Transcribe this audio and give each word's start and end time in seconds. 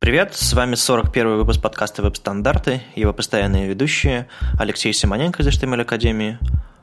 Привет, 0.00 0.34
с 0.34 0.54
вами 0.54 0.76
41 0.76 1.36
выпуск 1.36 1.60
подкаста 1.60 2.00
«Веб-стандарты», 2.00 2.80
его 2.96 3.12
постоянные 3.12 3.68
ведущие 3.68 4.28
Алексей 4.58 4.94
Симоненко 4.94 5.42
из 5.42 5.48
HTML 5.48 5.82
Академии, 5.82 6.38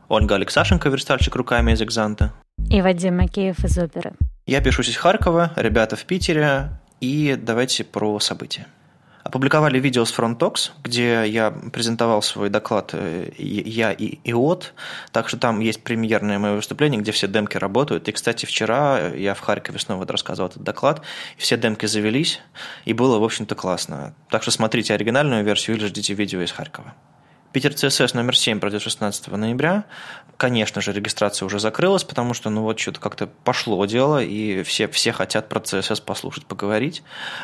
Ольга 0.07 0.35
Алексашенко, 0.35 0.89
верстальщик 0.89 1.35
руками 1.35 1.71
из 1.71 1.81
«Экзанта», 1.81 2.31
и 2.69 2.79
Вадим 2.79 3.17
Макеев 3.17 3.57
из 3.65 3.75
«Оперы». 3.79 4.13
Я 4.45 4.61
пишусь 4.61 4.89
из 4.89 4.97
Харькова, 4.97 5.53
ребята 5.55 5.95
в 5.95 6.05
Питере, 6.05 6.69
и 7.01 7.35
давайте 7.41 7.83
про 7.85 8.19
события 8.19 8.67
опубликовали 9.27 9.79
видео 9.79 10.05
с 10.05 10.17
Frontox, 10.17 10.71
где 10.83 11.25
я 11.27 11.51
презентовал 11.51 12.21
свой 12.21 12.49
доклад 12.49 12.91
э, 12.93 13.29
«Я 13.37 13.91
и 13.91 14.19
ИОТ», 14.23 14.73
так 15.11 15.27
что 15.27 15.37
там 15.37 15.59
есть 15.59 15.83
премьерное 15.83 16.39
мое 16.39 16.55
выступление, 16.55 17.01
где 17.01 17.11
все 17.11 17.27
демки 17.27 17.57
работают. 17.57 18.07
И, 18.07 18.11
кстати, 18.11 18.45
вчера 18.45 19.09
я 19.09 19.33
в 19.33 19.39
Харькове 19.41 19.79
снова 19.79 20.07
рассказывал 20.07 20.49
этот 20.49 20.63
доклад, 20.63 21.01
и 21.37 21.41
все 21.41 21.57
демки 21.57 21.85
завелись, 21.85 22.41
и 22.85 22.93
было, 22.93 23.19
в 23.19 23.23
общем-то, 23.23 23.55
классно. 23.55 24.13
Так 24.29 24.41
что 24.41 24.51
смотрите 24.51 24.93
оригинальную 24.93 25.43
версию 25.43 25.77
или 25.77 25.85
ждите 25.87 26.13
видео 26.13 26.41
из 26.41 26.51
Харькова. 26.51 26.93
Питер 27.57 27.73
ЦСС 27.73 28.13
номер 28.13 28.37
7 28.37 28.59
пройдет 28.59 28.83
16 28.83 29.29
ноября. 29.29 29.85
Конечно 30.37 30.79
же, 30.79 30.93
регистрация 30.93 31.47
уже 31.47 31.59
закрылась, 31.59 32.03
потому 32.03 32.35
что, 32.35 32.51
ну 32.51 32.61
вот, 32.61 32.77
что-то 32.77 32.99
как-то 32.99 33.25
пошло 33.25 33.83
дело, 33.87 34.21
и 34.21 34.61
все, 34.61 34.87
все 34.87 35.11
хотят 35.11 35.49
про 35.49 35.59
ЦСС 35.59 35.99
послушать, 35.99 36.45
поговорить. 36.45 37.01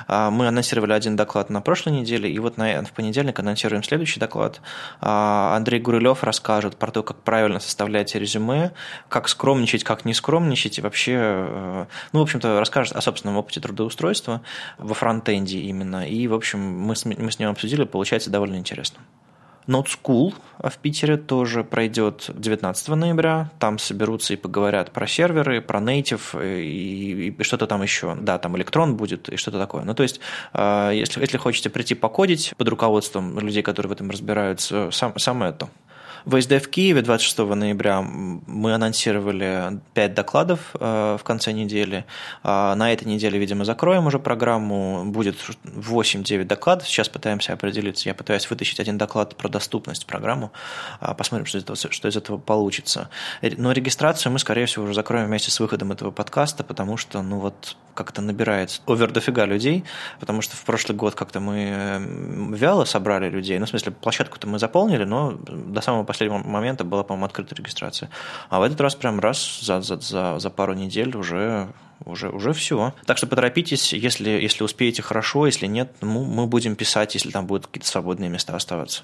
А, 0.07 0.29
мы 0.29 0.47
анонсировали 0.47 0.93
один 0.93 1.15
доклад 1.15 1.49
на 1.49 1.61
прошлой 1.61 1.93
неделе, 1.93 2.29
и 2.31 2.37
вот 2.37 2.57
на, 2.57 2.83
в 2.83 2.91
понедельник 2.91 3.39
анонсируем 3.39 3.81
следующий 3.81 4.19
доклад. 4.19 4.61
А, 5.01 5.55
Андрей 5.55 5.79
Гурилев 5.79 6.23
расскажет 6.23 6.77
про 6.77 6.91
то, 6.91 7.01
как 7.01 7.17
правильно 7.23 7.59
составлять 7.59 8.13
резюме, 8.13 8.73
как 9.09 9.27
скромничать, 9.27 9.83
как 9.83 10.05
не 10.05 10.13
скромничать, 10.13 10.77
и 10.77 10.81
вообще, 10.81 11.15
э, 11.17 11.85
ну, 12.11 12.19
в 12.19 12.21
общем-то, 12.21 12.59
расскажет 12.59 12.95
о 12.95 13.01
собственном 13.01 13.37
опыте 13.37 13.61
трудоустройства 13.61 14.43
во 14.77 14.93
фронтенде 14.93 15.57
именно. 15.57 16.07
И, 16.07 16.27
в 16.27 16.35
общем, 16.35 16.59
мы 16.59 16.95
с, 16.95 17.03
мы 17.03 17.31
с 17.31 17.39
ним 17.39 17.49
обсудили, 17.49 17.83
получается 17.83 18.29
довольно 18.29 18.57
интересно. 18.57 18.99
Not 19.67 19.87
School 19.87 20.33
в 20.59 20.77
Питере 20.77 21.17
тоже 21.17 21.63
пройдет 21.63 22.29
19 22.33 22.87
ноября. 22.89 23.51
Там 23.59 23.79
соберутся 23.79 24.33
и 24.33 24.37
поговорят 24.37 24.91
про 24.91 25.07
серверы, 25.07 25.61
про 25.61 25.79
native 25.79 26.61
и, 26.61 27.29
и 27.37 27.43
что-то 27.43 27.67
там 27.67 27.81
еще. 27.81 28.15
Да, 28.15 28.37
там 28.37 28.55
электрон 28.57 28.95
будет 28.95 29.29
и 29.29 29.35
что-то 29.35 29.59
такое. 29.59 29.83
Ну, 29.83 29.93
то 29.93 30.03
есть, 30.03 30.19
э, 30.53 30.91
если, 30.93 31.19
если 31.21 31.37
хотите 31.37 31.69
прийти 31.69 31.95
покодить 31.95 32.53
под 32.57 32.69
руководством 32.69 33.39
людей, 33.39 33.61
которые 33.61 33.89
в 33.89 33.93
этом 33.93 34.09
разбираются, 34.09 34.89
сам, 34.91 35.17
самое 35.17 35.51
то. 35.51 35.69
В 36.25 36.41
СД 36.41 36.53
в 36.53 36.69
Киеве 36.69 37.01
26 37.01 37.39
ноября 37.39 38.01
мы 38.01 38.73
анонсировали 38.73 39.81
5 39.93 40.13
докладов 40.13 40.73
э, 40.79 41.17
в 41.19 41.23
конце 41.23 41.51
недели. 41.51 42.05
А 42.43 42.75
на 42.75 42.93
этой 42.93 43.03
неделе, 43.03 43.37
видимо, 43.37 43.65
закроем 43.65 44.07
уже 44.07 44.19
программу. 44.19 45.03
Будет 45.05 45.35
8-9 45.65 46.45
докладов. 46.45 46.87
Сейчас 46.87 47.09
пытаемся 47.09 47.51
определиться. 47.51 48.07
Я 48.07 48.15
пытаюсь 48.15 48.49
вытащить 48.49 48.79
один 48.79 48.97
доклад 48.97 49.35
про 49.35 49.49
доступность 49.49 50.05
программу. 50.05 50.53
А 51.01 51.13
посмотрим, 51.13 51.45
что 51.45 51.57
из 51.57 51.63
этого, 51.63 51.77
что 51.77 52.07
из 52.07 52.15
этого 52.15 52.37
получится. 52.37 53.09
Но 53.41 53.73
регистрацию 53.73 54.31
мы, 54.31 54.39
скорее 54.39 54.65
всего, 54.65 54.85
уже 54.85 54.93
закроем 54.93 55.27
вместе 55.27 55.51
с 55.51 55.59
выходом 55.59 55.91
этого 55.91 56.11
подкаста, 56.11 56.63
потому 56.63 56.95
что, 56.95 57.21
ну 57.21 57.39
вот, 57.39 57.75
как-то 57.93 58.21
набирается 58.21 58.81
овер 58.87 59.11
дофига 59.11 59.45
людей, 59.45 59.83
потому 60.19 60.41
что 60.41 60.55
в 60.55 60.63
прошлый 60.63 60.97
год 60.97 61.15
как-то 61.15 61.39
мы 61.39 62.01
вяло 62.55 62.85
собрали 62.85 63.29
людей. 63.29 63.59
Ну, 63.59 63.65
в 63.65 63.69
смысле, 63.69 63.91
площадку-то 63.91 64.47
мы 64.47 64.59
заполнили, 64.59 65.03
но 65.03 65.33
до 65.33 65.81
самого 65.81 66.03
последнего 66.13 66.37
момента 66.39 66.83
была, 66.83 67.03
по-моему, 67.03 67.25
открыта 67.25 67.55
регистрация. 67.55 68.09
А 68.49 68.59
в 68.59 68.63
этот 68.63 68.79
раз 68.81 68.95
прям 68.95 69.19
раз 69.19 69.59
за, 69.61 69.81
за, 69.81 69.99
за, 69.99 70.39
за 70.39 70.49
пару 70.49 70.73
недель 70.73 71.15
уже 71.15 71.69
уже, 72.05 72.29
уже 72.29 72.53
все. 72.53 72.93
Так 73.05 73.17
что 73.17 73.27
поторопитесь, 73.27 73.93
если, 73.93 74.29
если 74.29 74.63
успеете 74.63 75.01
хорошо, 75.01 75.45
если 75.45 75.67
нет, 75.67 75.93
мы, 76.01 76.25
мы 76.25 76.47
будем 76.47 76.75
писать, 76.75 77.13
если 77.13 77.31
там 77.31 77.47
будут 77.47 77.67
какие-то 77.67 77.87
свободные 77.87 78.29
места 78.29 78.55
оставаться. 78.55 79.03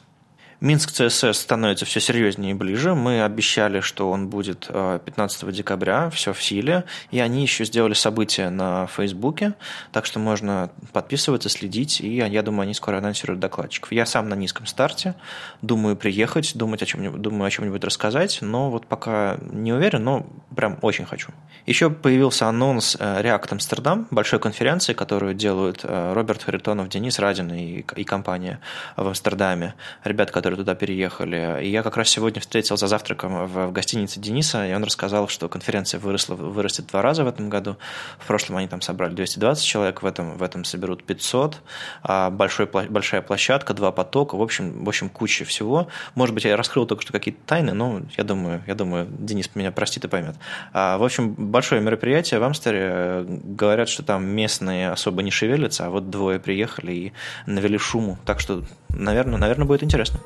Минск 0.62 0.92
ЦСС 0.92 1.40
становится 1.40 1.86
все 1.86 2.02
серьезнее 2.02 2.52
и 2.52 2.54
ближе. 2.54 2.94
Мы 2.94 3.24
обещали, 3.24 3.80
что 3.80 4.12
он 4.12 4.28
будет 4.28 4.68
15 4.68 5.44
э, 5.44 5.52
декабря, 5.54 6.10
все 6.10 6.34
в 6.34 6.44
силе. 6.44 6.84
И 7.12 7.20
они 7.22 7.44
еще 7.44 7.64
сделали 7.64 7.94
событие 7.94 8.50
на 8.50 8.86
Фейсбуке, 8.88 9.54
так 9.94 10.06
что 10.06 10.20
можно 10.20 10.70
подписываться, 10.92 11.48
следить. 11.48 12.02
И 12.02 12.18
я 12.18 12.42
думаю, 12.42 12.64
они 12.64 12.74
скоро 12.74 12.98
анонсируют 12.98 13.40
докладчиков. 13.40 13.94
Я 13.94 14.06
сам 14.06 14.28
на 14.28 14.34
низком 14.34 14.66
старте, 14.66 15.16
думаю 15.62 15.96
приехать, 15.96 16.52
думать 16.56 16.84
о 16.84 16.86
чем-нибудь, 16.86 17.22
думаю 17.22 17.48
о 17.48 17.52
чем-нибудь 17.52 17.84
рассказать, 17.86 18.40
но 18.42 18.70
вот 18.70 18.86
пока 18.86 19.38
не 19.54 19.72
уверен, 19.72 20.04
но 20.04 20.28
прям 20.56 20.78
очень 20.82 21.06
хочу. 21.06 21.32
Еще 21.68 21.90
появился 21.90 22.48
анонс 22.48 22.98
э, 23.00 23.22
React 23.22 23.58
Amsterdam, 23.58 24.08
большой 24.12 24.40
конференции, 24.40 24.94
которую 24.94 25.36
делают 25.36 25.82
э, 25.84 26.14
Роберт 26.14 26.44
Харитонов, 26.44 26.90
Денис 26.90 27.18
Радин 27.18 27.54
и, 27.54 27.86
и 27.96 28.04
компания 28.04 28.60
в 28.98 29.08
Амстердаме. 29.08 29.76
Ребят, 30.04 30.32
которые 30.32 30.49
которые 30.50 30.66
туда 30.66 30.74
переехали. 30.74 31.64
И 31.64 31.70
я 31.70 31.84
как 31.84 31.96
раз 31.96 32.10
сегодня 32.10 32.42
встретил 32.42 32.76
за 32.76 32.88
завтраком 32.88 33.46
в, 33.46 33.68
в 33.68 33.72
гостинице 33.72 34.20
Дениса, 34.20 34.68
и 34.68 34.74
он 34.74 34.84
рассказал, 34.84 35.28
что 35.28 35.48
конференция 35.48 36.00
выросла, 36.00 36.34
вырастет 36.34 36.88
два 36.88 37.04
раза 37.04 37.24
в 37.24 37.28
этом 37.28 37.50
году. 37.50 37.78
В 38.18 38.26
прошлом 38.26 38.58
они 38.58 38.68
там 38.68 38.82
собрали 38.82 39.14
220 39.14 39.64
человек, 39.64 40.02
в 40.02 40.08
этом, 40.08 40.38
в 40.38 40.42
этом 40.42 40.64
соберут 40.64 41.04
500. 41.04 41.62
А 42.02 42.32
большой, 42.32 42.66
большая 42.66 43.22
площадка, 43.22 43.76
два 43.76 43.92
потока, 43.92 44.36
в 44.36 44.42
общем, 44.42 44.84
в 44.84 44.90
общем, 44.90 45.10
куча 45.10 45.46
всего. 45.46 45.88
Может 46.16 46.34
быть, 46.34 46.46
я 46.46 46.58
раскрыл 46.58 46.88
только 46.88 47.04
что 47.04 47.14
какие-то 47.14 47.40
тайны, 47.46 47.74
но 47.74 48.02
я 48.18 48.24
думаю, 48.24 48.64
я 48.66 48.74
думаю, 48.74 49.08
Денис 49.08 49.52
меня 49.54 49.72
простит 49.72 50.06
и 50.06 50.08
поймет. 50.08 50.36
А, 50.74 50.98
в 50.98 51.04
общем, 51.04 51.36
большое 51.38 51.80
мероприятие 51.80 52.40
в 52.40 52.44
Амстере. 52.44 53.24
Говорят, 53.28 53.88
что 53.88 54.02
там 54.02 54.26
местные 54.26 54.90
особо 54.90 55.22
не 55.22 55.30
шевелятся, 55.30 55.86
а 55.86 55.90
вот 55.92 56.10
двое 56.10 56.40
приехали 56.40 56.92
и 56.92 57.14
навели 57.46 57.78
шуму. 57.78 58.18
Так 58.26 58.40
что, 58.40 58.64
наверное, 58.90 59.38
наверное 59.38 59.68
будет 59.68 59.84
интересно. 59.84 60.20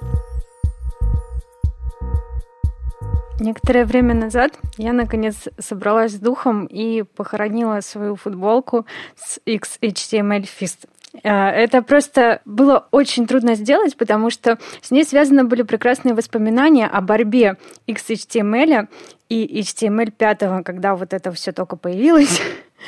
Некоторое 3.40 3.84
время 3.86 4.14
назад 4.14 4.54
я, 4.78 4.94
наконец, 4.94 5.50
собралась 5.60 6.14
с 6.14 6.20
духом 6.20 6.66
и 6.66 7.04
похоронила 7.04 7.82
свою 7.82 8.16
футболку 8.16 8.86
с 9.18 9.40
XHTML 9.46 10.48
Fist. 10.60 10.88
Э, 11.24 11.50
это 11.50 11.82
просто 11.82 12.42
было 12.46 12.88
очень 12.92 13.28
трудно 13.28 13.56
сделать, 13.56 13.98
потому 13.98 14.30
что 14.30 14.60
с 14.82 14.92
ней 14.92 15.04
связаны 15.04 15.44
были 15.44 15.64
прекрасные 15.64 16.16
воспоминания 16.16 16.88
о 16.88 17.02
борьбе 17.02 17.58
XHTML 17.88 18.88
и 19.30 19.62
HTML5, 19.62 20.64
когда 20.64 20.96
вот 20.96 21.14
это 21.14 21.32
все 21.32 21.52
только 21.52 21.76
появилось. 21.76 22.42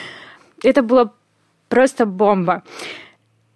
Это 0.63 0.81
было 0.81 1.13
просто 1.67 2.05
бомба. 2.05 2.63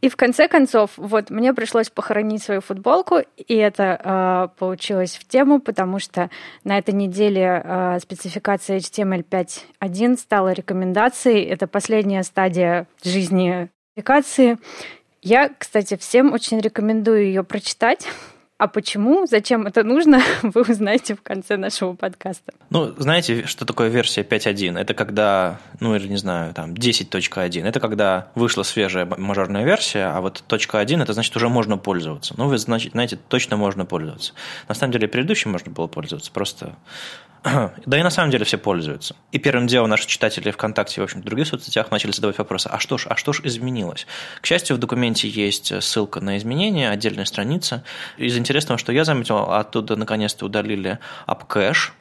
И 0.02 0.08
в 0.08 0.16
конце 0.16 0.48
концов, 0.48 0.92
вот 0.96 1.30
мне 1.30 1.54
пришлось 1.54 1.90
похоронить 1.90 2.42
свою 2.42 2.62
футболку, 2.62 3.18
и 3.36 3.56
это 3.56 4.00
э, 4.02 4.58
получилось 4.58 5.16
в 5.16 5.28
тему, 5.28 5.60
потому 5.60 6.00
что 6.00 6.30
на 6.64 6.78
этой 6.78 6.94
неделе 6.94 7.62
э, 7.64 8.00
спецификация 8.02 8.78
HTML 8.78 9.26
5.1 9.30 10.18
стала 10.18 10.54
рекомендацией. 10.54 11.44
Это 11.44 11.68
последняя 11.68 12.24
стадия 12.24 12.88
жизни 13.04 13.70
спецификации. 13.92 14.58
Я, 15.22 15.50
кстати, 15.50 15.98
всем 15.98 16.32
очень 16.32 16.62
рекомендую 16.62 17.26
ее 17.26 17.44
прочитать. 17.44 18.08
А 18.60 18.68
почему, 18.68 19.26
зачем 19.26 19.66
это 19.68 19.86
нужно, 19.86 20.22
вы 20.44 20.62
узнаете 20.64 21.16
в 21.16 21.22
конце 21.22 21.56
нашего 21.56 21.94
подкаста. 21.94 22.52
Ну, 22.70 22.94
знаете, 22.98 23.46
что 23.46 23.66
такое 23.66 23.88
версия 23.88 24.22
5.1? 24.22 24.78
Это 24.78 24.94
когда, 24.94 25.62
ну 25.80 25.96
или 25.96 26.10
не 26.10 26.18
знаю, 26.18 26.54
там 26.54 26.74
10.1. 26.74 27.64
Это 27.64 27.80
когда 27.80 28.28
вышла 28.36 28.64
свежая 28.64 29.06
мажорная 29.06 29.64
версия, 29.64 30.08
а 30.08 30.20
вот 30.20 30.44
.1 30.50 31.02
это 31.02 31.14
значит 31.14 31.34
уже 31.38 31.48
можно 31.48 31.78
пользоваться. 31.78 32.34
Ну, 32.36 32.50
вы 32.50 32.58
значит, 32.58 32.92
знаете, 32.92 33.18
точно 33.30 33.56
можно 33.56 33.86
пользоваться. 33.86 34.34
На 34.68 34.76
самом 34.76 34.92
деле 34.92 35.08
предыдущим 35.08 35.52
можно 35.52 35.72
было 35.72 35.88
пользоваться, 35.88 36.30
просто 36.30 36.76
да 37.86 37.98
и 37.98 38.04
на 38.04 38.10
самом 38.10 38.32
деле 38.32 38.46
все 38.46 38.58
пользуются. 38.58 39.16
И 39.32 39.40
первым 39.40 39.68
делом 39.68 39.90
наши 39.90 40.08
читатели 40.08 40.52
ВКонтакте 40.52 40.96
и, 40.98 41.02
в 41.02 41.04
общем, 41.04 41.22
в 41.22 41.24
других 41.24 41.48
соцсетях 41.48 41.92
начали 41.92 42.12
задавать 42.12 42.38
вопросы, 42.38 42.68
а 42.68 42.80
что 42.80 42.98
ж, 42.98 43.08
а 43.10 43.16
что 43.16 43.34
ж 43.34 43.42
изменилось? 43.44 44.08
К 44.42 44.46
счастью, 44.46 44.76
в 44.76 44.80
документе 44.80 45.28
есть 45.30 45.72
ссылка 45.82 46.20
на 46.20 46.38
изменения, 46.38 46.90
отдельная 46.90 47.26
страница. 47.26 47.84
Из 48.18 48.38
интересного, 48.38 48.78
что 48.78 48.92
я 48.92 49.06
заметил, 49.06 49.38
оттуда 49.38 49.96
наконец-то 49.96 50.46
удалили 50.46 51.00
AppCache, 51.28 51.92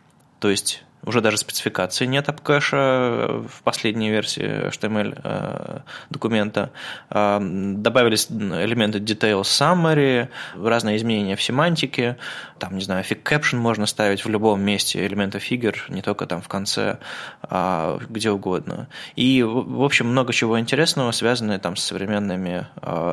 то 0.41 0.51
есть 0.51 0.83
уже 1.05 1.21
даже 1.21 1.37
спецификации 1.39 2.07
нет 2.07 2.29
апкэша 2.29 2.77
э, 2.77 3.47
в 3.49 3.63
последней 3.63 4.11
версии 4.11 4.69
HTML 4.69 5.21
э, 5.23 5.81
документа. 6.11 6.71
Э, 7.11 7.39
добавились 7.41 8.29
элементы 8.31 8.99
detail 8.99 9.43
summary, 9.43 10.29
разные 10.57 10.97
изменения 10.97 11.37
в 11.37 11.43
семантике. 11.43 12.17
Там, 12.59 12.77
не 12.77 12.83
знаю, 12.83 13.05
fig 13.05 13.23
caption 13.23 13.57
можно 13.57 13.87
ставить 13.87 14.25
в 14.25 14.29
любом 14.29 14.61
месте 14.61 15.07
элемента 15.07 15.39
figure, 15.39 15.79
не 15.89 16.03
только 16.03 16.27
там 16.27 16.41
в 16.41 16.49
конце, 16.49 16.99
а 17.43 17.99
где 18.09 18.31
угодно. 18.31 18.89
И, 19.15 19.43
в 19.43 19.83
общем, 19.83 20.09
много 20.09 20.33
чего 20.33 20.59
интересного, 20.59 21.13
связанное 21.13 21.59
там 21.59 21.77
с 21.77 21.85
современными, 21.85 22.67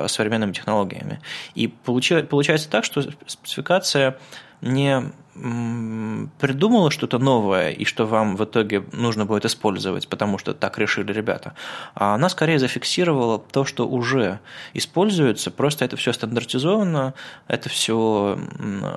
современными 0.07 0.51
технологиями. 0.51 1.21
И 1.53 1.67
получается 1.67 2.69
так, 2.69 2.83
что 2.83 3.03
спецификация 3.27 4.17
не 4.61 5.11
придумала 5.35 6.91
что-то 6.91 7.19
новое, 7.19 7.71
и 7.71 7.83
что 7.83 8.05
вам 8.05 8.37
в 8.37 8.43
итоге 8.45 8.85
нужно 8.93 9.25
будет 9.25 9.43
использовать, 9.45 10.07
потому 10.07 10.37
что 10.37 10.53
так 10.53 10.77
решили 10.77 11.11
ребята. 11.11 11.53
А 11.93 12.15
она 12.15 12.29
скорее 12.29 12.57
зафиксировала 12.57 13.39
то, 13.39 13.65
что 13.65 13.85
уже 13.87 14.39
используется, 14.73 15.51
просто 15.51 15.83
это 15.83 15.97
все 15.97 16.13
стандартизовано, 16.13 17.13
это 17.47 17.67
все 17.67 18.39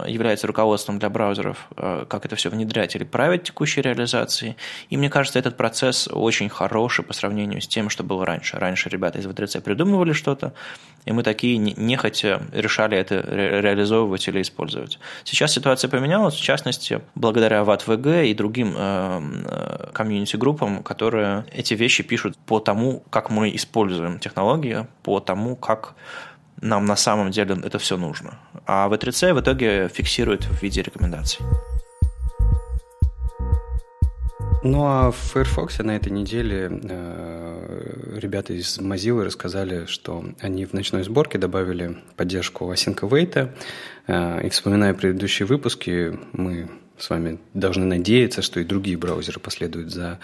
является 0.06 0.46
руководством 0.46 1.00
для 1.00 1.11
браузеров, 1.11 1.67
э, 1.76 2.05
как 2.08 2.25
это 2.25 2.37
все 2.37 2.50
внедрять 2.50 2.94
или 2.94 3.05
править 3.05 3.43
текущей 3.43 3.82
реализации. 3.82 4.56
И 4.90 4.96
мне 4.96 5.11
кажется, 5.11 5.40
этот 5.40 5.56
процесс 5.56 6.08
очень 6.11 6.49
хороший 6.49 7.05
по 7.05 7.14
сравнению 7.14 7.61
с 7.61 7.67
тем, 7.67 7.90
что 7.90 8.05
было 8.05 8.25
раньше. 8.25 8.58
Раньше 8.58 8.88
ребята 8.88 9.19
из 9.19 9.26
V3C 9.26 9.61
придумывали 9.61 10.12
что-то, 10.12 10.52
и 11.05 11.12
мы 11.12 11.23
такие 11.23 11.58
нехотя 11.58 12.43
решали 12.52 12.96
это 12.96 13.20
реализовывать 13.20 14.29
или 14.29 14.43
использовать. 14.43 14.99
Сейчас 15.25 15.52
ситуация 15.52 15.88
поменялась, 15.88 16.27
в 16.34 16.40
частности, 16.40 17.00
благодаря 17.14 17.64
ВАТ-ВГ 17.64 18.25
и 18.25 18.34
другим 18.34 18.75
э, 18.76 19.20
э, 19.46 19.90
комьюнити-группам, 19.92 20.82
которые 20.82 21.44
эти 21.52 21.75
вещи 21.75 22.02
пишут 22.02 22.36
по 22.46 22.60
тому, 22.60 23.02
как 23.10 23.30
мы 23.30 23.54
используем 23.54 24.19
технологии, 24.19 24.86
по 25.02 25.20
тому, 25.20 25.56
как 25.56 25.94
нам 26.60 26.86
на 26.86 26.96
самом 26.96 27.30
деле 27.30 27.56
это 27.64 27.78
все 27.78 27.96
нужно. 27.96 28.34
А 28.66 28.88
V3C 28.88 29.34
в 29.34 29.40
итоге 29.40 29.88
фиксирует 29.88 30.44
в 30.44 30.62
виде 30.62 30.82
рекомендаций. 30.82 31.44
Ну 34.64 34.84
а 34.87 35.12
в 35.12 35.16
Firefox 35.16 35.78
на 35.78 35.94
этой 35.94 36.10
неделе 36.10 36.69
э, 36.69 38.16
ребята 38.16 38.55
из 38.55 38.81
Mozilla 38.81 39.25
рассказали, 39.25 39.87
что 39.87 40.25
они 40.40 40.66
в 40.66 40.72
ночной 40.72 41.05
сборке 41.05 41.38
добавили 41.38 41.99
поддержку 42.16 42.72
Async 42.72 42.99
Await. 43.00 43.52
Э, 44.08 44.44
и 44.44 44.49
вспоминая 44.49 44.94
предыдущие 44.94 45.46
выпуски, 45.46 46.19
мы 46.32 46.69
с 46.99 47.08
вами 47.08 47.38
должны 47.55 47.84
надеяться, 47.84 48.43
что 48.43 48.58
и 48.58 48.64
другие 48.64 48.96
браузеры 48.96 49.38
последуют 49.38 49.90
за 49.90 50.19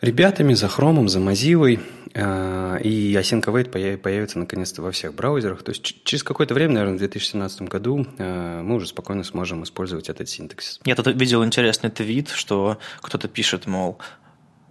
ребятами, 0.00 0.54
за 0.54 0.66
Chrome, 0.66 1.08
за 1.08 1.20
Mozilla. 1.20 1.78
Э, 2.14 2.78
и 2.82 3.14
Async 3.14 3.44
Await 3.44 3.98
появится 3.98 4.38
наконец-то 4.38 4.80
во 4.80 4.90
всех 4.90 5.14
браузерах. 5.14 5.62
То 5.62 5.70
есть 5.70 6.02
через 6.04 6.22
какое-то 6.22 6.54
время, 6.54 6.74
наверное, 6.74 6.96
в 6.96 6.98
2017 6.98 7.62
году 7.62 8.06
э, 8.16 8.62
мы 8.62 8.76
уже 8.76 8.86
спокойно 8.86 9.22
сможем 9.22 9.64
использовать 9.64 10.08
этот 10.08 10.28
синтаксис. 10.28 10.80
Я 10.84 10.94
тут 10.94 11.08
видел 11.08 11.44
интересный 11.44 11.90
твит, 11.90 12.30
что 12.30 12.78
кто-то 13.02 13.28
пишет, 13.28 13.66
мол, 13.66 13.98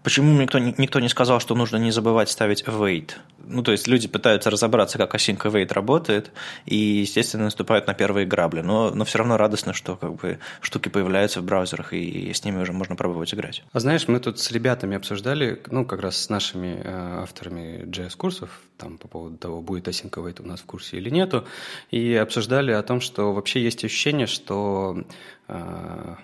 Почему 0.06 0.40
никто, 0.40 0.60
никто 0.60 1.00
не 1.00 1.10
сказал, 1.10 1.40
что 1.40 1.56
нужно 1.56 1.78
не 1.78 1.90
забывать 1.90 2.30
ставить 2.30 2.62
await? 2.66 3.14
Ну, 3.40 3.64
то 3.64 3.72
есть 3.72 3.88
люди 3.88 4.08
пытаются 4.08 4.52
разобраться, 4.52 5.00
как 5.00 5.16
async 5.16 5.40
await 5.40 5.74
работает, 5.74 6.32
и, 6.68 6.76
естественно, 6.76 7.46
наступают 7.46 7.88
на 7.88 7.96
первые 7.96 8.28
грабли. 8.28 8.62
Но, 8.62 8.92
но 8.92 9.04
все 9.04 9.18
равно 9.18 9.36
радостно, 9.36 9.74
что 9.74 9.96
как 9.96 10.14
бы 10.18 10.38
штуки 10.62 10.90
появляются 10.90 11.42
в 11.42 11.44
браузерах, 11.44 11.92
и 11.94 12.32
с 12.32 12.46
ними 12.46 12.62
уже 12.62 12.72
можно 12.72 12.96
пробовать 12.96 13.34
играть. 13.34 13.64
А 13.74 13.80
знаешь, 13.80 14.08
мы 14.08 14.20
тут 14.20 14.38
с 14.38 14.52
ребятами 14.52 14.96
обсуждали, 14.96 15.60
ну, 15.72 15.86
как 15.86 16.02
раз 16.02 16.18
с 16.18 16.30
нашими 16.30 16.82
э, 16.84 17.22
авторами 17.24 17.86
JS-курсов, 17.88 18.52
там 18.78 19.00
по 19.00 19.08
поводу 19.08 19.38
того, 19.38 19.64
будет 19.64 19.88
async 19.88 20.12
await 20.12 20.40
у 20.40 20.46
нас 20.46 20.60
в 20.60 20.66
курсе 20.66 20.98
или 20.98 21.10
нету, 21.10 21.48
и 21.90 22.14
обсуждали 22.14 22.74
о 22.74 22.84
том, 22.84 23.02
что 23.02 23.34
вообще 23.34 23.64
есть 23.64 23.84
ощущение, 23.84 24.28
что 24.28 25.04
э, 25.48 26.16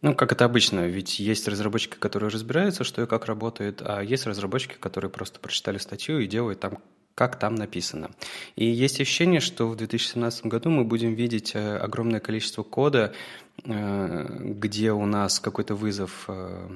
ну, 0.00 0.14
как 0.14 0.32
это 0.32 0.44
обычно, 0.44 0.86
ведь 0.86 1.18
есть 1.18 1.48
разработчики, 1.48 1.96
которые 1.96 2.30
разбираются, 2.30 2.84
что 2.84 3.02
и 3.02 3.06
как 3.06 3.26
работает, 3.26 3.82
а 3.84 4.00
есть 4.00 4.26
разработчики, 4.26 4.76
которые 4.78 5.10
просто 5.10 5.40
прочитали 5.40 5.78
статью 5.78 6.20
и 6.20 6.26
делают 6.26 6.60
там 6.60 6.78
как 7.18 7.36
там 7.36 7.56
написано. 7.56 8.12
И 8.54 8.64
есть 8.64 9.00
ощущение, 9.00 9.40
что 9.40 9.66
в 9.66 9.74
2017 9.74 10.46
году 10.46 10.70
мы 10.70 10.84
будем 10.84 11.14
видеть 11.14 11.50
э, 11.56 11.76
огромное 11.76 12.20
количество 12.20 12.62
кода, 12.62 13.12
э, 13.64 14.26
где 14.40 14.92
у 14.92 15.04
нас 15.04 15.40
какой-то 15.40 15.74
вызов, 15.74 16.26
э, 16.28 16.68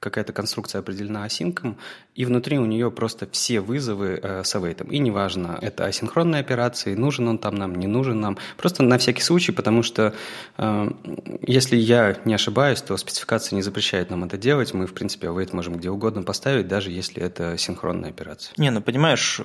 какая-то 0.00 0.32
конструкция 0.32 0.78
определена 0.78 1.24
асинком, 1.24 1.76
и 2.20 2.24
внутри 2.26 2.58
у 2.58 2.66
нее 2.66 2.90
просто 2.90 3.26
все 3.32 3.60
вызовы 3.60 4.20
э, 4.22 4.44
с 4.44 4.54
await. 4.54 4.86
И 4.90 4.98
неважно, 4.98 5.58
это 5.62 5.86
асинхронные 5.86 6.40
операции, 6.40 6.94
нужен 6.94 7.28
он 7.28 7.38
там 7.38 7.54
нам, 7.54 7.74
не 7.74 7.86
нужен 7.86 8.20
нам. 8.20 8.36
Просто 8.58 8.82
на 8.82 8.98
всякий 8.98 9.22
случай, 9.22 9.52
потому 9.52 9.82
что 9.82 10.12
э, 10.58 10.90
если 11.40 11.76
я 11.76 12.18
не 12.26 12.34
ошибаюсь, 12.34 12.82
то 12.82 12.94
спецификация 12.98 13.56
не 13.56 13.62
запрещает 13.62 14.10
нам 14.10 14.24
это 14.24 14.36
делать. 14.36 14.74
Мы, 14.74 14.86
в 14.86 14.92
принципе, 14.92 15.28
await 15.28 15.48
можем 15.52 15.76
где 15.76 15.88
угодно 15.88 16.22
поставить, 16.22 16.68
даже 16.68 16.90
если 16.90 17.22
это 17.22 17.56
синхронная 17.56 18.10
операция. 18.10 18.52
Не, 18.58 18.70
ну 18.70 18.82
понимаешь, 18.82 19.40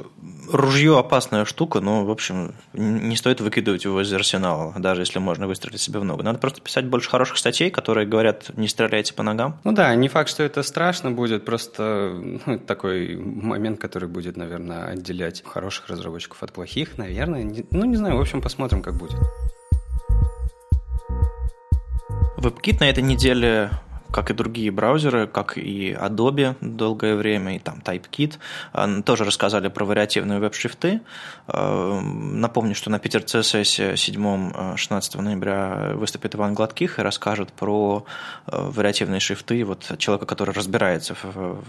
ружье 0.52 1.00
опасная 1.00 1.46
штука, 1.46 1.80
но, 1.80 2.04
в 2.04 2.12
общем, 2.12 2.56
не 2.74 3.16
стоит 3.16 3.40
выкидывать 3.40 3.86
его 3.86 4.02
из 4.02 4.12
арсенала, 4.12 4.74
даже 4.78 5.04
если 5.04 5.20
можно 5.20 5.48
выстрелить 5.48 5.80
себе 5.80 6.00
в 6.00 6.04
ногу. 6.04 6.24
Надо 6.24 6.40
просто 6.40 6.60
писать 6.60 6.88
больше 6.88 7.10
хороших 7.10 7.38
статей, 7.38 7.72
которые 7.72 8.06
говорят, 8.06 8.52
не 8.58 8.68
стреляйте 8.68 9.14
по 9.14 9.24
ногам. 9.24 9.62
Ну 9.64 9.72
да, 9.72 9.96
не 9.96 10.10
факт, 10.10 10.30
что 10.30 10.44
это 10.44 10.62
страшно 10.62 11.12
будет, 11.12 11.46
просто 11.46 12.12
ну, 12.46 12.65
такой 12.66 13.16
момент, 13.16 13.80
который 13.80 14.10
будет, 14.10 14.38
наверное, 14.38 14.86
отделять 14.86 15.44
хороших 15.46 15.88
разработчиков 15.88 16.42
от 16.44 16.52
плохих, 16.52 16.98
наверное. 16.98 17.66
Ну, 17.72 17.86
не 17.86 17.96
знаю, 17.96 18.18
в 18.18 18.22
общем, 18.22 18.42
посмотрим, 18.42 18.82
как 18.82 18.96
будет. 18.96 19.20
WebKit 22.38 22.80
на 22.80 22.90
этой 22.90 23.04
неделе 23.04 23.72
как 24.16 24.32
и 24.32 24.34
другие 24.34 24.72
браузеры, 24.72 25.28
как 25.28 25.58
и 25.58 25.92
Adobe 25.92 26.56
долгое 26.62 27.16
время, 27.16 27.58
и 27.58 27.60
там 27.60 27.82
TypeKit, 27.84 28.38
э, 28.74 29.02
тоже 29.02 29.26
рассказали 29.26 29.68
про 29.68 29.84
вариативные 29.84 30.40
веб-шрифты. 30.40 31.02
Э, 31.50 32.00
напомню, 32.00 32.76
что 32.76 32.90
на 32.90 33.00
Питер 33.00 33.24
CSS 33.24 33.96
7-16 33.96 35.22
ноября 35.22 35.92
выступит 35.96 36.34
Иван 36.34 36.54
Гладких 36.54 36.98
и 36.98 37.02
расскажет 37.02 37.52
про 37.52 38.06
э, 38.48 38.56
вариативные 38.58 39.20
шрифты 39.20 39.66
вот 39.66 39.98
человека, 39.98 40.26
который 40.26 40.54
разбирается 40.54 41.14
в, 41.22 41.62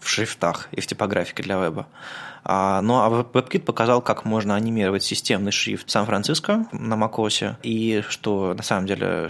в 0.00 0.08
шрифтах 0.08 0.68
и 0.72 0.80
в 0.80 0.86
типографике 0.88 1.44
для 1.44 1.62
веба. 1.62 1.86
А, 2.44 2.82
ну 2.82 3.00
а 3.00 3.08
WebKit 3.08 3.60
показал, 3.60 4.02
как 4.02 4.24
можно 4.24 4.54
анимировать 4.54 5.02
системный 5.02 5.50
шрифт 5.50 5.88
Сан-Франциско 5.88 6.66
на 6.72 6.94
macOS, 6.94 7.56
и 7.62 8.02
что 8.08 8.54
на 8.54 8.62
самом 8.62 8.86
деле 8.86 9.28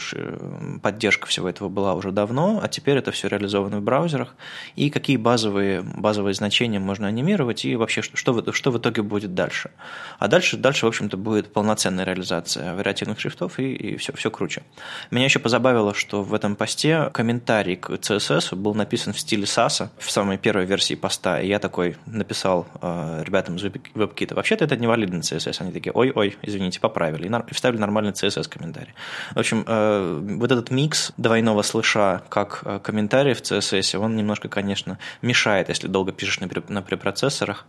поддержка 0.83 1.29
всего 1.29 1.49
этого 1.49 1.69
была 1.69 1.95
уже 1.95 2.11
давно, 2.11 2.61
а 2.63 2.69
теперь 2.69 2.99
это 2.99 3.13
все 3.13 3.29
реализовано 3.29 3.79
в 3.79 3.83
браузерах, 3.83 4.35
и 4.75 4.91
какие 4.91 5.17
базовые, 5.17 5.83
базовые 5.83 6.35
значения 6.35 6.81
можно 6.81 7.07
анимировать, 7.07 7.65
и 7.65 7.77
вообще 7.77 8.03
что, 8.03 8.17
что, 8.17 8.53
что 8.53 8.71
в 8.73 8.79
итоге 8.79 9.03
будет 9.03 9.35
дальше. 9.35 9.71
А 10.19 10.27
дальше, 10.27 10.57
дальше 10.57 10.87
в 10.87 10.89
общем-то, 10.89 11.17
будет 11.17 11.53
полноценная 11.53 12.05
реализация 12.05 12.75
вариативных 12.75 13.21
шрифтов, 13.21 13.61
и, 13.61 13.73
и 13.75 13.97
все, 13.97 14.13
все 14.13 14.31
круче. 14.31 14.65
Меня 15.13 15.27
еще 15.27 15.39
позабавило, 15.39 15.95
что 15.95 16.23
в 16.23 16.35
этом 16.35 16.57
посте 16.57 17.11
комментарий 17.13 17.77
к 17.77 17.91
CSS 17.91 18.57
был 18.57 18.75
написан 18.75 19.13
в 19.13 19.21
стиле 19.21 19.45
SAS 19.45 19.89
в 19.99 20.11
самой 20.11 20.37
первой 20.37 20.65
версии 20.65 20.95
поста, 20.95 21.41
и 21.41 21.47
я 21.47 21.61
такой 21.61 21.97
написал 22.07 22.67
а, 22.81 23.04
ребятам 23.23 23.57
из 23.57 23.65
WebKit, 23.65 24.35
вообще-то 24.35 24.65
это 24.65 24.77
не 24.77 24.87
валидный 24.87 25.21
CSS. 25.21 25.61
Они 25.61 25.73
такие, 25.73 25.93
ой-ой, 25.93 26.37
извините, 26.43 26.81
поправили. 26.81 27.29
И 27.51 27.55
вставили 27.55 27.81
нормальный 27.81 28.13
CSS 28.13 28.49
комментарий. 28.49 28.95
В 29.35 29.39
общем, 29.39 29.65
э, 29.67 30.21
вот 30.39 30.53
этот 30.53 30.71
микс 30.71 31.13
двойного 31.17 31.63
слыша 31.63 32.23
как 32.29 32.63
э, 32.65 32.79
комментарий 32.83 33.35
в 33.35 33.43
CSS, 33.43 33.99
он 33.99 34.17
немножко, 34.17 34.49
конечно, 34.49 34.99
мешает, 35.23 35.69
если 35.69 35.89
долго 35.89 36.13
пишешь 36.13 36.41
на 36.41 36.83
препроцессорах. 36.83 37.67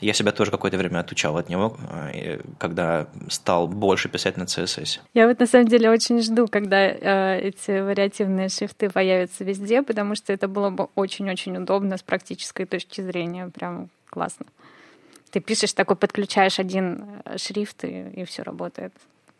Я 0.00 0.12
себя 0.12 0.32
тоже 0.32 0.50
какое-то 0.50 0.76
время 0.76 1.00
отучал 1.00 1.36
от 1.36 1.48
него, 1.48 1.76
э, 2.12 2.40
когда 2.58 3.06
стал 3.28 3.68
больше 3.68 4.08
писать 4.08 4.36
на 4.36 4.44
CSS. 4.44 5.00
Я 5.14 5.28
вот 5.28 5.38
на 5.40 5.46
самом 5.46 5.68
деле 5.68 5.90
очень 5.90 6.20
жду, 6.22 6.48
когда 6.48 6.86
эти 6.86 7.80
вариативные 7.80 8.48
шрифты 8.48 8.90
появятся 8.90 9.44
везде, 9.44 9.82
потому 9.82 10.14
что 10.14 10.32
это 10.32 10.48
было 10.48 10.70
бы 10.70 10.88
очень-очень 10.94 11.56
удобно 11.56 11.96
с 11.96 12.02
практической 12.02 12.64
точки 12.64 13.00
зрения. 13.00 13.48
Прям 13.48 13.88
классно. 14.10 14.46
Ты 15.36 15.40
пишешь 15.40 15.74
такой, 15.74 15.96
подключаешь 15.96 16.58
один 16.58 17.20
э, 17.26 17.36
шрифт, 17.36 17.84
и, 17.84 18.22
и 18.22 18.24
все 18.24 18.42
работает. 18.42 18.94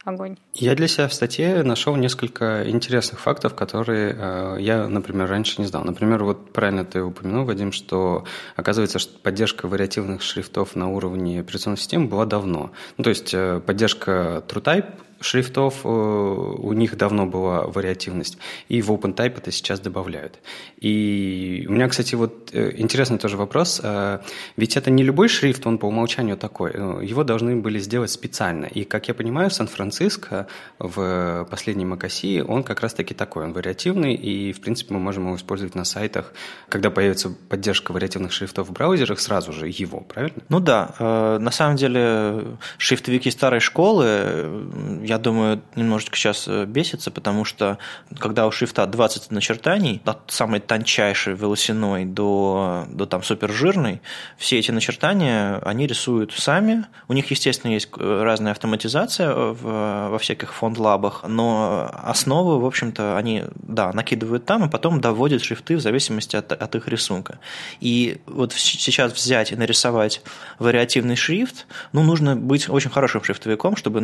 Огонь. 0.05 0.37
Я 0.53 0.75
для 0.75 0.89
себя 0.89 1.09
в 1.09 1.15
статье 1.15 1.63
нашел 1.63 1.97
несколько 1.97 2.69
интересных 2.69 3.19
фактов, 3.19 3.55
которые 3.55 4.15
э, 4.15 4.57
я, 4.61 4.89
например, 4.89 5.27
раньше 5.27 5.59
не 5.59 5.67
знал. 5.67 5.85
Например, 5.85 6.23
вот 6.23 6.53
правильно 6.53 6.85
ты 6.85 7.03
упомянул, 7.03 7.47
Вадим, 7.47 7.73
что 7.73 8.27
оказывается, 8.57 8.99
что 8.99 9.19
поддержка 9.21 9.69
вариативных 9.69 10.21
шрифтов 10.21 10.77
на 10.77 10.91
уровне 10.91 11.41
операционной 11.41 11.79
системы 11.79 12.09
была 12.09 12.27
давно. 12.27 12.73
Ну, 12.99 13.05
то 13.05 13.09
есть 13.09 13.33
э, 13.33 13.63
поддержка 13.65 14.45
TrueType 14.47 14.93
шрифтов 15.21 15.81
э, 15.85 15.89
у 15.89 16.73
них 16.73 16.97
давно 16.97 17.27
была 17.27 17.63
вариативность, 17.67 18.39
и 18.69 18.83
в 18.83 18.91
OpenType 18.91 19.39
это 19.39 19.51
сейчас 19.51 19.81
добавляют. 19.81 20.39
И 20.79 21.67
у 21.69 21.73
меня, 21.73 21.89
кстати, 21.89 22.15
вот 22.15 22.51
э, 22.53 22.73
интересный 22.77 23.19
тоже 23.19 23.37
вопрос, 23.37 23.81
э, 23.83 24.19
ведь 24.57 24.77
это 24.77 24.91
не 24.91 25.03
любой 25.03 25.29
шрифт, 25.29 25.67
он 25.67 25.79
по 25.79 25.87
умолчанию 25.87 26.37
такой, 26.37 26.73
его 27.07 27.25
должны 27.25 27.57
были 27.57 27.79
сделать 27.79 28.11
специально. 28.11 28.67
И, 28.67 28.85
как 28.85 29.09
я 29.09 29.15
понимаю, 29.15 29.51
Сан-Франциско 29.51 30.47
в 30.79 31.47
последней 31.51 31.85
Макаси, 31.85 32.43
он 32.47 32.63
как 32.63 32.81
раз-таки 32.81 33.15
такой, 33.15 33.45
он 33.45 33.53
вариативный, 33.53 34.15
и, 34.15 34.53
в 34.53 34.61
принципе, 34.61 34.95
мы 34.95 35.01
можем 35.01 35.27
его 35.27 35.37
использовать 35.37 35.75
на 35.75 35.85
сайтах. 35.85 36.33
Когда 36.69 36.91
появится 36.91 37.31
поддержка 37.49 37.93
вариативных 37.93 38.33
шрифтов 38.33 38.69
в 38.69 38.73
браузерах, 38.73 39.21
сразу 39.21 39.53
же 39.53 39.69
его, 39.69 40.01
правильно? 40.01 40.43
Ну 40.49 40.61
да, 40.61 40.95
э, 40.99 41.39
на 41.39 41.51
самом 41.51 41.77
деле 41.77 42.59
шрифтовики 42.79 43.31
старой 43.31 43.61
школы, 43.61 45.06
я 45.07 45.19
думаю, 45.19 45.63
немножечко 45.75 46.17
сейчас 46.17 46.49
бесится, 46.49 47.11
потому 47.11 47.45
что 47.45 47.79
когда 48.19 48.47
у 48.47 48.51
шрифта 48.51 48.87
20 48.87 49.31
начертаний, 49.31 50.03
от 50.05 50.31
самой 50.31 50.61
тончайшей 50.61 51.35
волосяной 51.35 52.05
до, 52.05 52.85
до 52.89 53.07
там 53.07 53.23
супержирной, 53.23 54.01
все 54.37 54.59
эти 54.59 54.71
начертания 54.71 55.59
они 55.59 55.87
рисуют 55.87 56.33
сами. 56.33 56.85
У 57.09 57.13
них, 57.13 57.31
естественно, 57.31 57.73
есть 57.73 57.89
разная 57.97 58.53
автоматизация 58.53 59.33
в, 59.33 60.09
во 60.11 60.19
всяких 60.19 60.53
фонд-лабах, 60.53 61.25
но 61.27 61.91
основы, 62.03 62.61
в 62.61 62.67
общем-то, 62.67 63.17
они, 63.17 63.45
да, 63.55 63.93
накидывают 63.93 64.45
там, 64.45 64.65
и 64.65 64.71
потом 64.71 65.01
доводят 65.01 65.43
шрифты 65.43 65.77
в 65.77 65.81
зависимости 65.81 66.37
от, 66.37 66.53
от 66.53 66.75
их 66.75 66.89
рисунка. 66.89 67.39
И 67.81 68.19
вот 68.27 68.53
сейчас 68.53 69.13
взять 69.13 69.53
и 69.53 69.57
нарисовать 69.57 70.23
вариативный 70.59 71.17
шрифт, 71.17 71.67
ну, 71.93 72.03
нужно 72.03 72.37
быть 72.37 72.69
очень 72.69 72.91
хорошим 72.91 73.23
шрифтовиком, 73.23 73.77
чтобы 73.77 74.01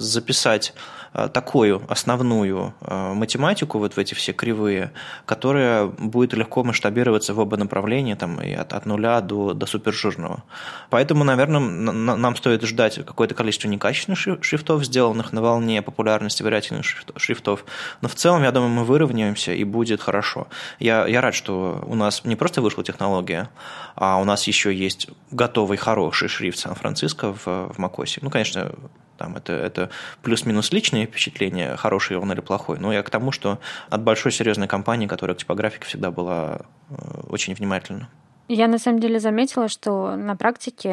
записать 0.00 0.74
а, 1.12 1.28
такую 1.28 1.82
основную 1.88 2.72
а, 2.80 3.14
математику, 3.14 3.78
вот 3.78 3.94
в 3.94 3.98
эти 3.98 4.14
все 4.14 4.32
кривые, 4.32 4.92
которая 5.26 5.86
будет 5.86 6.34
легко 6.34 6.62
масштабироваться 6.62 7.34
в 7.34 7.40
оба 7.40 7.56
направления, 7.56 8.14
там, 8.14 8.40
и 8.40 8.52
от, 8.52 8.72
от 8.72 8.86
нуля 8.86 9.20
до, 9.20 9.52
до 9.52 9.66
супержирного. 9.66 10.44
Поэтому, 10.88 11.24
наверное, 11.24 11.60
нам 11.60 12.36
стоит 12.36 12.62
ждать 12.62 13.04
какое-то 13.04 13.34
количество 13.34 13.66
некачественных 13.68 14.44
шрифтов, 14.44 14.84
сделанных 14.84 15.32
на 15.32 15.42
волне 15.42 15.82
популярности 15.82 16.44
вариативных 16.44 16.86
шрифтов. 17.16 17.64
Но 18.02 18.08
в 18.08 18.14
целом, 18.14 18.44
я 18.44 18.52
думаю, 18.52 18.70
мы 18.70 18.84
выровняемся 18.84 19.52
и 19.52 19.64
будет 19.64 20.00
хорошо. 20.00 20.46
Я, 20.78 21.06
я 21.06 21.20
рад, 21.20 21.34
что 21.34 21.84
у 21.86 21.96
нас 21.96 22.24
не 22.24 22.36
просто 22.36 22.62
вышла 22.62 22.84
технология, 22.84 23.50
а 23.96 24.20
у 24.20 24.24
нас 24.24 24.46
еще 24.46 24.72
есть 24.72 25.08
готовый 25.32 25.76
хороший 25.76 26.28
шрифт 26.28 26.58
Сан-Франциско 26.58 27.32
в, 27.32 27.46
в 27.46 27.78
Макосе. 27.78 28.20
Ну, 28.22 28.30
конечно, 28.30 28.72
там 29.20 29.36
это, 29.36 29.52
это 29.52 29.90
плюс-минус 30.22 30.72
личные 30.72 31.04
впечатления, 31.04 31.76
хороший 31.76 32.16
он 32.16 32.32
или 32.32 32.40
плохой. 32.40 32.78
Но 32.78 32.90
я 32.90 33.02
к 33.02 33.10
тому, 33.10 33.32
что 33.32 33.60
от 33.90 34.02
большой 34.02 34.32
серьезной 34.32 34.66
компании, 34.66 35.06
которая 35.06 35.34
к 35.34 35.40
типографике 35.40 35.84
всегда 35.84 36.10
была 36.10 36.62
э, 36.88 36.94
очень 37.28 37.54
внимательна. 37.54 38.08
Я 38.52 38.66
на 38.66 38.78
самом 38.78 38.98
деле 38.98 39.20
заметила, 39.20 39.68
что 39.68 40.16
на 40.16 40.34
практике 40.34 40.88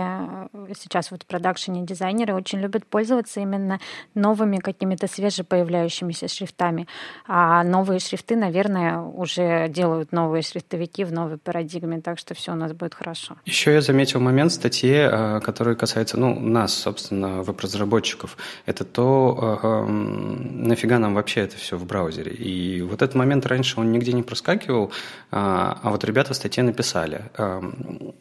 э, 0.54 0.74
сейчас 0.80 1.10
вот 1.10 1.26
продакшене 1.26 1.82
дизайнеры 1.82 2.36
очень 2.36 2.60
любят 2.60 2.86
пользоваться 2.86 3.40
именно 3.40 3.80
новыми 4.14 4.58
какими-то 4.58 5.08
свежепоявляющимися 5.08 6.28
шрифтами. 6.28 6.88
А 7.26 7.64
новые 7.64 8.00
шрифты, 8.00 8.36
наверное, 8.36 9.00
уже 9.00 9.70
делают 9.70 10.12
новые 10.12 10.44
шрифтовики 10.44 11.04
в 11.04 11.12
новой 11.12 11.40
парадигме, 11.40 12.00
так 12.00 12.20
что 12.20 12.36
все 12.36 12.52
у 12.52 12.56
нас 12.56 12.74
будет 12.74 12.94
хорошо. 12.94 13.38
Еще 13.46 13.74
я 13.74 13.82
заметил 13.82 14.20
момент 14.20 14.52
в 14.52 14.54
статье, 14.54 15.10
э, 15.12 15.40
который 15.40 15.76
касается 15.76 16.20
ну, 16.20 16.40
нас, 16.40 16.76
собственно, 16.76 17.42
веб-разработчиков. 17.42 18.38
Это 18.68 18.86
то, 18.86 19.60
э, 19.64 19.92
нафига 19.92 21.00
нам 21.00 21.16
вообще 21.16 21.42
это 21.42 21.58
все 21.58 21.76
в 21.76 21.88
браузере. 21.88 22.34
И 22.34 22.84
вот 22.84 23.02
этот 23.02 23.16
момент 23.16 23.48
раньше 23.48 23.80
он 23.80 23.92
нигде 23.92 24.14
не 24.14 24.22
проскакивал, 24.22 24.92
а, 25.32 25.80
а 25.82 25.90
вот 25.90 26.04
ребята 26.04 26.34
в 26.34 26.36
статье 26.36 26.62
написали– 26.62 27.24
um, 27.48 28.14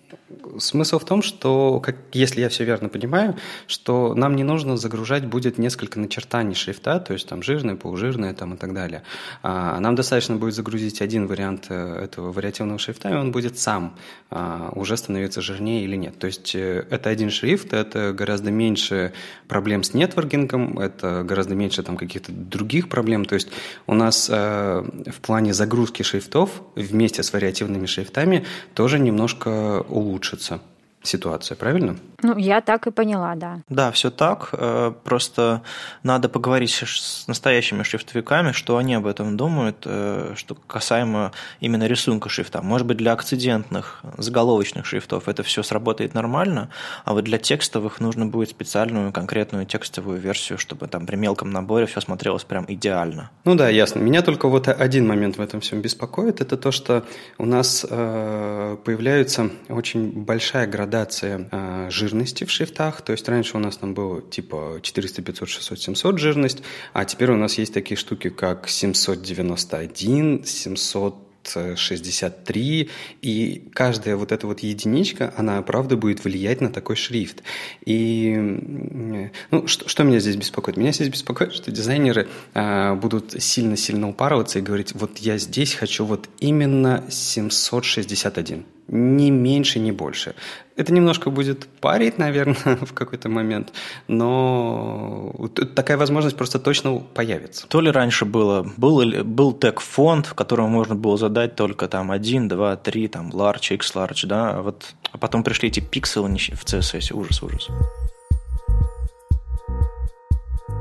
Смысл 0.59 0.99
в 0.99 1.05
том, 1.05 1.23
что, 1.23 1.79
как, 1.81 1.97
если 2.13 2.41
я 2.41 2.49
все 2.49 2.65
верно 2.65 2.89
понимаю, 2.89 3.37
что 3.69 4.15
нам 4.15 4.35
не 4.35 4.43
нужно 4.43 4.77
загружать 4.77 5.25
будет 5.25 5.57
несколько 5.57 6.01
начертаний 6.01 6.55
шрифта, 6.55 6.99
то 6.99 7.13
есть 7.13 7.29
там 7.29 7.43
жирное, 7.43 7.77
полужирное 7.77 8.35
там, 8.35 8.55
и 8.55 8.57
так 8.57 8.75
далее. 8.75 9.05
А 9.43 9.79
нам 9.79 9.95
достаточно 9.95 10.35
будет 10.35 10.55
загрузить 10.55 11.01
один 11.01 11.29
вариант 11.29 11.67
э, 11.69 12.05
этого 12.05 12.33
вариативного 12.33 12.79
шрифта, 12.79 13.11
и 13.11 13.15
он 13.15 13.31
будет 13.31 13.59
сам 13.59 13.97
а, 14.29 14.73
уже 14.75 14.97
становиться 14.97 15.41
жирнее 15.41 15.85
или 15.85 15.95
нет. 15.95 16.19
То 16.19 16.27
есть 16.27 16.57
э, 16.57 16.85
это 16.91 17.09
один 17.09 17.31
шрифт, 17.31 17.73
это 17.73 18.13
гораздо 18.13 18.51
меньше 18.51 19.13
проблем 19.47 19.85
с 19.85 19.95
нетворкингом, 19.95 20.81
это 20.81 21.23
гораздо 21.23 21.55
меньше 21.55 21.85
там 21.85 21.97
каких-то 21.97 22.33
других 22.33 22.89
проблем. 22.89 23.27
То 23.27 23.37
есть 23.37 23.49
у 23.87 23.95
нас 23.95 24.29
э, 24.29 24.83
в 25.07 25.21
плане 25.21 25.55
загрузки 25.55 26.03
шрифтов 26.03 26.51
вместе 26.75 27.23
с 27.23 27.33
вариативными 27.33 27.87
шрифтами 27.87 28.45
тоже 28.75 28.99
немножко 28.99 29.85
улучшится 30.17 30.61
ситуация, 31.07 31.57
правильно? 31.57 31.97
Ну, 32.23 32.37
я 32.37 32.61
так 32.61 32.87
и 32.87 32.91
поняла, 32.91 33.35
да. 33.35 33.61
Да, 33.69 33.91
все 33.91 34.11
так. 34.11 34.51
Э, 34.53 34.93
просто 35.05 35.63
надо 36.03 36.29
поговорить 36.29 36.71
с 36.71 37.27
настоящими 37.27 37.83
шрифтовиками, 37.83 38.53
что 38.53 38.77
они 38.77 38.95
об 38.95 39.07
этом 39.07 39.37
думают, 39.37 39.83
э, 39.85 40.35
что 40.37 40.55
касаемо 40.55 41.33
именно 41.61 41.87
рисунка 41.87 42.29
шрифта. 42.29 42.63
Может 42.63 42.87
быть, 42.87 42.97
для 42.97 43.13
акцидентных, 43.13 44.03
заголовочных 44.19 44.87
шрифтов 44.87 45.29
это 45.29 45.43
все 45.43 45.63
сработает 45.63 46.15
нормально, 46.15 46.71
а 47.05 47.13
вот 47.13 47.25
для 47.25 47.39
текстовых 47.39 48.01
нужно 48.01 48.27
будет 48.27 48.51
специальную 48.51 49.13
конкретную 49.13 49.67
текстовую 49.67 50.19
версию, 50.19 50.59
чтобы 50.59 50.87
там 50.89 51.07
при 51.07 51.17
мелком 51.17 51.51
наборе 51.51 51.87
все 51.87 52.01
смотрелось 52.01 52.45
прям 52.45 52.65
идеально. 52.69 53.31
Ну 53.45 53.55
да, 53.55 53.69
ясно. 53.69 54.01
Меня 54.01 54.23
только 54.23 54.49
вот 54.49 54.69
один 54.69 55.07
момент 55.07 55.37
в 55.37 55.41
этом 55.41 55.61
всем 55.61 55.81
беспокоит. 55.81 56.41
Это 56.41 56.57
то, 56.57 56.71
что 56.71 57.05
у 57.39 57.47
нас 57.47 57.87
э, 57.89 58.77
появляется 58.85 59.51
очень 59.69 60.11
большая 60.11 60.67
градация 60.97 61.91
жира 61.91 62.07
жирности 62.07 62.45
в 62.45 62.51
шрифтах. 62.51 63.03
То 63.03 63.13
есть 63.13 63.29
раньше 63.29 63.57
у 63.57 63.61
нас 63.61 63.77
там 63.77 63.95
было 63.95 64.23
типа 64.23 64.79
400, 64.83 65.23
500, 65.23 65.49
600, 65.49 65.81
700 65.81 66.19
жирность, 66.19 66.63
а 66.93 67.05
теперь 67.05 67.31
у 67.31 67.37
нас 67.37 67.59
есть 67.59 67.75
такие 67.75 67.97
штуки, 67.97 68.31
как 68.31 68.69
791, 68.69 70.45
700 70.45 71.15
63, 71.77 72.91
и 73.23 73.71
каждая 73.73 74.17
вот 74.17 74.33
эта 74.33 74.49
вот 74.49 74.61
единичка, 74.61 75.33
она, 75.37 75.63
правда, 75.63 75.97
будет 75.97 76.25
влиять 76.25 76.61
на 76.61 76.71
такой 76.71 76.97
шрифт. 76.97 77.45
И 77.85 78.35
ну, 79.53 79.69
что, 79.69 79.89
что 79.89 80.03
меня 80.03 80.19
здесь 80.19 80.35
беспокоит? 80.35 80.77
Меня 80.77 80.91
здесь 80.91 81.09
беспокоит, 81.09 81.53
что 81.53 81.71
дизайнеры 81.71 82.27
а, 82.53 82.97
будут 82.97 83.41
сильно-сильно 83.41 84.09
упарываться 84.09 84.59
и 84.59 84.63
говорить, 84.63 84.93
вот 84.95 85.19
я 85.19 85.39
здесь 85.39 85.75
хочу 85.75 86.05
вот 86.05 86.29
именно 86.41 87.05
761 87.11 88.65
ни 88.89 89.31
меньше, 89.31 89.79
ни 89.79 89.91
больше. 89.91 90.35
Это 90.77 90.93
немножко 90.93 91.31
будет 91.31 91.67
парить, 91.81 92.19
наверное, 92.19 92.77
в 92.77 92.93
какой-то 92.93 93.29
момент, 93.29 93.73
но 94.09 95.35
такая 95.75 95.97
возможность 95.97 96.37
просто 96.37 96.59
точно 96.59 96.99
появится. 96.99 97.67
То 97.67 97.81
ли 97.81 97.91
раньше 97.91 98.25
было, 98.25 98.71
был, 98.77 99.03
был 99.25 99.53
тег-фонд, 99.53 100.27
в 100.27 100.35
котором 100.35 100.71
можно 100.71 100.95
было 100.95 101.17
задать 101.17 101.57
только 101.57 101.89
там 101.89 102.11
1, 102.11 102.49
2, 102.49 102.77
3, 102.77 103.09
там 103.09 103.31
large, 103.31 103.75
x 103.75 103.95
large, 103.95 104.27
да, 104.27 104.51
а 104.51 104.63
вот 104.63 104.95
а 105.13 105.19
потом 105.19 105.43
пришли 105.43 105.69
эти 105.69 105.81
пикселы 105.81 106.29
в 106.29 106.65
CSS, 106.65 107.15
ужас, 107.15 107.43
ужас. 107.43 107.69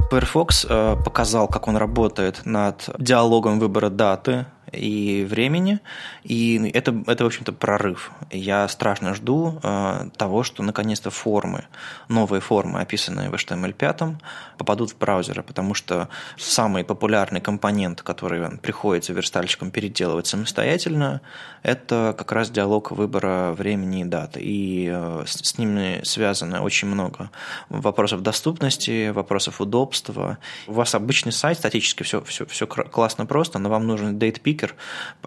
Firefox 0.09 0.65
э, 0.69 0.97
показал, 1.03 1.47
как 1.47 1.67
он 1.67 1.77
работает 1.77 2.45
над 2.45 2.89
диалогом 3.00 3.59
выбора 3.59 3.89
даты, 3.89 4.45
и 4.72 5.25
времени, 5.29 5.79
и 6.24 6.72
это, 6.74 6.95
это 7.07 7.24
в 7.24 7.27
общем-то, 7.27 7.53
прорыв. 7.53 8.12
Я 8.31 8.67
страшно 8.67 9.13
жду 9.13 9.60
э, 9.62 10.10
того, 10.17 10.43
что 10.43 10.63
наконец-то 10.63 11.10
формы, 11.10 11.65
новые 12.07 12.41
формы, 12.41 12.79
описанные 12.79 13.29
в 13.29 13.34
HTML5, 13.34 14.15
попадут 14.57 14.91
в 14.91 14.98
браузеры, 14.98 15.43
потому 15.43 15.74
что 15.74 16.10
самый 16.38 16.84
популярный 16.84 17.41
компонент, 17.41 18.01
который 18.01 18.57
приходится 18.57 19.13
верстальщикам 19.13 19.72
переделывать 19.72 20.27
самостоятельно, 20.27 21.22
это 21.63 22.15
как 22.17 22.31
раз 22.31 22.50
диалог 22.50 22.91
выбора 22.91 23.53
времени 23.53 24.01
и 24.01 24.05
даты. 24.05 24.39
И 24.41 24.89
э, 24.91 25.24
с, 25.25 25.50
с 25.50 25.57
ними 25.57 26.01
связано 26.03 26.62
очень 26.62 26.88
много 26.88 27.29
вопросов 27.69 28.22
доступности, 28.22 29.10
вопросов 29.10 29.62
удобства. 29.62 30.38
У 30.67 30.74
вас 30.74 30.95
обычный 30.95 31.31
сайт, 31.31 31.57
статически 31.57 32.03
все, 32.03 32.22
все, 32.24 32.45
все 32.45 32.67
классно 32.67 33.25
просто, 33.25 33.60
но 33.60 33.69
вам 33.69 33.88
нужен 33.88 34.17
date 34.17 34.41
picker, 34.41 34.54
стикер, 34.55 34.75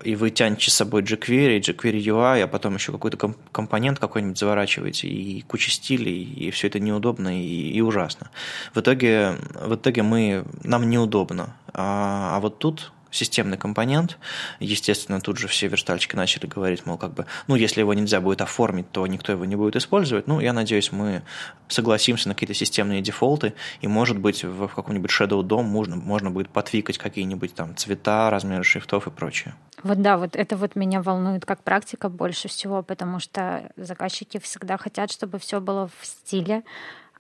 и 0.03 0.17
вы 0.17 0.31
тянете 0.31 0.71
с 0.71 0.75
собой 0.75 1.03
jQuery, 1.03 1.61
jQuery 1.61 2.01
UI, 2.01 2.43
а 2.43 2.47
потом 2.47 2.75
еще 2.75 2.93
какой-то 2.93 3.17
компонент 3.53 3.99
какой-нибудь 3.99 4.39
заворачиваете, 4.39 5.09
и 5.09 5.43
куча 5.43 5.71
стилей, 5.71 6.23
и 6.23 6.51
все 6.51 6.69
это 6.69 6.81
неудобно 6.81 7.43
и, 7.43 7.71
и 7.71 7.81
ужасно. 7.81 8.31
В 8.75 8.81
итоге, 8.81 9.37
в 9.55 9.75
итоге 9.75 10.03
мы, 10.03 10.45
нам 10.65 10.89
неудобно. 10.89 11.57
А, 11.73 12.37
а 12.37 12.41
вот 12.41 12.59
тут 12.59 12.93
системный 13.11 13.57
компонент. 13.57 14.19
Естественно, 14.61 15.21
тут 15.21 15.39
же 15.39 15.49
все 15.49 15.69
верстальщики 15.69 16.17
начали 16.17 16.47
говорить, 16.47 16.87
мол, 16.87 16.99
как 16.99 17.15
бы, 17.15 17.27
ну, 17.47 17.55
если 17.55 17.81
его 17.81 17.95
нельзя 17.95 18.21
будет 18.21 18.41
оформить, 18.41 18.91
то 18.91 19.07
никто 19.07 19.33
его 19.33 19.45
не 19.45 19.57
будет 19.57 19.77
использовать. 19.77 20.27
Ну, 20.27 20.41
я 20.41 20.53
надеюсь, 20.53 20.93
мы 20.93 21.23
согласимся 21.69 22.29
на 22.29 22.35
какие-то 22.35 22.55
системные 22.55 23.01
дефолты, 23.01 23.55
и, 23.81 23.89
может 23.89 24.19
быть, 24.19 24.45
в 24.45 24.69
каком-нибудь 24.69 25.11
Shadow 25.11 25.43
DOM 25.43 25.63
можно, 25.63 25.97
можно 25.97 26.31
будет 26.31 26.49
подвикать 26.49 26.99
какие-нибудь 26.99 27.55
там 27.55 27.77
цвета, 27.77 28.31
размеры 28.31 28.65
шрифтов 28.65 29.07
и 29.07 29.11
прочее. 29.11 29.55
Вот 29.83 30.03
да, 30.03 30.19
вот 30.19 30.35
это 30.35 30.57
вот 30.57 30.75
меня 30.75 31.03
волнует 31.03 31.47
как 31.47 31.63
практика 31.63 32.09
больше 32.09 32.49
всего, 32.49 32.83
потому 32.83 33.21
что 33.21 33.71
заказчики 33.77 34.39
всегда 34.39 34.77
хотят, 34.77 35.13
чтобы 35.13 35.39
все 35.39 35.61
было 35.61 35.89
в 36.01 36.07
стиле, 36.07 36.65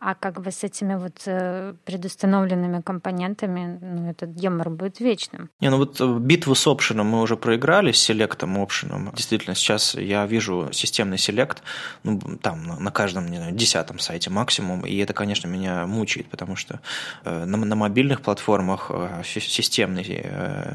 А 0.00 0.14
как 0.14 0.40
бы 0.40 0.50
с 0.50 0.62
этими 0.64 0.94
вот 0.94 1.22
э, 1.26 1.74
предустановленными 1.84 2.80
компонентами, 2.82 3.78
ну, 3.80 4.10
этот 4.10 4.30
гемор 4.30 4.70
будет 4.70 5.00
вечным. 5.00 5.50
Не, 5.60 5.70
ну 5.70 5.78
вот 5.78 6.00
э, 6.00 6.18
битву 6.20 6.54
с 6.54 6.66
опшеном 6.66 7.08
мы 7.08 7.20
уже 7.20 7.36
проиграли, 7.36 7.92
с 7.92 7.98
селектом 7.98 8.58
опшеном. 8.58 9.12
Действительно, 9.14 9.54
сейчас 9.56 9.94
я 9.94 10.24
вижу 10.26 10.68
системный 10.72 11.18
селект, 11.18 11.62
ну, 12.04 12.20
там, 12.40 12.76
на 12.78 12.90
каждом, 12.90 13.28
не 13.28 13.38
знаю, 13.38 13.54
десятом 13.54 13.98
сайте 13.98 14.30
максимум, 14.30 14.86
и 14.86 14.96
это, 14.98 15.12
конечно, 15.12 15.48
меня 15.48 15.86
мучает, 15.86 16.28
потому 16.28 16.54
что 16.54 16.80
э, 17.24 17.44
на, 17.44 17.56
на 17.56 17.76
мобильных 17.76 18.20
платформах 18.20 18.90
системный 19.24 20.04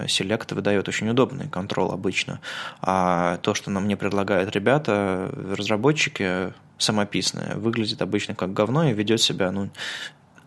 селект 0.08 0.52
выдает 0.52 0.88
очень 0.88 1.10
удобный 1.10 1.48
контроль 1.48 1.92
обычно. 1.92 2.40
А 2.82 3.38
то, 3.38 3.54
что 3.54 3.72
нам 3.72 3.86
мне 3.86 3.96
предлагают 3.96 4.52
ребята, 4.52 5.30
разработчики, 5.58 6.54
самописное, 6.78 7.56
выглядит 7.56 8.02
обычно 8.02 8.36
как 8.36 8.54
говно 8.54 8.90
и 8.90 8.94
ведет 8.94 9.22
себя, 9.22 9.52
ну, 9.52 9.70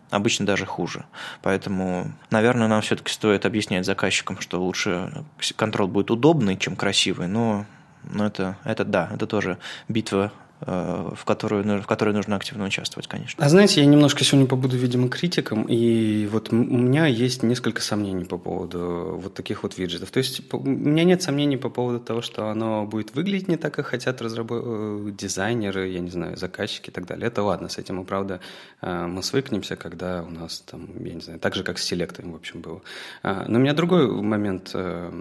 обычно 0.09 0.45
даже 0.45 0.65
хуже. 0.65 1.05
Поэтому, 1.41 2.11
наверное, 2.29 2.67
нам 2.67 2.81
все-таки 2.81 3.11
стоит 3.11 3.45
объяснять 3.45 3.85
заказчикам, 3.85 4.39
что 4.39 4.61
лучше 4.61 5.25
контроль 5.55 5.87
будет 5.87 6.11
удобный, 6.11 6.57
чем 6.57 6.75
красивый, 6.75 7.27
но, 7.27 7.65
но 8.03 8.25
это, 8.25 8.57
это 8.63 8.85
да, 8.85 9.09
это 9.13 9.27
тоже 9.27 9.57
битва 9.87 10.31
в, 10.59 11.23
которую, 11.25 11.81
в 11.81 11.85
которой 11.85 12.13
нужно 12.13 12.35
активно 12.35 12.65
участвовать, 12.65 13.07
конечно. 13.07 13.45
А 13.45 13.49
знаете, 13.49 13.81
я 13.81 13.85
немножко 13.85 14.23
сегодня 14.23 14.47
побуду, 14.47 14.77
видимо, 14.77 15.09
критиком, 15.09 15.63
и 15.63 16.27
вот 16.27 16.51
у 16.51 16.55
меня 16.55 17.05
есть 17.05 17.43
несколько 17.43 17.81
сомнений 17.81 18.25
по 18.25 18.37
поводу 18.37 19.19
вот 19.21 19.33
таких 19.33 19.63
вот 19.63 19.77
виджетов. 19.77 20.09
То 20.11 20.17
есть 20.19 20.41
у 20.53 20.63
меня 20.63 21.03
нет 21.03 21.21
сомнений 21.21 21.57
по 21.57 21.69
поводу 21.69 21.99
того, 21.99 22.21
что 22.21 22.47
оно 22.47 22.85
будет 22.85 23.13
выглядеть 23.13 23.47
не 23.47 23.57
так, 23.57 23.73
как 23.73 23.87
хотят 23.87 24.21
разработ... 24.21 24.63
Э, 24.65 25.11
дизайнеры, 25.17 25.89
я 25.89 25.99
не 25.99 26.09
знаю, 26.09 26.37
заказчики 26.37 26.89
и 26.89 26.93
так 26.93 27.05
далее. 27.05 27.27
Это 27.27 27.43
ладно, 27.43 27.69
с 27.69 27.77
этим 27.77 27.97
мы, 27.97 28.03
правда, 28.03 28.39
э, 28.81 29.05
мы 29.05 29.21
свыкнемся, 29.21 29.75
когда 29.75 30.23
у 30.23 30.29
нас 30.29 30.59
там, 30.59 30.87
я 31.03 31.13
не 31.13 31.21
знаю, 31.21 31.39
так 31.39 31.55
же, 31.55 31.63
как 31.63 31.77
с 31.77 31.83
селектами, 31.83 32.31
в 32.31 32.35
общем, 32.35 32.61
было. 32.61 32.81
А, 33.23 33.45
но 33.47 33.59
у 33.59 33.61
меня 33.61 33.73
другой 33.73 34.07
момент 34.07 34.75
Э, 34.77 35.11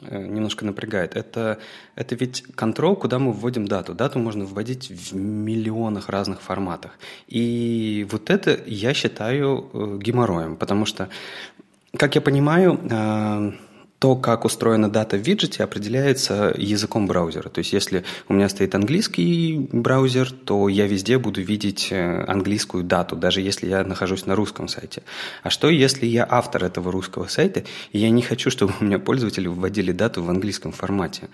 немножко 0.00 0.64
напрягает. 0.64 1.16
Это, 1.16 1.58
это 1.94 2.14
ведь 2.14 2.44
контроль, 2.54 2.96
куда 2.96 3.18
мы 3.18 3.32
вводим 3.32 3.66
дату. 3.66 3.94
Дату 3.94 4.18
можно 4.18 4.44
вводить 4.44 4.90
в 4.90 5.14
миллионах 5.14 6.08
разных 6.08 6.40
форматах. 6.40 6.98
И 7.28 8.06
вот 8.10 8.30
это 8.30 8.58
я 8.66 8.94
считаю 8.94 9.70
э, 9.72 9.98
геморроем, 10.02 10.56
потому 10.56 10.86
что, 10.86 11.08
как 11.96 12.14
я 12.14 12.20
понимаю, 12.20 12.78
э, 12.90 13.52
то, 13.98 14.14
как 14.14 14.44
устроена 14.44 14.90
дата 14.90 15.16
в 15.16 15.20
виджете, 15.20 15.64
определяется 15.64 16.54
языком 16.56 17.06
браузера. 17.06 17.48
То 17.48 17.60
есть, 17.60 17.72
если 17.72 18.04
у 18.28 18.34
меня 18.34 18.48
стоит 18.48 18.74
английский 18.74 19.68
браузер, 19.72 20.30
то 20.30 20.68
я 20.68 20.86
везде 20.86 21.18
буду 21.18 21.40
видеть 21.40 21.88
э, 21.90 22.24
английскую 22.26 22.84
дату, 22.84 23.16
даже 23.16 23.40
если 23.40 23.68
я 23.68 23.84
нахожусь 23.84 24.26
на 24.26 24.34
русском 24.34 24.68
сайте. 24.68 25.02
А 25.42 25.50
что, 25.50 25.70
если 25.70 26.06
я 26.06 26.26
автор 26.28 26.64
этого 26.64 26.92
русского 26.92 27.26
сайта, 27.26 27.64
и 27.92 27.98
я 27.98 28.10
не 28.10 28.22
хочу, 28.22 28.50
чтобы 28.50 28.74
у 28.80 28.84
меня 28.84 28.98
пользователи 28.98 29.48
вводили 29.48 29.92
дату 29.92 30.22
в 30.22 30.28
английском 30.28 30.72
формате? 30.72 31.28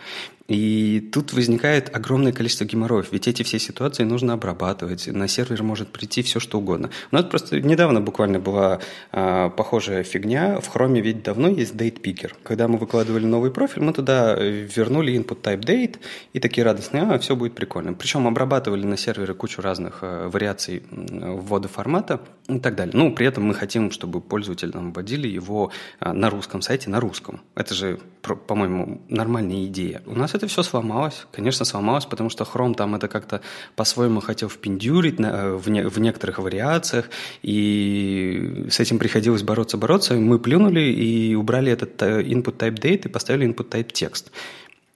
И 0.49 1.09
тут 1.13 1.33
возникает 1.33 1.95
огромное 1.95 2.33
количество 2.33 2.65
геморроев, 2.65 3.09
ведь 3.11 3.27
эти 3.29 3.43
все 3.43 3.59
ситуации 3.59 4.03
нужно 4.05 4.35
обрабатывать, 4.35 5.07
на 5.07 5.27
сервер 5.29 5.63
может 5.63 5.89
прийти 5.89 6.23
все, 6.23 6.41
что 6.41 6.59
угодно. 6.59 6.91
У 7.11 7.15
нас 7.15 7.25
просто 7.25 7.61
недавно 7.61 8.01
буквально 8.01 8.39
была 8.39 8.81
а, 9.13 9.51
похожая 9.51 10.03
фигня, 10.03 10.61
в 10.61 10.75
Chrome 10.75 11.01
ведь 11.01 11.23
давно 11.23 11.49
есть 11.49 11.75
date 11.75 12.03
picker, 12.03 12.33
когда 12.53 12.69
мы 12.69 12.77
выкладывали 12.77 13.25
новый 13.25 13.51
профиль, 13.51 13.83
мы 13.83 13.95
туда 13.95 14.37
э, 14.37 14.69
вернули 14.77 15.19
input 15.19 15.41
type 15.41 15.61
date 15.61 15.97
и 16.35 16.39
такие 16.39 16.65
радостные, 16.65 17.05
а, 17.05 17.19
все 17.19 17.35
будет 17.35 17.55
прикольно. 17.55 17.95
Причем 17.95 18.27
обрабатывали 18.27 18.85
на 18.85 18.99
сервере 18.99 19.33
кучу 19.33 19.63
разных 19.63 20.01
э, 20.03 20.29
вариаций 20.29 20.83
ввода 20.91 21.69
формата 21.69 22.21
и 22.49 22.59
так 22.59 22.75
далее. 22.75 22.95
Ну, 22.95 23.15
при 23.15 23.27
этом 23.27 23.45
мы 23.45 23.55
хотим, 23.55 23.91
чтобы 23.91 24.21
пользователи 24.21 24.71
нам 24.75 24.93
вводили 24.93 25.29
его 25.29 25.71
а, 25.99 26.13
на 26.13 26.29
русском 26.29 26.61
сайте 26.61 26.91
на 26.91 27.01
русском. 27.01 27.41
Это 27.55 27.73
же, 27.73 27.99
по-моему, 28.23 29.03
нормальная 29.09 29.67
идея. 29.67 30.03
У 30.07 30.15
нас 30.15 30.35
это 30.35 30.47
все 30.47 30.63
сломалось. 30.63 31.27
Конечно, 31.33 31.65
сломалось, 31.65 32.07
потому 32.07 32.31
что 32.31 32.45
Chrome 32.45 32.75
там 32.75 32.95
это 32.95 33.09
как-то 33.09 33.41
по-своему 33.77 34.21
хотел 34.21 34.49
впендюрить 34.49 35.19
на, 35.19 35.57
в, 35.57 35.69
не, 35.69 35.83
в 35.83 35.99
некоторых 35.99 36.39
вариациях, 36.39 37.11
и 37.43 38.67
с 38.71 38.81
этим 38.81 38.99
приходилось 38.99 39.43
бороться-бороться. 39.43 40.15
Мы 40.15 40.39
плюнули 40.39 40.81
и 40.81 41.35
убрали 41.35 41.73
этот 41.73 42.01
э, 42.03 42.23
input 42.23 42.57
type 42.57 42.81
date 42.81 43.07
и 43.07 43.09
поставили 43.09 43.49
input 43.49 43.69
type 43.69 43.93
text. 43.93 44.31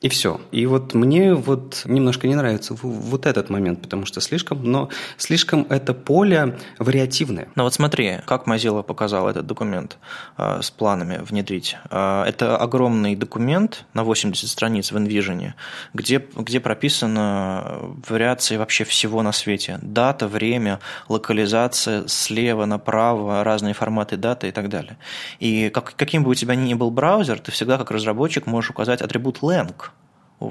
И 0.03 0.11
все. 0.11 0.43
И 0.53 0.67
вот 0.67 0.93
мне 0.93 1.33
вот 1.33 1.83
немножко 1.87 2.29
не 2.29 2.35
нравится 2.35 2.75
вот 2.83 3.25
этот 3.25 3.49
момент, 3.49 3.81
потому 3.81 4.05
что 4.05 4.21
слишком, 4.21 4.63
но 4.63 4.91
слишком 5.17 5.67
это 5.71 5.95
поле 5.95 6.59
вариативное. 6.79 7.49
Ну 7.55 7.63
вот 7.63 7.73
смотри, 7.73 8.19
как 8.27 8.47
Mozilla 8.47 8.83
показал 8.83 9.27
этот 9.27 9.47
документ 9.47 9.97
э, 10.37 10.61
с 10.61 10.71
планами 10.71 11.21
внедрить. 11.23 11.79
Э, 11.91 12.25
это 12.25 12.59
огромный 12.59 13.17
документ 13.17 13.87
на 13.95 14.05
80 14.05 14.51
страниц 14.51 14.93
в 14.93 14.99
InVision, 14.99 15.55
где, 15.95 16.27
где 16.37 16.61
прописано 16.61 17.97
вариации 18.07 18.59
вообще 18.59 18.85
всего 18.85 19.23
на 19.23 19.33
свете. 19.33 19.79
Дата, 19.81 20.29
время, 20.29 20.79
локализация, 21.09 22.07
слева 22.07 22.67
направо, 22.67 23.43
разные 23.45 23.73
форматы 23.73 24.19
даты 24.19 24.49
и 24.49 24.53
так 24.53 24.69
далее. 24.69 24.99
И 25.41 25.71
как, 25.71 25.95
каким 25.97 26.23
бы 26.23 26.33
у 26.33 26.35
тебя 26.35 26.55
ни 26.55 26.75
был 26.75 26.91
браузер, 26.91 27.39
ты 27.39 27.51
всегда 27.51 27.79
как 27.79 27.91
разработчик 27.91 28.47
можешь 28.47 28.69
указать 28.69 29.01
атрибут 29.01 29.39
lang, 29.41 29.87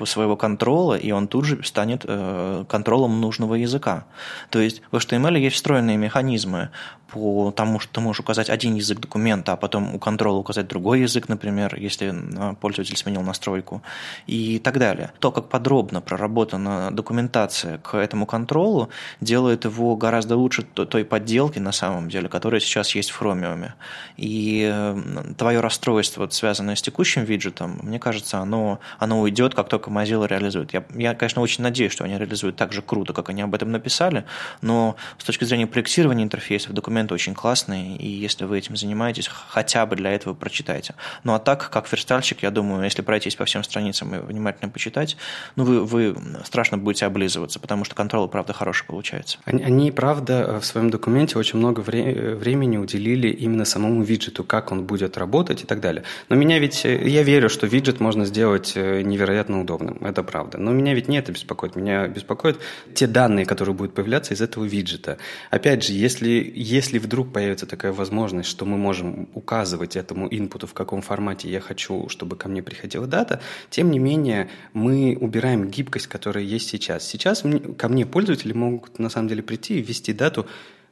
своего 0.05 0.35
контрола, 0.35 0.95
и 0.95 1.11
он 1.11 1.27
тут 1.27 1.45
же 1.45 1.63
станет 1.63 2.05
э, 2.07 2.65
контролом 2.67 3.21
нужного 3.21 3.55
языка. 3.55 4.05
То 4.49 4.59
есть 4.59 4.81
в 4.91 4.97
HTML 4.97 5.37
есть 5.37 5.55
встроенные 5.55 5.97
механизмы 5.97 6.69
по 7.11 7.51
тому, 7.51 7.79
что 7.79 7.93
ты 7.93 8.01
можешь 8.01 8.19
указать 8.19 8.49
один 8.49 8.75
язык 8.75 8.99
документа, 8.99 9.53
а 9.53 9.55
потом 9.55 9.95
у 9.95 9.99
контрола 9.99 10.37
указать 10.37 10.67
другой 10.67 11.01
язык, 11.01 11.29
например, 11.29 11.75
если 11.77 12.13
а, 12.37 12.55
пользователь 12.55 12.97
сменил 12.97 13.21
настройку 13.21 13.81
и 14.27 14.59
так 14.59 14.79
далее. 14.79 15.11
То, 15.19 15.31
как 15.31 15.49
подробно 15.49 16.01
проработана 16.01 16.89
документация 16.91 17.77
к 17.77 17.95
этому 17.95 18.25
контролу, 18.25 18.89
делает 19.21 19.65
его 19.65 19.95
гораздо 19.95 20.35
лучше 20.35 20.63
той 20.63 21.05
подделки, 21.05 21.59
на 21.59 21.71
самом 21.71 22.09
деле, 22.09 22.27
которая 22.27 22.59
сейчас 22.59 22.95
есть 22.95 23.11
в 23.11 23.21
Chromium. 23.21 23.71
И 24.17 24.93
твое 25.37 25.59
расстройство, 25.59 26.27
связанное 26.29 26.75
с 26.75 26.81
текущим 26.81 27.23
виджетом, 27.23 27.79
мне 27.83 27.99
кажется, 27.99 28.39
оно, 28.39 28.79
оно 28.99 29.21
уйдет, 29.21 29.53
как 29.53 29.69
только 29.69 29.89
Mozilla 29.89 30.27
реализует. 30.27 30.73
Я, 30.73 30.83
я, 30.95 31.13
конечно, 31.13 31.41
очень 31.41 31.63
надеюсь, 31.63 31.91
что 31.91 32.03
они 32.03 32.17
реализуют 32.17 32.55
так 32.55 32.73
же 32.73 32.81
круто, 32.81 33.13
как 33.13 33.29
они 33.29 33.41
об 33.41 33.53
этом 33.53 33.71
написали, 33.71 34.25
но 34.61 34.95
с 35.17 35.23
точки 35.23 35.43
зрения 35.43 35.67
проектирования 35.67 36.23
интерфейсов 36.23 36.73
документов 36.73 36.94
инструмент 36.95 37.12
очень 37.12 37.34
классный, 37.34 37.95
и 37.97 38.08
если 38.08 38.45
вы 38.45 38.58
этим 38.58 38.75
занимаетесь, 38.75 39.27
хотя 39.27 39.86
бы 39.86 39.95
для 39.95 40.12
этого 40.12 40.34
прочитайте. 40.34 40.95
Ну 41.23 41.34
а 41.34 41.39
так, 41.39 41.69
как 41.69 41.91
верстальщик, 41.91 42.43
я 42.43 42.51
думаю, 42.51 42.84
если 42.84 43.01
пройтись 43.01 43.36
по 43.36 43.45
всем 43.45 43.63
страницам 43.63 44.15
и 44.15 44.19
внимательно 44.19 44.69
почитать, 44.69 45.17
ну 45.55 45.63
вы, 45.65 45.84
вы 45.84 46.15
страшно 46.45 46.77
будете 46.77 47.05
облизываться, 47.05 47.60
потому 47.60 47.84
что 47.84 47.95
контроль, 47.95 48.29
правда, 48.29 48.53
хороший 48.53 48.86
получается. 48.86 49.39
Они, 49.45 49.63
они, 49.63 49.91
правда, 49.91 50.60
в 50.62 50.65
своем 50.65 50.89
документе 50.89 51.38
очень 51.38 51.60
много 51.60 51.81
вре- 51.81 52.36
времени 52.36 52.77
уделили 52.77 53.27
именно 53.27 53.65
самому 53.65 54.03
виджету, 54.03 54.43
как 54.43 54.71
он 54.71 54.86
будет 54.86 55.17
работать 55.17 55.63
и 55.63 55.65
так 55.65 55.81
далее. 55.81 56.03
Но 56.29 56.36
меня 56.36 56.60
ведь, 56.60 56.86
я 56.86 57.23
верю, 57.23 57.49
что 57.49 57.67
виджет 57.67 57.99
можно 57.99 58.25
сделать 58.25 58.73
э, 58.75 59.01
невероятно 59.01 59.62
удобным, 59.62 59.97
это 60.01 60.23
правда. 60.23 60.58
Но 60.58 60.71
меня 60.71 60.93
ведь 60.93 61.08
не 61.10 61.17
это 61.17 61.31
беспокоит, 61.31 61.75
меня 61.75 62.08
беспокоят 62.08 62.58
те 62.93 63.08
данные, 63.08 63.45
которые 63.45 63.75
будут 63.75 63.93
появляться 63.93 64.34
из 64.34 64.41
этого 64.41 64.63
виджета. 64.63 65.17
Опять 65.51 65.84
же, 65.84 65.93
если, 65.93 66.53
если 66.55 66.84
если 66.85 66.99
вдруг 66.99 67.33
появится 67.33 67.65
такая 67.65 67.91
возможность, 67.91 68.47
что 68.47 68.63
мы 68.65 68.77
можем 68.77 69.27
указывать 69.33 69.95
этому 69.95 70.27
инпуту, 70.29 70.67
в 70.67 70.73
каком 70.73 71.01
формате 71.01 71.49
я 71.49 71.59
хочу, 71.59 72.09
чтобы 72.09 72.35
ко 72.35 72.47
мне 72.47 72.61
приходила 72.61 73.07
дата, 73.07 73.41
тем 73.71 73.89
не 73.89 73.97
менее 73.97 74.49
мы 74.73 75.17
убираем 75.19 75.67
гибкость, 75.67 76.05
которая 76.05 76.43
есть 76.43 76.69
сейчас. 76.69 77.03
Сейчас 77.03 77.43
ко 77.77 77.89
мне 77.89 78.05
пользователи 78.05 78.53
могут 78.53 78.99
на 78.99 79.09
самом 79.09 79.29
деле 79.29 79.41
прийти 79.41 79.79
и 79.79 79.81
ввести 79.81 80.13
дату 80.13 80.45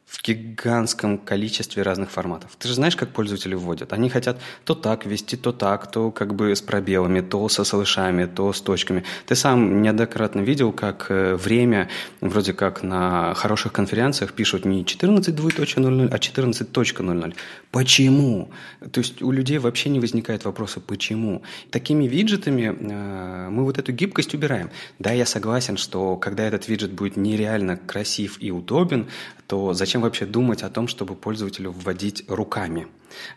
в 0.06 0.22
гигантском 0.22 1.18
количестве 1.18 1.82
разных 1.82 2.12
форматов. 2.12 2.56
Ты 2.60 2.68
же 2.68 2.76
знаешь, 2.76 2.96
как 2.96 3.10
пользователи 3.10 3.56
вводят. 3.56 3.94
Они 3.94 4.10
хотят 4.10 4.40
то 4.64 4.76
так 4.76 5.06
ввести, 5.06 5.38
то 5.38 5.52
так, 5.52 5.92
то 5.92 6.12
как 6.12 6.36
бы 6.36 6.56
с 6.56 6.62
пробелами, 6.62 7.22
то 7.22 7.50
со 7.50 7.64
слышами, 7.64 8.26
то 8.26 8.54
с 8.54 8.62
точками. 8.62 9.04
Ты 9.26 9.36
сам 9.36 9.82
неоднократно 9.82 10.42
видел, 10.42 10.72
как 10.72 11.08
э, 11.10 11.36
время 11.36 11.90
вроде 12.22 12.54
как 12.54 12.84
на 12.84 13.34
хороших 13.34 13.74
конференциях 13.74 14.34
пишут 14.34 14.66
не 14.66 14.84
14.00, 14.84 16.10
а 16.12 16.18
14.00. 16.18 17.36
Почему? 17.72 18.52
То 18.92 19.00
есть 19.00 19.22
у 19.22 19.32
людей 19.32 19.58
вообще 19.58 19.90
не 19.90 20.00
возникает 20.00 20.46
вопроса 20.46 20.80
«почему?». 20.80 21.42
Такими 21.72 22.08
виджетами 22.08 22.76
э, 22.78 23.50
мы 23.50 23.64
вот 23.64 23.80
эту 23.80 23.92
гибкость 23.92 24.36
убираем. 24.36 24.70
Да, 25.00 25.12
я 25.12 25.26
согласен, 25.26 25.78
что 25.78 26.18
когда 26.18 26.44
этот 26.44 26.68
виджет 26.68 26.92
будет 26.92 27.18
нереально 27.18 27.78
красив 27.78 28.38
и 28.40 28.52
удобен, 28.52 29.08
то 29.48 29.74
зачем 29.74 29.93
вообще 30.02 30.26
думать 30.26 30.64
о 30.64 30.70
том, 30.70 30.88
чтобы 30.88 31.16
пользователю 31.16 31.72
вводить 31.72 32.24
руками? 32.28 32.88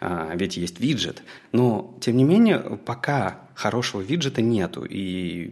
А, 0.01 0.33
ведь 0.35 0.57
есть 0.57 0.81
виджет. 0.81 1.23
Но, 1.53 1.97
тем 2.01 2.17
не 2.17 2.25
менее, 2.25 2.59
пока 2.59 3.46
хорошего 3.57 4.03
виджета 4.03 4.43
нету, 4.43 4.85
и 4.85 5.51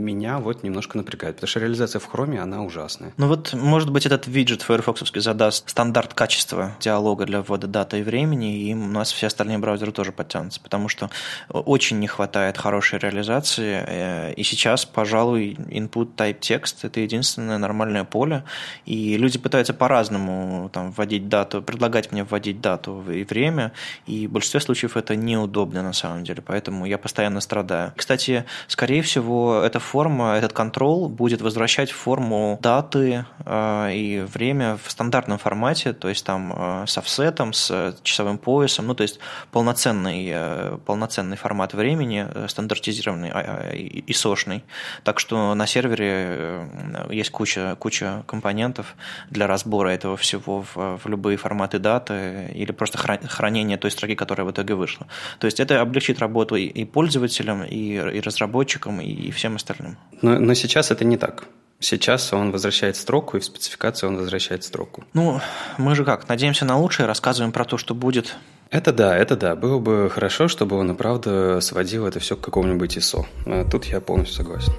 меня 0.00 0.38
вот 0.38 0.62
немножко 0.62 0.96
напрягает, 0.96 1.34
потому 1.34 1.48
что 1.48 1.58
реализация 1.58 1.98
в 1.98 2.08
Chrome, 2.08 2.38
она 2.38 2.62
ужасная. 2.62 3.12
Ну 3.16 3.26
вот, 3.26 3.52
может 3.52 3.90
быть, 3.90 4.06
этот 4.06 4.28
виджет 4.28 4.62
Firefox 4.62 5.02
задаст 5.16 5.68
стандарт 5.68 6.14
качества 6.14 6.76
диалога 6.80 7.26
для 7.26 7.42
ввода 7.42 7.66
даты 7.66 7.98
и 7.98 8.02
времени, 8.02 8.62
и 8.62 8.74
у 8.74 8.86
нас 8.86 9.12
все 9.12 9.26
остальные 9.26 9.58
браузеры 9.58 9.90
тоже 9.90 10.12
подтянутся, 10.12 10.60
потому 10.60 10.88
что 10.88 11.10
очень 11.48 11.98
не 11.98 12.06
хватает 12.06 12.56
хорошей 12.56 13.00
реализации, 13.00 13.84
э, 13.86 14.32
и 14.34 14.44
сейчас, 14.44 14.84
пожалуй, 14.84 15.54
input 15.68 16.14
type 16.14 16.38
текст– 16.38 16.78
это 16.84 17.00
единственное 17.00 17.58
нормальное 17.58 18.04
поле, 18.04 18.44
и 18.86 19.16
люди 19.16 19.38
пытаются 19.38 19.74
по-разному 19.74 20.70
там, 20.72 20.92
вводить 20.92 21.28
дату, 21.28 21.60
предлагать 21.60 22.12
мне 22.12 22.22
вводить 22.22 22.60
дату 22.60 23.04
и 23.10 23.24
время, 23.24 23.72
и 24.06 24.28
в 24.28 24.32
большинстве 24.32 24.60
случаев 24.60 24.96
это 24.96 25.16
неудобно 25.16 25.82
на 25.82 25.92
самом 25.92 26.22
деле, 26.22 26.40
поэтому 26.40 26.86
я 26.86 26.99
постоянно 27.00 27.40
страдаю. 27.40 27.92
Кстати, 27.96 28.44
скорее 28.68 29.02
всего, 29.02 29.62
эта 29.62 29.80
форма, 29.80 30.34
этот 30.36 30.52
контрол 30.52 31.08
будет 31.08 31.40
возвращать 31.40 31.90
форму 31.90 32.58
даты 32.62 33.24
э, 33.44 33.94
и 33.94 34.20
время 34.20 34.78
в 34.82 34.90
стандартном 34.90 35.38
формате, 35.38 35.92
то 35.92 36.08
есть 36.08 36.24
там 36.24 36.52
э, 36.54 36.84
с 36.86 36.98
офсетом, 36.98 37.52
с 37.52 37.96
часовым 38.02 38.38
поясом, 38.38 38.86
ну 38.86 38.94
то 38.94 39.02
есть 39.02 39.18
полноценный, 39.50 40.28
э, 40.32 40.78
полноценный 40.86 41.36
формат 41.36 41.74
времени, 41.74 42.26
э, 42.28 42.46
стандартизированный 42.48 43.30
э, 43.32 43.76
и 43.76 44.12
сошный. 44.12 44.64
Так 45.04 45.20
что 45.20 45.54
на 45.54 45.66
сервере 45.66 46.10
э, 46.10 47.08
есть 47.10 47.30
куча, 47.30 47.76
куча 47.78 48.22
компонентов 48.26 48.96
для 49.30 49.46
разбора 49.46 49.90
этого 49.90 50.16
всего 50.16 50.62
в, 50.62 50.98
в 51.02 51.08
любые 51.08 51.36
форматы 51.36 51.78
даты 51.78 52.50
или 52.54 52.72
просто 52.72 52.98
хранения 52.98 53.76
той 53.76 53.90
строки, 53.90 54.14
которая 54.14 54.46
в 54.46 54.50
итоге 54.50 54.74
вышла. 54.74 55.06
То 55.38 55.46
есть 55.46 55.60
это 55.60 55.80
облегчит 55.80 56.18
работу 56.18 56.56
и 56.56 56.84
пользователям, 56.92 57.64
и, 57.64 57.94
и 57.94 58.20
разработчикам, 58.20 59.00
и 59.00 59.30
всем 59.30 59.56
остальным. 59.56 59.96
Но, 60.22 60.38
но 60.38 60.54
сейчас 60.54 60.90
это 60.90 61.04
не 61.04 61.16
так. 61.16 61.44
Сейчас 61.78 62.32
он 62.34 62.50
возвращает 62.52 62.96
строку, 62.96 63.38
и 63.38 63.40
в 63.40 63.44
спецификации 63.44 64.06
он 64.06 64.16
возвращает 64.18 64.64
строку. 64.64 65.04
Ну, 65.14 65.40
мы 65.78 65.94
же 65.94 66.04
как, 66.04 66.28
надеемся 66.28 66.66
на 66.66 66.78
лучшее, 66.78 67.06
рассказываем 67.06 67.52
про 67.52 67.64
то, 67.64 67.78
что 67.78 67.94
будет. 67.94 68.36
Это 68.70 68.92
да, 68.92 69.16
это 69.16 69.34
да. 69.34 69.56
Было 69.56 69.78
бы 69.78 70.10
хорошо, 70.10 70.46
чтобы 70.46 70.76
он 70.76 70.90
и 70.92 70.94
правда 70.94 71.60
сводил 71.60 72.06
это 72.06 72.20
все 72.20 72.36
к 72.36 72.40
какому-нибудь 72.40 72.98
ISO. 72.98 73.24
А 73.46 73.64
тут 73.64 73.86
я 73.86 74.00
полностью 74.00 74.36
согласен. 74.36 74.74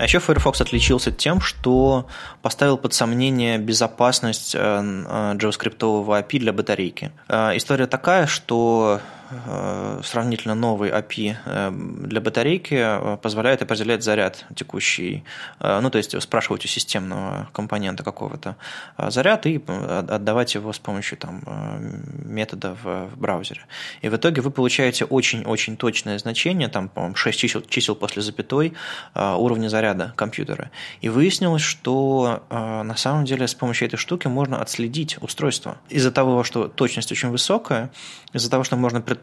А 0.00 0.04
еще 0.04 0.18
Firefox 0.18 0.62
отличился 0.62 1.12
тем, 1.12 1.42
что 1.42 2.06
поставил 2.40 2.78
под 2.78 2.94
сомнение 2.94 3.58
безопасность 3.58 4.54
э, 4.54 4.58
э, 4.58 5.34
JavaScript 5.34 5.76
API 5.76 6.38
для 6.38 6.54
батарейки. 6.54 7.12
Э, 7.28 7.54
история 7.54 7.86
такая, 7.86 8.26
что 8.26 9.00
сравнительно 10.02 10.54
новый 10.54 10.90
API 10.90 11.36
э, 11.44 11.70
для 11.70 12.20
батарейки 12.20 12.74
э, 12.74 13.16
позволяет 13.16 13.62
определять 13.62 14.02
заряд 14.02 14.44
текущий, 14.54 15.24
ну, 15.60 15.90
то 15.90 15.98
есть 15.98 16.20
спрашивать 16.22 16.64
у 16.64 16.68
системного 16.68 17.48
компонента 17.52 18.02
какого-то 18.02 18.56
заряд 18.98 19.46
и 19.46 19.62
отдавать 19.66 20.54
его 20.54 20.72
с 20.72 20.78
помощью 20.78 21.18
там, 21.18 21.42
метода 22.24 22.76
в 22.82 23.10
браузере. 23.16 23.62
И 24.02 24.08
в 24.08 24.16
итоге 24.16 24.42
вы 24.42 24.50
получаете 24.50 25.04
очень-очень 25.04 25.76
точное 25.76 26.18
значение, 26.18 26.68
там, 26.68 26.88
по-моему, 26.88 27.14
6 27.14 27.38
чисел, 27.38 27.62
чисел 27.62 27.94
после 27.94 28.22
запятой 28.22 28.74
уровня 29.14 29.68
заряда 29.68 30.12
компьютера. 30.16 30.70
И 31.00 31.08
выяснилось, 31.08 31.62
что 31.62 32.42
на 32.50 32.96
самом 32.96 33.24
деле 33.24 33.46
с 33.46 33.54
помощью 33.54 33.88
этой 33.88 33.96
штуки 33.96 34.26
можно 34.26 34.60
отследить 34.60 35.18
устройство. 35.20 35.78
Из-за 35.88 36.10
того, 36.10 36.44
что 36.44 36.68
точность 36.68 37.12
очень 37.12 37.28
высокая, 37.28 37.90
из-за 38.32 38.50
того, 38.50 38.64
что 38.64 38.76
можно 38.76 39.00
предположить, 39.00 39.19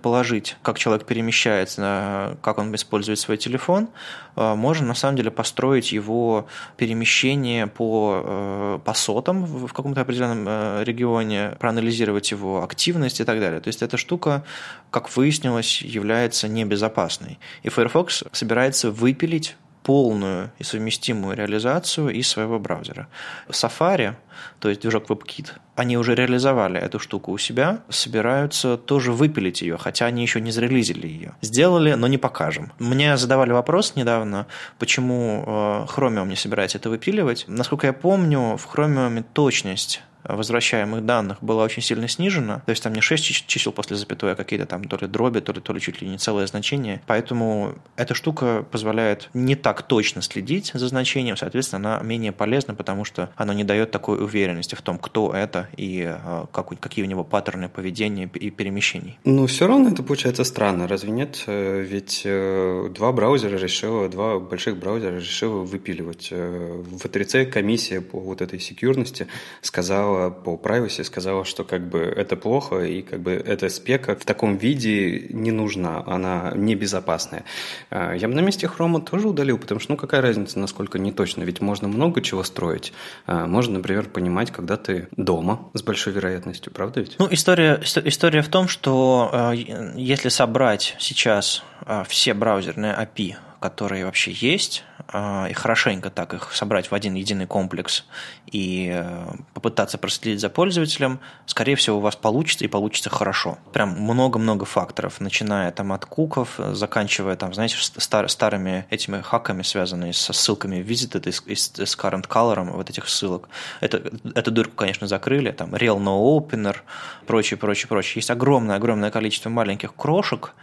как 0.62 0.79
человек 0.79 1.05
перемещается, 1.05 2.38
как 2.41 2.57
он 2.57 2.73
использует 2.75 3.19
свой 3.19 3.38
телефон, 3.38 3.89
э, 4.36 4.55
можно 4.55 4.88
на 4.88 4.93
самом 4.93 5.17
деле 5.17 5.31
построить 5.31 5.91
его 5.91 6.47
перемещение 6.77 7.67
по, 7.67 8.21
э, 8.23 8.79
по 8.83 8.93
сотам 8.93 9.45
в 9.45 9.73
каком-то 9.73 10.01
определенном 10.01 10.45
э, 10.47 10.83
регионе, 10.83 11.55
проанализировать 11.60 12.31
его 12.31 12.63
активность 12.63 13.19
и 13.19 13.23
так 13.23 13.39
далее. 13.39 13.60
То 13.60 13.67
есть 13.67 13.81
эта 13.81 13.97
штука, 13.97 14.43
как 14.91 15.15
выяснилось, 15.15 15.81
является 15.81 16.47
небезопасной. 16.47 17.39
И 17.63 17.69
Firefox 17.69 18.23
собирается 18.31 18.91
выпилить 18.91 19.55
полную 19.88 20.52
и 20.60 20.65
совместимую 20.65 21.38
реализацию 21.38 22.10
из 22.10 22.28
своего 22.28 22.60
браузера. 22.60 23.08
Safari, 23.50 24.15
то 24.60 24.67
есть 24.67 24.82
движок 24.82 25.10
WebKit, 25.10 25.47
они 25.78 25.97
уже 25.97 26.13
реализовали 26.13 26.78
эту 26.78 27.00
штуку 27.00 27.32
у 27.32 27.38
себя, 27.38 27.80
собираются 27.88 28.76
тоже 28.76 29.13
выпилить 29.13 29.62
ее, 29.62 29.78
хотя 29.78 30.08
они 30.08 30.21
еще 30.21 30.41
не 30.41 30.52
зарелизили 30.52 31.08
ее. 31.08 31.36
Сделали, 31.41 31.93
но 31.93 32.08
не 32.08 32.17
покажем. 32.17 32.73
Мне 32.80 33.15
задавали 33.15 33.54
вопрос 33.54 33.95
недавно, 33.95 34.47
почему 34.78 35.45
э, 35.47 35.86
Chromium 35.95 36.28
не 36.28 36.36
собирается 36.36 36.78
это 36.80 36.89
выпиливать. 36.89 37.45
Насколько 37.47 37.88
я 37.88 37.93
помню, 37.93 38.58
в 38.58 38.67
Chromium 38.67 39.23
точность 39.34 40.02
возвращаемых 40.27 41.05
данных 41.05 41.37
была 41.41 41.63
очень 41.63 41.81
сильно 41.81 42.07
снижена. 42.07 42.61
То 42.65 42.71
есть 42.71 42.83
там 42.83 42.93
не 42.93 43.01
6 43.01 43.47
чисел 43.47 43.71
после 43.71 43.95
запятой, 43.95 44.33
а 44.33 44.35
какие-то 44.35 44.65
там 44.65 44.83
то 44.83 44.97
ли 44.97 45.07
дроби, 45.07 45.39
то 45.39 45.53
ли, 45.53 45.61
то 45.61 45.73
ли 45.73 45.81
чуть 45.81 46.01
ли 46.01 46.07
не 46.07 46.17
целое 46.17 46.47
значение. 46.47 47.01
Поэтому 47.07 47.75
эта 47.95 48.13
штука 48.13 48.65
позволяет 48.69 49.29
не 49.33 49.55
так 49.55 49.83
точно 49.83 50.21
следить 50.21 50.71
за 50.73 50.87
значением, 50.87 51.37
соответственно, 51.37 51.95
она 51.95 52.03
менее 52.03 52.31
полезна, 52.31 52.75
потому 52.75 53.05
что 53.05 53.29
она 53.35 53.53
не 53.53 53.63
дает 53.63 53.91
такой 53.91 54.23
уверенности 54.23 54.75
в 54.75 54.81
том, 54.81 54.97
кто 54.97 55.33
это 55.33 55.69
и 55.77 56.03
а, 56.07 56.47
как, 56.51 56.79
какие 56.79 57.05
у 57.05 57.07
него 57.07 57.23
паттерны 57.23 57.69
поведения 57.69 58.29
и 58.33 58.49
перемещений. 58.49 59.17
Ну, 59.23 59.47
все 59.47 59.67
равно 59.67 59.89
это 59.89 60.03
получается 60.03 60.43
странно, 60.43 60.87
разве 60.87 61.11
нет? 61.11 61.43
Э, 61.47 61.81
ведь 61.81 62.21
э, 62.25 62.89
два 62.93 63.11
браузера 63.11 63.57
решило, 63.57 64.09
два 64.09 64.39
больших 64.39 64.77
браузера 64.77 65.15
решило 65.15 65.63
выпиливать. 65.63 66.29
Э, 66.31 66.81
в 66.83 67.05
V3C 67.05 67.45
комиссия 67.45 68.01
по 68.01 68.19
вот 68.19 68.41
этой 68.41 68.59
секьюрности 68.59 69.27
сказала, 69.61 70.16
сказала 70.17 70.30
по 70.30 70.56
privacy, 70.56 71.03
сказала, 71.03 71.45
что 71.45 71.63
как 71.63 71.88
бы 71.88 71.99
это 71.99 72.36
плохо, 72.36 72.80
и 72.80 73.01
как 73.01 73.19
бы 73.19 73.32
эта 73.32 73.69
спека 73.69 74.15
в 74.15 74.25
таком 74.25 74.58
виде 74.58 75.27
не 75.30 75.51
нужна, 75.51 76.03
она 76.06 76.51
небезопасная. 76.56 77.43
А, 77.89 78.13
я 78.13 78.27
бы 78.27 78.34
на 78.34 78.41
месте 78.41 78.67
хрома 78.67 79.01
тоже 79.01 79.27
удалил, 79.27 79.58
потому 79.58 79.80
что, 79.80 79.91
ну, 79.91 79.97
какая 79.97 80.21
разница, 80.21 80.60
насколько 80.60 80.99
не 80.99 81.12
точно, 81.12 81.43
ведь 81.43 81.62
можно 81.62 81.88
много 81.88 82.21
чего 82.21 82.43
строить. 82.43 82.93
А, 83.25 83.45
можно, 83.47 83.75
например, 83.75 84.10
понимать, 84.10 84.51
когда 84.51 84.77
ты 84.77 85.08
дома 85.17 85.69
с 85.73 85.84
большой 85.84 86.13
вероятностью, 86.13 86.71
правда 86.73 87.01
ведь? 87.01 87.15
Ну, 87.19 87.27
история, 87.30 87.80
история 88.06 88.41
в 88.41 88.49
том, 88.49 88.67
что 88.67 89.30
а, 89.32 89.51
если 89.51 90.30
собрать 90.30 90.95
сейчас 90.99 91.63
все 92.08 92.34
браузерные 92.34 92.93
API 92.93 93.36
которые 93.59 94.05
вообще 94.05 94.31
есть, 94.31 94.83
а, 95.09 95.47
и 95.49 95.53
хорошенько 95.53 96.09
так 96.09 96.33
их 96.33 96.53
собрать 96.53 96.91
в 96.91 96.95
один 96.95 97.15
единый 97.15 97.47
комплекс 97.47 98.05
и 98.51 98.91
э, 98.93 99.27
попытаться 99.53 99.97
проследить 99.97 100.41
за 100.41 100.49
пользователем, 100.49 101.19
скорее 101.45 101.75
всего, 101.75 101.97
у 101.97 101.99
вас 101.99 102.15
получится 102.15 102.65
и 102.65 102.67
получится 102.67 103.09
хорошо. 103.09 103.57
Прям 103.73 103.89
много-много 103.89 104.65
факторов, 104.65 105.19
начиная 105.19 105.71
там 105.71 105.93
от 105.93 106.05
куков, 106.05 106.59
заканчивая 106.73 107.35
там, 107.35 107.53
знаете, 107.53 107.77
стар, 107.79 108.29
старыми 108.29 108.85
этими 108.89 109.21
хаками, 109.21 109.61
связанными 109.61 110.11
со 110.11 110.33
ссылками 110.33 110.77
visited 110.77 111.27
из, 111.27 111.41
из, 111.45 111.79
из 111.79 111.97
current 111.97 112.27
color, 112.27 112.71
вот 112.71 112.89
этих 112.89 113.07
ссылок. 113.07 113.49
Это, 113.79 114.01
эту 114.35 114.51
дырку, 114.51 114.75
конечно, 114.75 115.07
закрыли, 115.07 115.51
там 115.51 115.73
real 115.73 115.99
no 115.99 116.19
opener, 116.19 116.77
прочее, 117.25 117.57
прочее, 117.57 117.87
прочее. 117.87 118.13
Есть 118.15 118.31
огромное-огромное 118.31 119.11
количество 119.11 119.49
маленьких 119.49 119.95
крошек, 119.95 120.53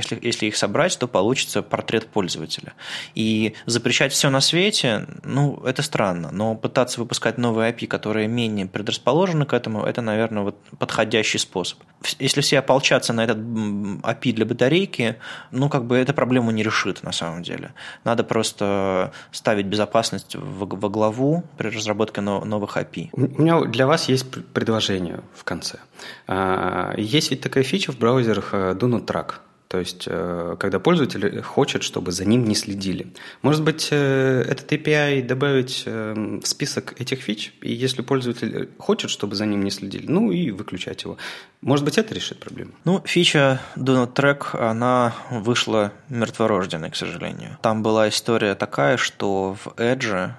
если, 0.00 0.18
если 0.20 0.46
их 0.46 0.56
собрать, 0.56 0.98
то 0.98 1.06
получится 1.06 1.62
портрет 1.62 2.06
пользователя. 2.06 2.72
И 3.14 3.54
запрещать 3.66 4.12
все 4.12 4.30
на 4.30 4.40
свете, 4.40 5.06
ну, 5.24 5.62
это 5.64 5.82
странно. 5.82 6.30
Но 6.32 6.54
пытаться 6.54 7.00
выпускать 7.00 7.38
новые 7.38 7.72
API, 7.72 7.86
которые 7.86 8.28
менее 8.28 8.66
предрасположены 8.66 9.44
к 9.46 9.52
этому, 9.52 9.84
это, 9.84 10.02
наверное, 10.02 10.42
вот 10.42 10.56
подходящий 10.78 11.38
способ. 11.38 11.78
Если 12.18 12.40
все 12.40 12.58
ополчатся 12.58 13.12
на 13.12 13.24
этот 13.24 13.38
API 13.38 14.32
для 14.32 14.46
батарейки, 14.46 15.16
ну, 15.50 15.68
как 15.68 15.84
бы 15.84 15.96
эта 15.96 16.12
проблему 16.12 16.50
не 16.50 16.62
решит 16.62 17.02
на 17.02 17.12
самом 17.12 17.42
деле. 17.42 17.72
Надо 18.04 18.24
просто 18.24 19.12
ставить 19.32 19.66
безопасность 19.66 20.34
во, 20.36 20.66
во 20.66 20.88
главу 20.88 21.44
при 21.56 21.68
разработке 21.68 22.20
новых 22.20 22.76
API. 22.76 23.10
У 23.12 23.42
меня 23.42 23.60
для 23.60 23.86
вас 23.86 24.08
есть 24.08 24.30
предложение 24.52 25.20
в 25.34 25.44
конце. 25.44 25.78
А, 26.26 26.94
есть 26.96 27.30
ведь 27.30 27.42
такая 27.42 27.64
фича 27.64 27.92
в 27.92 27.98
браузерах 27.98 28.54
э, 28.54 28.72
Do 28.72 28.88
Not 28.88 29.04
Track– 29.06 29.34
то 29.70 29.78
есть, 29.78 30.08
э, 30.08 30.56
когда 30.58 30.80
пользователь 30.80 31.42
хочет, 31.42 31.84
чтобы 31.84 32.10
за 32.10 32.24
ним 32.24 32.42
не 32.42 32.56
следили. 32.56 33.06
Может 33.40 33.62
быть, 33.62 33.86
э, 33.92 34.44
этот 34.48 34.72
API 34.72 35.22
добавить 35.22 35.84
э, 35.86 36.40
в 36.42 36.44
список 36.44 37.00
этих 37.00 37.20
фич, 37.20 37.54
и 37.62 37.72
если 37.72 38.02
пользователь 38.02 38.68
хочет, 38.78 39.10
чтобы 39.10 39.36
за 39.36 39.46
ним 39.46 39.62
не 39.62 39.70
следили, 39.70 40.06
ну 40.08 40.32
и 40.32 40.50
выключать 40.50 41.04
его. 41.04 41.18
Может 41.60 41.84
быть, 41.84 41.98
это 41.98 42.12
решит 42.12 42.40
проблему? 42.40 42.72
Ну, 42.84 43.00
фича 43.04 43.60
Do 43.76 43.94
Not 43.94 44.12
Track, 44.14 44.58
она 44.58 45.14
вышла 45.30 45.92
мертворожденной, 46.08 46.90
к 46.90 46.96
сожалению. 46.96 47.56
Там 47.62 47.84
была 47.84 48.08
история 48.08 48.56
такая, 48.56 48.96
что 48.96 49.54
в 49.54 49.68
Edge 49.76 50.32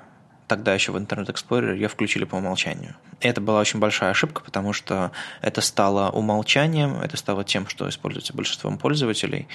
тогда 0.52 0.74
еще 0.74 0.92
в 0.92 0.98
Internet 0.98 1.34
Explorer 1.34 1.74
ее 1.74 1.88
включили 1.88 2.26
по 2.26 2.36
умолчанию. 2.36 2.96
И 3.22 3.28
это 3.28 3.40
была 3.40 3.62
очень 3.62 3.80
большая 3.80 4.12
ошибка, 4.12 4.42
потому 4.42 4.74
что 4.74 5.14
это 5.42 5.62
стало 5.62 6.10
умолчанием, 6.10 6.98
это 7.02 7.16
стало 7.16 7.46
тем, 7.46 7.70
что 7.70 7.88
используется 7.88 8.34
большинством 8.34 8.78
пользователей, 8.78 9.48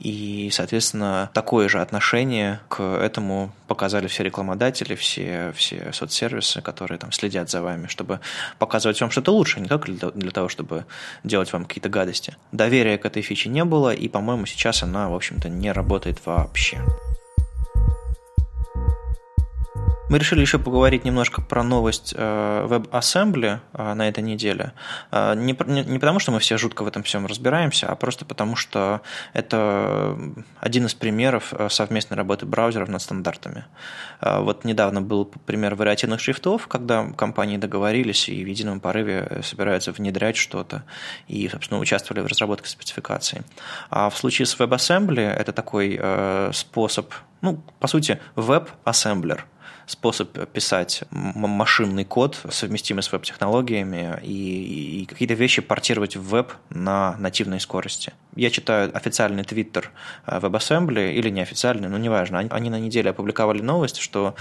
и, 0.00 0.48
соответственно, 0.50 1.28
такое 1.34 1.68
же 1.68 1.82
отношение 1.82 2.60
к 2.68 2.80
этому 2.82 3.52
показали 3.66 4.06
все 4.06 4.22
рекламодатели, 4.22 4.94
все, 4.94 5.52
все 5.54 5.92
соцсервисы, 5.92 6.62
которые 6.62 6.96
там 6.96 7.12
следят 7.12 7.50
за 7.50 7.60
вами, 7.60 7.86
чтобы 7.88 8.20
показывать 8.58 8.98
вам 9.02 9.10
что-то 9.10 9.32
лучше, 9.32 9.60
не 9.60 9.68
только 9.68 9.92
для 9.92 10.30
того, 10.30 10.48
чтобы 10.48 10.86
делать 11.24 11.52
вам 11.52 11.66
какие-то 11.66 11.90
гадости. 11.90 12.36
Доверия 12.52 12.96
к 12.96 13.04
этой 13.04 13.20
фиче 13.20 13.50
не 13.50 13.64
было, 13.64 13.92
и, 13.92 14.08
по-моему, 14.08 14.46
сейчас 14.46 14.82
она, 14.82 15.10
в 15.10 15.14
общем-то, 15.14 15.50
не 15.50 15.72
работает 15.72 16.24
вообще. 16.24 16.80
Мы 20.08 20.18
решили 20.18 20.40
еще 20.40 20.58
поговорить 20.58 21.04
немножко 21.04 21.42
про 21.42 21.62
новость 21.62 22.14
э, 22.16 22.66
WebAssembly 22.66 23.58
э, 23.74 23.94
на 23.94 24.08
этой 24.08 24.24
неделе. 24.24 24.72
Э, 25.10 25.34
не, 25.36 25.52
не 25.52 25.98
потому, 25.98 26.18
что 26.18 26.32
мы 26.32 26.38
все 26.38 26.56
жутко 26.56 26.82
в 26.82 26.86
этом 26.86 27.02
всем 27.02 27.26
разбираемся, 27.26 27.88
а 27.88 27.94
просто 27.94 28.24
потому, 28.24 28.56
что 28.56 29.02
это 29.34 30.18
один 30.60 30.86
из 30.86 30.94
примеров 30.94 31.52
совместной 31.68 32.16
работы 32.16 32.46
браузеров 32.46 32.88
над 32.88 33.02
стандартами. 33.02 33.66
Вот 34.22 34.64
недавно 34.64 35.02
был 35.02 35.26
пример 35.26 35.74
вариативных 35.74 36.20
шрифтов, 36.20 36.68
когда 36.68 37.10
компании 37.10 37.58
договорились 37.58 38.30
и 38.30 38.42
в 38.42 38.46
едином 38.46 38.80
порыве 38.80 39.42
собираются 39.44 39.92
внедрять 39.92 40.36
что-то 40.36 40.84
и, 41.26 41.48
собственно, 41.48 41.80
участвовали 41.80 42.22
в 42.22 42.26
разработке 42.26 42.68
спецификации. 42.68 43.42
А 43.90 44.08
в 44.08 44.16
случае 44.16 44.46
с 44.46 44.58
WebAssembly 44.58 45.20
это 45.20 45.52
такой 45.52 46.00
способ, 46.54 47.12
ну, 47.42 47.62
по 47.78 47.88
сути, 47.88 48.18
веб-ассемблер– 48.36 49.44
способ 49.88 50.30
писать 50.52 51.02
машинный 51.10 52.04
код, 52.04 52.38
совместимый 52.50 53.02
с 53.02 53.10
веб-технологиями, 53.10 54.20
и, 54.22 55.02
и 55.02 55.06
какие-то 55.06 55.34
вещи 55.34 55.62
портировать 55.62 56.16
в 56.16 56.28
веб 56.28 56.52
на 56.70 57.16
нативной 57.18 57.58
скорости. 57.58 58.12
Я 58.36 58.50
читаю 58.50 58.94
официальный 58.94 59.42
твиттер 59.42 59.90
э, 60.26 60.38
WebAssembly 60.38 61.12
или 61.14 61.30
неофициальный, 61.30 61.88
но 61.88 61.98
неважно. 61.98 62.38
Они 62.38 62.70
на 62.70 62.78
неделе 62.78 63.10
опубликовали 63.10 63.62
новость, 63.62 63.96
что 63.98 64.36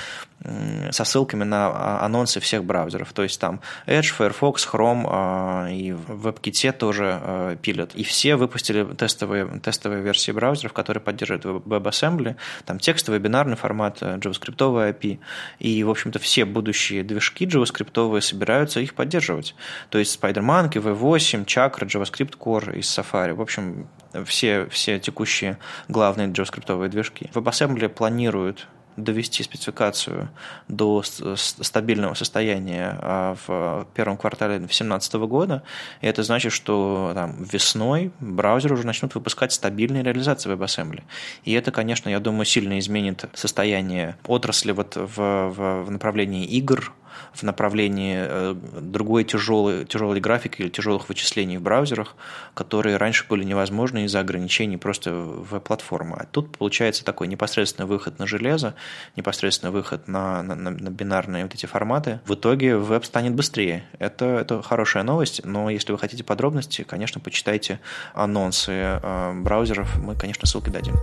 со 0.91 1.03
ссылками 1.03 1.43
на 1.43 1.67
а, 1.67 2.05
анонсы 2.05 2.39
всех 2.39 2.63
браузеров. 2.63 3.11
То 3.13 3.23
есть 3.23 3.39
там 3.39 3.59
Edge, 3.87 4.13
Firefox, 4.13 4.67
Chrome 4.71 5.05
а, 5.09 5.67
и 5.69 5.91
в 5.93 6.27
WebKit 6.27 6.73
тоже 6.73 7.19
э, 7.21 7.57
пилят. 7.61 7.95
И 7.95 8.03
все 8.03 8.35
выпустили 8.35 8.83
тестовые, 8.95 9.47
тестовые 9.59 10.01
версии 10.01 10.31
браузеров, 10.31 10.73
которые 10.73 11.01
поддерживают 11.01 11.45
WebAssembly. 11.65 12.35
Там 12.65 12.79
текстовый, 12.79 13.19
бинарный 13.19 13.55
формат, 13.55 13.97
э, 14.01 14.17
JavaScript 14.17 14.57
API. 14.57 15.19
И, 15.59 15.83
в 15.83 15.89
общем-то, 15.89 16.19
все 16.19 16.45
будущие 16.45 17.03
движки 17.03 17.45
JavaScript 17.45 18.21
собираются 18.21 18.79
их 18.79 18.93
поддерживать. 18.93 19.55
То 19.89 19.97
есть 19.99 20.19
SpiderMonkey, 20.19 20.81
V8, 20.81 21.45
Chakra, 21.45 21.87
JavaScript 21.87 22.37
Core 22.37 22.77
из 22.77 22.85
Safari. 22.85 23.33
В 23.33 23.41
общем, 23.41 23.87
все, 24.25 24.67
все 24.67 24.99
текущие 24.99 25.57
главные 25.87 26.27
JavaScript 26.27 26.87
движки. 26.89 27.29
WebAssembly 27.33 27.89
планируют 27.89 28.67
довести 28.97 29.43
спецификацию 29.43 30.29
до 30.67 31.03
стабильного 31.03 32.15
состояния 32.15 32.97
а, 33.01 33.35
в 33.45 33.87
первом 33.93 34.17
квартале 34.17 34.57
2017 34.57 35.13
года. 35.13 35.63
И 36.01 36.07
это 36.07 36.23
значит, 36.23 36.51
что 36.51 37.11
там, 37.13 37.43
весной 37.43 38.11
браузеры 38.19 38.73
уже 38.73 38.85
начнут 38.85 39.13
выпускать 39.15 39.53
стабильные 39.53 40.03
реализации 40.03 40.51
WebAssembly. 40.51 41.03
И 41.45 41.53
это, 41.53 41.71
конечно, 41.71 42.09
я 42.09 42.19
думаю, 42.19 42.45
сильно 42.45 42.79
изменит 42.79 43.25
состояние 43.33 44.17
отрасли 44.25 44.71
вот 44.71 44.95
в, 44.95 45.15
в, 45.15 45.83
в 45.83 45.91
направлении 45.91 46.45
игр, 46.45 46.91
в 47.33 47.43
направлении 47.43 48.17
э, 48.19 48.55
другой 48.81 49.23
тяжелой, 49.23 49.85
тяжелой 49.85 50.19
графики 50.19 50.61
или 50.61 50.69
тяжелых 50.69 51.09
вычислений 51.09 51.57
в 51.57 51.61
браузерах, 51.61 52.15
которые 52.53 52.97
раньше 52.97 53.25
были 53.29 53.43
невозможны 53.43 54.05
из-за 54.05 54.19
ограничений 54.19 54.77
просто 54.77 55.13
в 55.13 55.59
платформы. 55.59 56.17
А 56.19 56.25
тут 56.25 56.57
получается 56.57 57.05
такой 57.05 57.27
непосредственный 57.27 57.87
выход 57.87 58.19
на 58.19 58.27
железо, 58.27 58.75
непосредственный 59.15 59.71
выход 59.71 60.07
на, 60.07 60.43
на, 60.43 60.55
на 60.55 60.89
бинарные 60.89 61.43
вот 61.43 61.53
эти 61.53 61.65
форматы. 61.65 62.19
В 62.25 62.33
итоге 62.33 62.77
веб 62.77 63.05
станет 63.05 63.33
быстрее. 63.33 63.83
Это, 63.99 64.25
это 64.25 64.61
хорошая 64.61 65.03
новость, 65.03 65.41
но 65.43 65.69
если 65.69 65.91
вы 65.91 65.97
хотите 65.97 66.23
подробности, 66.23 66.83
конечно, 66.83 67.21
почитайте 67.21 67.79
анонсы 68.13 68.71
э, 68.71 69.33
браузеров. 69.41 69.97
Мы, 69.97 70.15
конечно, 70.15 70.47
ссылки 70.47 70.69
дадим. 70.69 70.95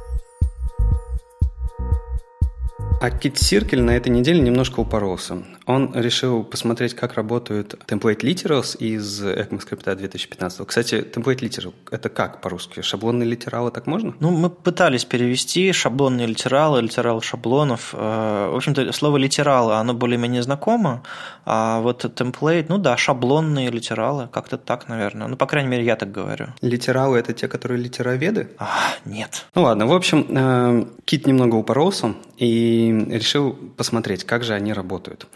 А 3.00 3.10
Кит 3.10 3.38
Сиркель 3.38 3.82
на 3.82 3.90
этой 3.90 4.08
неделе 4.08 4.40
немножко 4.40 4.80
упоролся. 4.80 5.42
Он 5.66 5.92
решил 5.94 6.44
посмотреть, 6.44 6.94
как 6.94 7.14
работают 7.14 7.74
template 7.86 8.20
literals 8.20 8.76
из 8.76 9.22
ECMAScript 9.22 9.94
2015. 9.94 10.66
Кстати, 10.66 10.96
template 10.96 11.38
literal– 11.40 11.72
это 11.90 12.10
как 12.10 12.40
по-русски? 12.42 12.82
Шаблонные 12.82 13.28
литералы 13.28 13.70
так 13.70 13.86
можно? 13.86 14.14
Ну, 14.20 14.30
мы 14.30 14.50
пытались 14.50 15.04
перевести 15.04 15.72
шаблонные 15.72 16.26
литералы, 16.26 16.82
литерал 16.82 17.22
шаблонов. 17.22 17.94
Э, 17.94 18.50
в 18.52 18.56
общем-то, 18.56 18.92
слово 18.92 19.16
литералы, 19.16 19.74
оно 19.74 19.94
более-менее 19.94 20.42
знакомо, 20.42 21.02
а 21.46 21.80
вот 21.80 22.04
template, 22.04 22.66
ну 22.68 22.78
да, 22.78 22.96
шаблонные 22.96 23.70
литералы, 23.70 24.28
как-то 24.30 24.58
так, 24.58 24.88
наверное. 24.88 25.28
Ну, 25.28 25.36
по 25.36 25.46
крайней 25.46 25.70
мере, 25.70 25.84
я 25.84 25.96
так 25.96 26.12
говорю. 26.12 26.48
Литералы– 26.60 27.18
это 27.18 27.32
те, 27.32 27.48
которые 27.48 27.80
литероведы? 27.80 28.50
А, 28.58 28.94
нет. 29.06 29.46
Ну 29.54 29.62
ладно, 29.62 29.86
в 29.86 29.94
общем, 29.94 30.26
э, 30.28 30.86
Кит 31.06 31.26
немного 31.26 31.54
упоролся 31.54 32.14
и 32.36 33.06
решил 33.08 33.52
посмотреть, 33.76 34.24
как 34.24 34.44
же 34.44 34.52
они 34.52 34.72
работают 34.72 35.26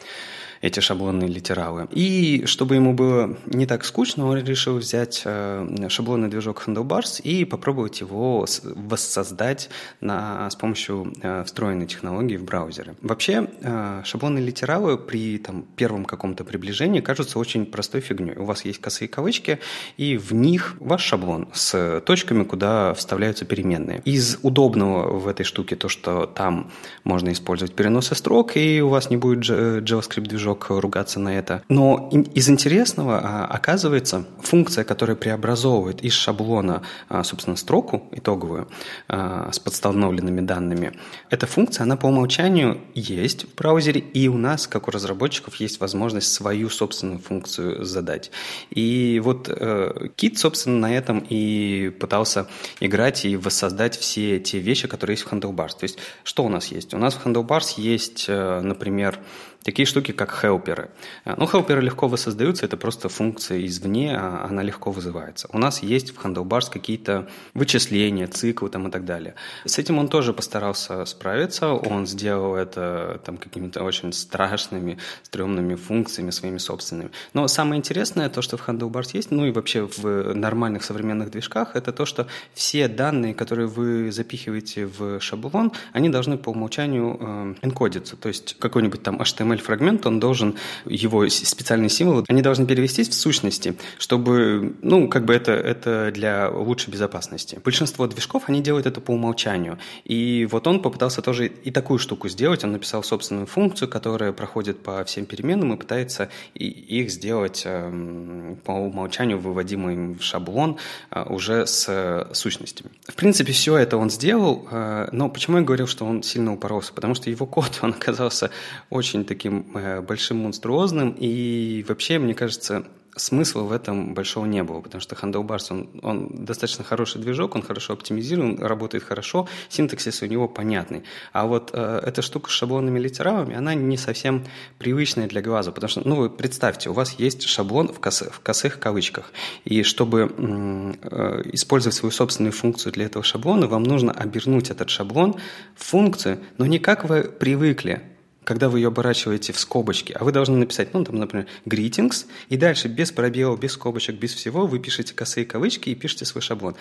эти 0.61 0.81
шаблонные 0.81 1.29
литералы. 1.29 1.89
И 1.93 2.45
чтобы 2.47 2.75
ему 2.75 2.93
было 2.93 3.37
не 3.47 3.67
так 3.67 3.85
скучно, 3.85 4.27
он 4.27 4.39
решил 4.39 4.79
взять 4.79 5.23
э, 5.25 5.89
шаблонный 5.89 6.29
движок 6.29 6.65
Handlebars 6.67 7.21
и 7.23 7.45
попробовать 7.45 8.01
его 8.01 8.47
воссоздать 8.65 9.71
на, 10.01 10.51
с 10.51 10.57
помощью 10.57 11.13
э, 11.23 11.45
встроенной 11.45 11.87
технологии 11.87 12.37
в 12.37 12.45
браузере. 12.45 12.95
Вообще, 13.03 13.49
э, 13.63 14.03
шаблонные 14.05 14.45
литералы 14.45 14.99
при 14.99 15.39
там, 15.39 15.63
первом 15.77 16.05
каком-то 16.05 16.45
приближении 16.45 17.01
кажутся 17.01 17.39
очень 17.39 17.67
простой 17.67 18.01
фигней. 18.01 18.37
У 18.37 18.45
вас 18.45 18.65
есть 18.65 18.81
косые 18.81 19.09
кавычки, 19.09 19.61
и 19.97 20.17
в 20.17 20.33
них 20.33 20.77
ваш 20.81 21.03
шаблон 21.03 21.49
с 21.53 22.01
точками, 22.05 22.45
куда 22.45 22.95
вставляются 22.95 23.45
переменные. 23.45 24.03
Из 24.05 24.39
удобного 24.43 25.19
в 25.19 25.29
этой 25.29 25.45
штуке 25.45 25.77
то, 25.77 25.89
что 25.89 26.27
там 26.27 26.71
можно 27.05 27.33
использовать 27.33 27.75
переносы 27.75 28.15
строк, 28.15 28.57
и 28.57 28.81
у 28.81 28.89
вас 28.89 29.11
не 29.11 29.17
будет 29.17 29.49
JavaScript-движок 29.49 30.48
движок 30.49 30.67
ругаться 30.71 31.21
на 31.21 31.39
это. 31.39 31.63
Но 31.69 32.11
из 32.35 32.49
интересного 32.49 33.21
а, 33.23 33.45
оказывается 33.47 34.25
функция, 34.43 34.85
которая 34.85 35.17
преобразовывает 35.17 36.03
из 36.03 36.13
шаблона, 36.13 36.83
а, 37.09 37.25
собственно, 37.25 37.57
строку 37.57 38.09
итоговую 38.13 38.69
а, 39.09 39.51
с 39.53 39.59
подстановленными 39.59 40.41
данными. 40.41 40.93
Эта 41.31 41.47
функция, 41.47 41.85
она 41.85 41.97
по 41.97 42.07
умолчанию 42.07 42.81
есть 42.95 43.45
в 43.45 43.55
браузере, 43.55 44.01
и 44.01 44.29
у 44.29 44.39
нас, 44.39 44.67
как 44.67 44.89
у 44.89 44.91
разработчиков, 44.91 45.57
есть 45.57 45.81
возможность 45.81 46.33
свою 46.33 46.71
собственную 46.71 47.19
функцию 47.19 47.85
задать. 47.85 48.31
И 48.71 49.21
вот 49.23 49.49
э, 49.49 50.09
Kit, 50.17 50.37
собственно, 50.37 50.79
на 50.79 50.95
этом 50.95 51.25
и 51.29 51.91
пытался 51.91 52.47
играть 52.81 53.25
и 53.25 53.37
воссоздать 53.37 53.97
все 53.97 54.39
те 54.41 54.59
вещи, 54.59 54.89
которые 54.89 55.15
есть 55.15 55.27
в 55.27 55.33
Handlebars. 55.33 55.79
То 55.79 55.85
есть, 55.85 55.99
что 56.25 56.45
у 56.45 56.49
нас 56.49 56.69
есть? 56.69 56.95
У 56.95 56.99
нас 56.99 57.15
в 57.15 57.27
Handlebars 57.27 57.75
есть, 57.77 58.27
э, 58.29 58.61
например, 58.61 59.19
такие 59.63 59.87
штуки, 59.87 60.13
как 60.13 60.33
хелперы. 60.33 60.91
Э, 61.25 61.35
ну, 61.37 61.47
хелперы 61.47 61.83
легко 61.83 62.09
воссоздаются, 62.09 62.65
это 62.65 62.77
просто 62.77 63.09
функция 63.09 63.65
извне, 63.67 64.17
а 64.17 64.47
она 64.49 64.63
легко 64.63 64.91
вызывается. 64.91 65.49
У 65.53 65.59
нас 65.59 65.83
есть 65.83 66.15
в 66.15 66.25
Handlebars 66.25 66.71
какие-то 66.71 67.29
вычисления, 67.55 68.27
циклы 68.27 68.71
там 68.71 68.89
и 68.89 68.91
так 68.91 69.05
далее. 69.05 69.35
С 69.65 69.79
этим 69.79 69.99
он 69.99 70.09
тоже 70.09 70.33
постарался 70.33 71.05
справиться, 71.05 71.73
он 71.73 72.07
сделал 72.07 72.55
это 72.55 73.21
там 73.25 73.37
какими-то 73.37 73.85
очень 73.85 74.13
страшными, 74.13 74.99
стрёмными 75.23 75.75
функциями 75.75 76.31
своими 76.31 76.59
собственными. 76.59 77.11
Но 77.35 77.49
самое 77.49 77.79
интересное, 77.79 78.29
то, 78.29 78.43
что 78.43 78.57
в 78.57 78.69
Handlebars 78.69 79.11
есть, 79.13 79.31
ну 79.31 79.47
и 79.47 79.51
вообще 79.51 79.83
в 79.83 80.35
нормальных 80.35 80.85
современных 80.85 81.31
движках, 81.31 81.77
это 81.77 81.93
то, 81.93 82.07
что 82.07 82.27
все 82.55 82.89
данные, 82.89 83.35
которые 83.35 83.67
вы 83.67 84.11
запихиваете 84.13 84.87
в 84.87 85.21
шаблон, 85.21 85.73
они 85.93 86.09
должны 86.09 86.39
по 86.39 86.51
умолчанию 86.51 87.17
э, 87.21 87.55
энкодиться. 87.63 88.17
То 88.17 88.29
есть 88.29 88.57
какой-нибудь 88.59 89.03
там 89.03 89.21
HTML 89.21 89.48
HTML-фрагмент, 89.49 90.07
он 90.07 90.21
должен, 90.21 90.57
его 90.87 91.29
специальные 91.29 91.89
символы, 91.89 92.25
они 92.29 92.43
должны 92.43 92.67
перевестись 92.67 93.09
в 93.09 93.15
сущности, 93.15 93.77
чтобы, 93.99 94.75
ну, 94.83 95.09
как 95.09 95.25
бы 95.25 95.35
это, 95.35 95.53
это 95.53 96.11
для 96.13 96.51
лучшей 96.51 96.91
безопасности. 96.91 97.59
Большинство 97.65 98.07
движков, 98.07 98.45
они 98.47 98.63
делают 98.63 98.87
это 98.87 99.01
по 99.01 99.13
умолчанию. 99.13 99.79
И 100.05 100.47
вот 100.51 100.67
он 100.67 100.83
попытался 100.83 101.23
тоже 101.23 101.47
и 101.47 101.71
такую 101.71 101.99
штуку 101.99 102.29
сделать. 102.29 102.65
Он 102.65 102.73
написал 102.73 103.03
собственную 103.03 103.47
функцию, 103.47 103.89
которая 103.89 104.33
проходит 104.33 104.83
по 104.83 105.05
всем 105.05 105.27
переменным 105.27 105.75
и 105.75 105.77
пытается 105.77 106.29
их 106.55 107.11
сделать 107.11 107.63
эм, 107.65 108.59
по 108.65 108.73
умолчанию 108.73 109.39
выводимым 109.39 110.19
в 110.19 110.23
шаблон 110.23 110.79
э, 111.11 111.25
уже 111.29 111.67
с 111.67 112.29
сущностями. 112.33 112.91
В 113.07 113.15
принципе, 113.15 113.53
все 113.53 113.77
это 113.77 113.97
он 113.97 114.11
сделал, 114.11 114.67
э, 114.71 115.09
но 115.13 115.29
почему 115.29 115.59
я 115.59 115.63
говорил, 115.63 115.87
что 115.87 116.05
он 116.05 116.23
сильно 116.23 116.53
упоролся? 116.53 116.93
Потому 116.93 117.15
что 117.15 117.31
его 117.31 117.47
код, 117.47 117.79
он 117.83 117.91
оказался 117.91 118.51
очень 118.91 119.25
таким 119.25 119.38
таким 119.39 119.67
э, 119.75 120.01
большим 120.01 120.39
монструозным, 120.39 121.15
и 121.17 121.85
вообще, 121.89 122.19
мне 122.19 122.35
кажется, 122.35 122.85
смысла 123.17 123.63
в 123.63 123.73
этом 123.73 124.15
большого 124.15 124.47
не 124.47 124.63
было, 124.63 124.81
потому 124.81 125.01
что 125.01 125.15
Handlebars, 125.15 125.67
он, 125.71 125.89
он 126.03 126.45
достаточно 126.45 126.85
хороший 126.85 127.21
движок, 127.21 127.55
он 127.55 127.63
хорошо 127.63 127.93
оптимизирован, 127.93 128.59
работает 128.61 129.05
хорошо, 129.05 129.49
синтаксис 129.69 130.23
у 130.23 130.27
него 130.27 130.49
понятный. 130.49 131.05
А 131.33 131.47
вот 131.47 131.71
э, 131.73 132.01
эта 132.05 132.21
штука 132.23 132.51
с 132.51 132.53
шаблонными 132.53 132.99
литералами, 132.99 133.55
она 133.55 133.75
не 133.75 133.97
совсем 133.97 134.45
привычная 134.79 135.29
для 135.29 135.41
глаза, 135.41 135.71
потому 135.71 135.89
что, 135.89 136.07
ну, 136.07 136.17
вы 136.17 136.31
представьте, 136.31 136.91
у 136.91 136.93
вас 136.93 137.15
есть 137.19 137.43
шаблон 137.43 137.89
в, 137.93 138.01
кос, 138.01 138.23
в 138.23 138.41
косых 138.41 138.81
кавычках, 138.81 139.33
и 139.65 139.83
чтобы 139.83 140.33
э, 140.37 141.43
использовать 141.53 141.95
свою 141.95 142.11
собственную 142.11 142.53
функцию 142.53 142.93
для 142.93 143.07
этого 143.07 143.25
шаблона, 143.25 143.69
вам 143.69 143.85
нужно 143.85 144.13
обернуть 144.13 144.71
этот 144.71 144.91
шаблон 144.91 145.37
в 145.77 145.85
функцию, 145.85 146.39
но 146.57 146.67
не 146.67 146.79
как 146.79 147.09
вы 147.09 147.23
привыкли, 147.23 148.03
когда 148.49 148.71
вы 148.71 148.79
ее 148.79 148.89
оборачиваете 148.89 149.53
в 149.53 149.61
скобочки, 149.61 150.17
а 150.19 150.25
вы 150.25 150.33
должны 150.33 150.57
написать, 150.57 150.95
ну, 150.95 151.05
там, 151.05 151.17
например, 151.17 151.47
greetings, 151.67 152.25
и 152.49 152.57
дальше 152.57 152.89
без 152.89 153.13
пробелов, 153.13 153.61
без 153.61 153.73
скобочек, 153.73 154.17
без 154.17 154.33
всего 154.33 154.67
вы 154.67 154.79
пишете 154.79 155.13
косые 155.13 155.45
кавычки 155.45 155.91
и 155.91 155.95
пишете 155.95 156.25
свой 156.25 156.41
шаблон. 156.41 156.75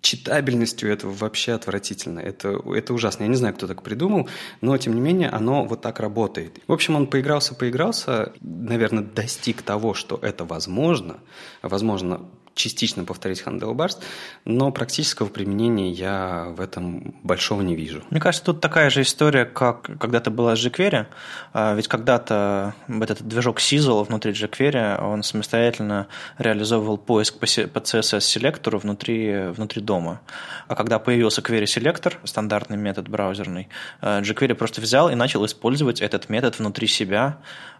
Читабельностью 0.00 0.90
это 0.90 1.06
вообще 1.06 1.52
отвратительно. 1.52 2.18
Это, 2.18 2.60
это 2.74 2.92
ужасно. 2.92 3.22
Я 3.22 3.28
не 3.28 3.36
знаю, 3.36 3.54
кто 3.54 3.68
так 3.68 3.84
придумал, 3.84 4.28
но, 4.60 4.76
тем 4.78 4.96
не 4.96 5.00
менее, 5.00 5.28
оно 5.28 5.64
вот 5.64 5.80
так 5.80 6.00
работает. 6.00 6.58
В 6.66 6.72
общем, 6.72 6.96
он 6.96 7.06
поигрался, 7.06 7.54
поигрался, 7.54 8.32
наверное, 8.40 9.04
достиг 9.04 9.62
того, 9.62 9.94
что 9.94 10.18
это 10.20 10.44
возможно. 10.44 11.18
Возможно, 11.62 12.22
частично 12.56 13.04
повторить 13.04 13.42
Handlebars, 13.46 13.98
но 14.44 14.72
практического 14.72 15.28
применения 15.28 15.90
я 15.90 16.46
в 16.56 16.60
этом 16.60 17.14
большого 17.22 17.62
не 17.62 17.76
вижу. 17.76 18.02
Мне 18.10 18.18
кажется, 18.18 18.46
тут 18.46 18.60
такая 18.60 18.90
же 18.90 19.02
история, 19.02 19.44
как 19.44 19.82
когда-то 20.00 20.30
была 20.30 20.56
с 20.56 20.58
jQuery. 20.58 21.06
А, 21.52 21.74
ведь 21.74 21.86
когда-то 21.86 22.74
этот 22.88 23.22
движок 23.22 23.60
Sizzle 23.60 24.02
внутри 24.04 24.32
jQuery, 24.32 25.04
он 25.04 25.22
самостоятельно 25.22 26.08
реализовывал 26.38 26.96
поиск 26.96 27.38
по 27.38 27.44
CSS-селектору 27.44 28.78
внутри, 28.78 29.48
внутри 29.48 29.82
дома. 29.82 30.20
А 30.66 30.74
когда 30.74 30.98
появился 30.98 31.42
query-селектор, 31.42 32.18
стандартный 32.24 32.78
метод 32.78 33.08
браузерный, 33.08 33.68
а, 34.00 34.22
jQuery 34.22 34.54
просто 34.54 34.80
взял 34.80 35.10
и 35.10 35.14
начал 35.14 35.44
использовать 35.44 36.00
этот 36.00 36.30
метод 36.30 36.58
внутри 36.58 36.86
себя 36.86 37.38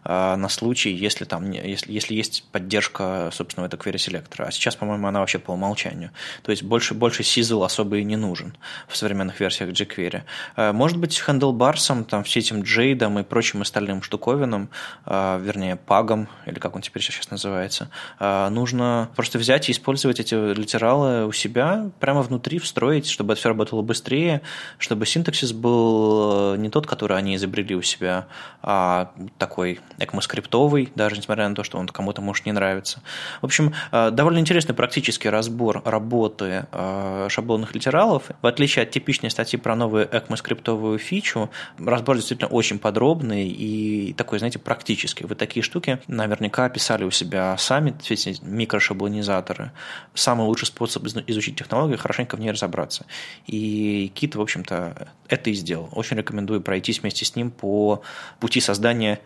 на 0.08 0.48
случай, 0.48 0.90
если, 0.90 1.24
там, 1.24 1.50
если, 1.50 1.92
если 1.92 2.14
есть 2.14 2.44
поддержка, 2.52 3.30
собственно, 3.32 3.66
этого 3.66 3.80
query-селектора. 3.80 4.46
А 4.46 4.50
сейчас 4.50 4.76
по-моему, 4.76 5.06
она 5.06 5.20
вообще 5.20 5.38
по 5.38 5.52
умолчанию. 5.52 6.10
То 6.42 6.50
есть 6.50 6.62
больше, 6.62 6.94
больше 6.94 7.22
Sizzle 7.22 7.64
особо 7.64 7.98
и 7.98 8.04
не 8.04 8.16
нужен 8.16 8.56
в 8.88 8.96
современных 8.96 9.40
версиях 9.40 9.70
jQuery. 9.70 10.22
Э, 10.56 10.72
может 10.72 10.98
быть, 10.98 11.22
Handlebarsом, 11.26 12.04
там, 12.04 12.24
все 12.24 12.40
этим 12.40 12.62
Джейдом 12.62 13.18
и 13.18 13.22
прочим 13.22 13.62
остальным 13.62 14.02
штуковинам, 14.02 14.68
э, 15.06 15.40
вернее, 15.42 15.76
пагом, 15.76 16.28
или 16.46 16.58
как 16.58 16.76
он 16.76 16.82
теперь 16.82 17.02
сейчас 17.02 17.30
называется, 17.30 17.90
э, 18.20 18.48
нужно 18.50 19.10
просто 19.16 19.38
взять 19.38 19.68
и 19.68 19.72
использовать 19.72 20.20
эти 20.20 20.34
литералы 20.34 21.26
у 21.26 21.32
себя, 21.32 21.90
прямо 22.00 22.22
внутри 22.22 22.58
встроить, 22.58 23.08
чтобы 23.08 23.32
это 23.32 23.40
все 23.40 23.48
работало 23.48 23.82
быстрее, 23.82 24.42
чтобы 24.78 25.06
синтаксис 25.06 25.52
был 25.52 26.56
не 26.56 26.70
тот, 26.70 26.86
который 26.86 27.16
они 27.16 27.36
изобрели 27.36 27.74
у 27.74 27.82
себя, 27.82 28.26
а 28.62 29.12
такой 29.38 29.80
экмоскриптовый, 29.98 30.90
даже 30.94 31.16
несмотря 31.16 31.48
на 31.48 31.54
то, 31.54 31.64
что 31.64 31.78
он 31.78 31.88
кому-то 31.88 32.20
может 32.20 32.46
не 32.46 32.52
нравиться. 32.52 33.00
В 33.40 33.44
общем, 33.44 33.74
довольно 33.92 34.38
интересно 34.38 34.56
интересный 34.56 34.74
практический 34.74 35.28
разбор 35.28 35.82
работы 35.84 36.66
э, 36.72 37.26
шаблонных 37.30 37.74
литералов. 37.74 38.30
В 38.40 38.46
отличие 38.46 38.84
от 38.84 38.90
типичной 38.90 39.30
статьи 39.30 39.58
про 39.58 39.76
новую 39.76 40.08
ECMAScriptовую 40.08 40.98
фичу, 40.98 41.50
разбор 41.78 42.16
действительно 42.16 42.48
очень 42.48 42.78
подробный 42.78 43.46
и 43.46 44.14
такой, 44.14 44.38
знаете, 44.38 44.58
практический. 44.58 45.26
Вы 45.26 45.34
такие 45.34 45.62
штуки 45.62 45.98
наверняка 46.08 46.68
писали 46.70 47.04
у 47.04 47.10
себя 47.10 47.56
сами, 47.58 47.94
эти 48.08 48.42
микрошаблонизаторы. 48.42 49.72
Самый 50.14 50.46
лучший 50.46 50.66
способ 50.66 51.04
изучить 51.04 51.56
технологию– 51.56 51.98
хорошенько 52.06 52.36
в 52.36 52.40
ней 52.40 52.50
разобраться. 52.50 53.04
И 53.46 54.10
Кит, 54.14 54.36
в 54.36 54.40
общем-то, 54.40 55.08
это 55.28 55.50
и 55.50 55.54
сделал. 55.54 55.90
Очень 55.92 56.16
рекомендую 56.16 56.60
пройтись 56.62 57.00
вместе 57.00 57.24
с 57.24 57.36
ним 57.36 57.50
по 57.50 58.02
пути 58.40 58.60
создания 58.60 59.20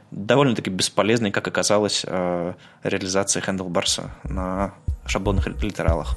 довольно-таки 0.61 0.71
бесполезной, 0.71 1.31
как 1.31 1.49
оказалось, 1.49 2.05
э, 2.07 2.55
реализации 2.83 3.41
Handlebarс 3.41 4.01
на 4.25 4.73
шаблонных 5.07 5.47
литералах. 5.63 6.17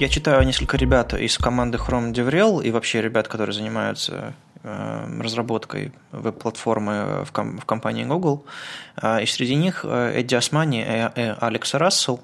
Я 0.00 0.08
читаю 0.08 0.44
несколько 0.44 0.76
ребят 0.76 1.14
из 1.14 1.38
команды 1.38 1.78
Chrome 1.78 2.12
DevRel 2.12 2.64
и 2.64 2.70
вообще 2.70 3.02
ребят, 3.02 3.28
которые 3.28 3.54
занимаются 3.54 4.34
э, 4.64 5.20
разработкой 5.22 5.92
веб-платформы 6.12 7.24
в, 7.24 7.32
ком- 7.32 7.58
в 7.58 7.64
компании 7.64 8.04
Google. 8.04 8.44
Э, 9.02 9.22
и 9.22 9.26
среди 9.26 9.54
них 9.54 9.84
э, 9.84 10.20
Эдди 10.20 10.34
Османи 10.34 10.82
и 10.82 11.34
Алекс 11.40 11.74
Рассел 11.74 12.20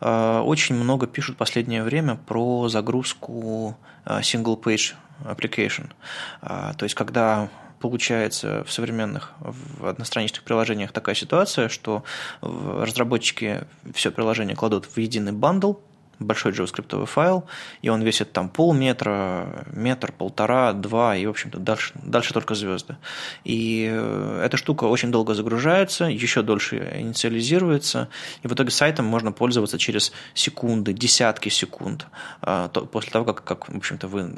очень 0.00 0.74
много 0.74 1.06
пишут 1.06 1.36
в 1.36 1.38
последнее 1.38 1.84
время 1.84 2.16
про 2.16 2.68
загрузку 2.68 3.76
single-page 4.04 4.94
application. 5.24 5.92
То 6.40 6.82
есть, 6.84 6.96
когда 6.96 7.48
получается 7.82 8.64
в 8.64 8.72
современных 8.72 9.32
в 9.40 9.86
одностраничных 9.86 10.44
приложениях 10.44 10.92
такая 10.92 11.14
ситуация, 11.14 11.68
что 11.68 12.04
разработчики 12.40 13.64
все 13.92 14.10
приложение 14.10 14.56
кладут 14.56 14.86
в 14.86 14.96
единый 14.98 15.32
бандл, 15.32 15.74
большой 16.18 16.52
JavaScript 16.52 17.06
файл, 17.06 17.44
и 17.82 17.88
он 17.88 18.02
весит 18.02 18.32
там 18.32 18.48
полметра, 18.48 19.64
метр, 19.72 20.12
полтора, 20.12 20.72
два, 20.72 21.16
и, 21.16 21.26
в 21.26 21.30
общем-то, 21.30 21.58
дальше, 21.58 21.92
дальше 21.94 22.32
только 22.32 22.54
звезды. 22.54 22.96
И 23.44 23.88
э, 23.90 24.42
эта 24.44 24.56
штука 24.56 24.84
очень 24.84 25.10
долго 25.10 25.34
загружается, 25.34 26.04
еще 26.04 26.42
дольше 26.42 26.92
инициализируется, 26.98 28.08
и 28.42 28.48
в 28.48 28.52
итоге 28.52 28.70
сайтом 28.70 29.06
можно 29.06 29.32
пользоваться 29.32 29.78
через 29.78 30.12
секунды, 30.34 30.92
десятки 30.92 31.48
секунд 31.48 32.06
а, 32.40 32.68
после 32.68 33.10
того, 33.10 33.24
как, 33.24 33.44
как 33.44 33.68
в 33.68 33.76
общем-то, 33.76 34.08
вы 34.08 34.30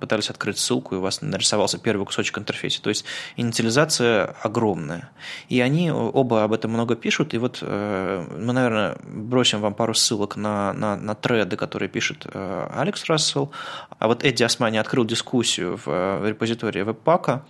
пытались 0.00 0.30
открыть 0.30 0.58
ссылку, 0.58 0.94
и 0.94 0.98
у 0.98 1.00
вас 1.00 1.22
нарисовался 1.22 1.78
первый 1.78 2.04
кусочек 2.04 2.38
интерфейса. 2.38 2.82
То 2.82 2.90
есть 2.90 3.04
инициализация 3.36 4.36
огромная. 4.42 5.10
И 5.48 5.60
они 5.60 5.90
оба 5.90 6.44
об 6.44 6.52
этом 6.52 6.72
много 6.72 6.96
пишут, 6.96 7.34
и 7.34 7.38
вот 7.38 7.58
э, 7.62 8.26
мы, 8.38 8.52
наверное, 8.52 8.96
бросим 9.04 9.60
вам 9.60 9.74
пару 9.74 9.94
ссылок 9.94 10.36
на, 10.36 10.72
на, 10.72 10.96
на 10.96 11.14
треды, 11.28 11.56
которые 11.56 11.88
пишет 11.88 12.26
э, 12.32 12.68
Алекс 12.74 13.04
Рассел. 13.04 13.52
А 13.98 14.08
вот 14.08 14.24
Эдди 14.24 14.42
Османи 14.42 14.78
открыл 14.78 15.04
дискуссию 15.04 15.76
в, 15.76 15.86
в 15.86 16.28
репозитории 16.28 16.82
webpack 16.82 17.36
а 17.36 17.44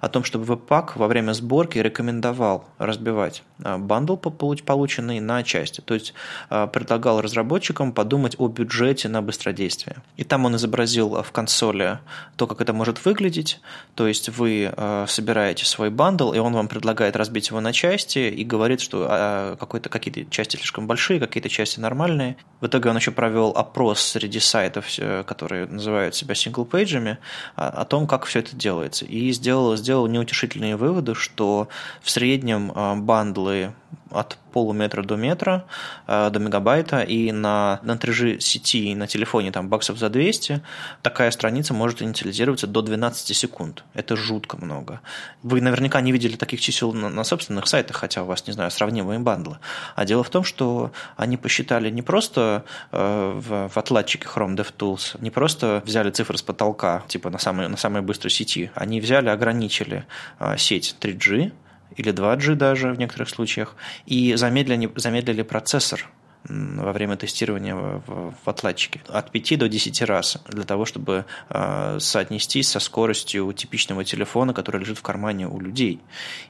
о 0.00 0.08
том, 0.08 0.24
чтобы 0.24 0.44
webpack 0.44 0.96
во 0.96 1.08
время 1.08 1.32
сборки 1.32 1.78
рекомендовал 1.78 2.64
разбивать 2.78 3.42
э, 3.58 3.76
bundle, 3.76 4.16
полученный 4.16 5.20
на 5.20 5.42
части. 5.42 5.80
То 5.80 5.94
есть 5.94 6.14
э, 6.50 6.68
предлагал 6.72 7.20
разработчикам 7.20 7.92
подумать 7.92 8.36
о 8.38 8.48
бюджете 8.48 9.08
на 9.08 9.20
быстродействие. 9.20 9.96
И 10.16 10.24
там 10.24 10.44
он 10.44 10.56
изобразил 10.56 11.22
в 11.22 11.32
консоли 11.32 11.98
то, 12.36 12.46
как 12.46 12.60
это 12.60 12.72
может 12.72 13.04
выглядеть. 13.04 13.60
То 13.94 14.06
есть 14.06 14.28
вы 14.28 14.72
собираете 15.08 15.64
свой 15.64 15.90
bundle, 15.90 16.32
и 16.32 16.38
он 16.38 16.52
вам 16.52 16.68
предлагает 16.68 17.16
разбить 17.16 17.48
его 17.48 17.60
на 17.60 17.72
части 17.72 18.18
и 18.18 18.44
говорит, 18.44 18.80
что 18.80 19.56
какие-то 19.68 20.30
части 20.30 20.56
слишком 20.56 20.86
большие, 20.86 21.18
какие-то 21.18 21.48
части 21.48 21.80
нормальные. 21.80 22.36
В 22.60 22.66
итоге 22.66 22.90
он 22.90 22.96
еще 22.96 23.10
провел 23.14 23.50
опрос 23.50 24.00
среди 24.00 24.40
сайтов, 24.40 24.86
э, 24.98 25.24
которые 25.24 25.66
называют 25.66 26.14
себя 26.14 26.34
single 26.34 26.70
page 26.70 26.94
ами, 26.94 27.18
о 27.56 27.84
том, 27.84 28.06
как 28.06 28.24
все 28.26 28.40
это 28.40 28.54
делается. 28.54 29.04
И 29.04 29.32
сделал, 29.32 29.76
сделал 29.76 30.06
неутешительные 30.06 30.76
выводы, 30.76 31.14
что 31.14 31.68
в 32.02 32.10
среднем 32.10 32.72
э, 32.72 32.96
бандлы 32.96 33.72
от 34.10 34.38
полуметра 34.52 35.02
до 35.02 35.16
метра, 35.16 35.64
э, 36.06 36.30
до 36.30 36.38
мегабайта, 36.38 37.02
и 37.02 37.32
на, 37.32 37.80
на 37.82 37.96
3G 37.96 38.40
сети 38.40 38.92
и 38.92 38.94
на 38.94 39.06
телефоне 39.06 39.50
там 39.50 39.68
баксов 39.68 39.98
за 39.98 40.08
200 40.08 40.62
такая 41.02 41.30
страница 41.32 41.74
может 41.74 42.02
инициализироваться 42.02 42.66
до 42.66 42.80
12 42.82 43.36
секунд. 43.36 43.84
Это 43.94 44.16
жутко 44.16 44.56
много. 44.56 45.00
Вы 45.42 45.60
наверняка 45.60 46.00
не 46.00 46.12
видели 46.12 46.36
таких 46.36 46.60
чисел 46.60 46.92
на, 46.92 47.08
на 47.08 47.24
собственных 47.24 47.66
сайтах, 47.66 47.96
хотя 47.96 48.22
у 48.22 48.26
вас, 48.26 48.46
не 48.46 48.52
знаю, 48.52 48.70
сравнимые 48.70 49.18
бандлы. 49.18 49.58
А 49.96 50.04
дело 50.04 50.22
в 50.22 50.30
том, 50.30 50.44
что 50.44 50.92
они 51.16 51.36
посчитали 51.36 51.90
не 51.90 52.02
просто 52.02 52.64
э, 52.92 53.32
в, 53.34 53.68
в 53.68 53.76
отладчике 53.76 54.26
Chrome 54.26 54.56
DevTools, 54.56 55.20
не 55.20 55.30
просто 55.30 55.82
взяли 55.84 56.10
цифры 56.10 56.38
с 56.38 56.42
потолка, 56.42 57.02
типа 57.08 57.30
на 57.30 57.38
самой, 57.38 57.68
на 57.68 57.76
самой 57.76 58.02
быстрой 58.02 58.30
сети, 58.30 58.70
они 58.74 59.00
взяли, 59.00 59.28
ограничили 59.30 60.06
э, 60.38 60.56
сеть 60.58 60.96
3G, 61.00 61.52
или 61.96 62.12
2G 62.12 62.54
даже 62.54 62.92
в 62.92 62.98
некоторых 62.98 63.28
случаях, 63.28 63.76
и 64.06 64.34
замедлили, 64.34 64.90
замедлили 64.96 65.42
процессор 65.42 66.10
во 66.48 66.92
время 66.92 67.16
тестирования 67.16 67.74
в, 67.74 68.34
отладчике. 68.44 69.00
От 69.08 69.30
5 69.30 69.58
до 69.58 69.68
10 69.68 70.02
раз 70.02 70.38
для 70.48 70.64
того, 70.64 70.84
чтобы 70.84 71.24
э, 71.48 71.98
соотнестись 72.00 72.68
со 72.68 72.80
скоростью 72.80 73.52
типичного 73.52 74.04
телефона, 74.04 74.52
который 74.52 74.80
лежит 74.80 74.98
в 74.98 75.02
кармане 75.02 75.48
у 75.48 75.60
людей. 75.60 76.00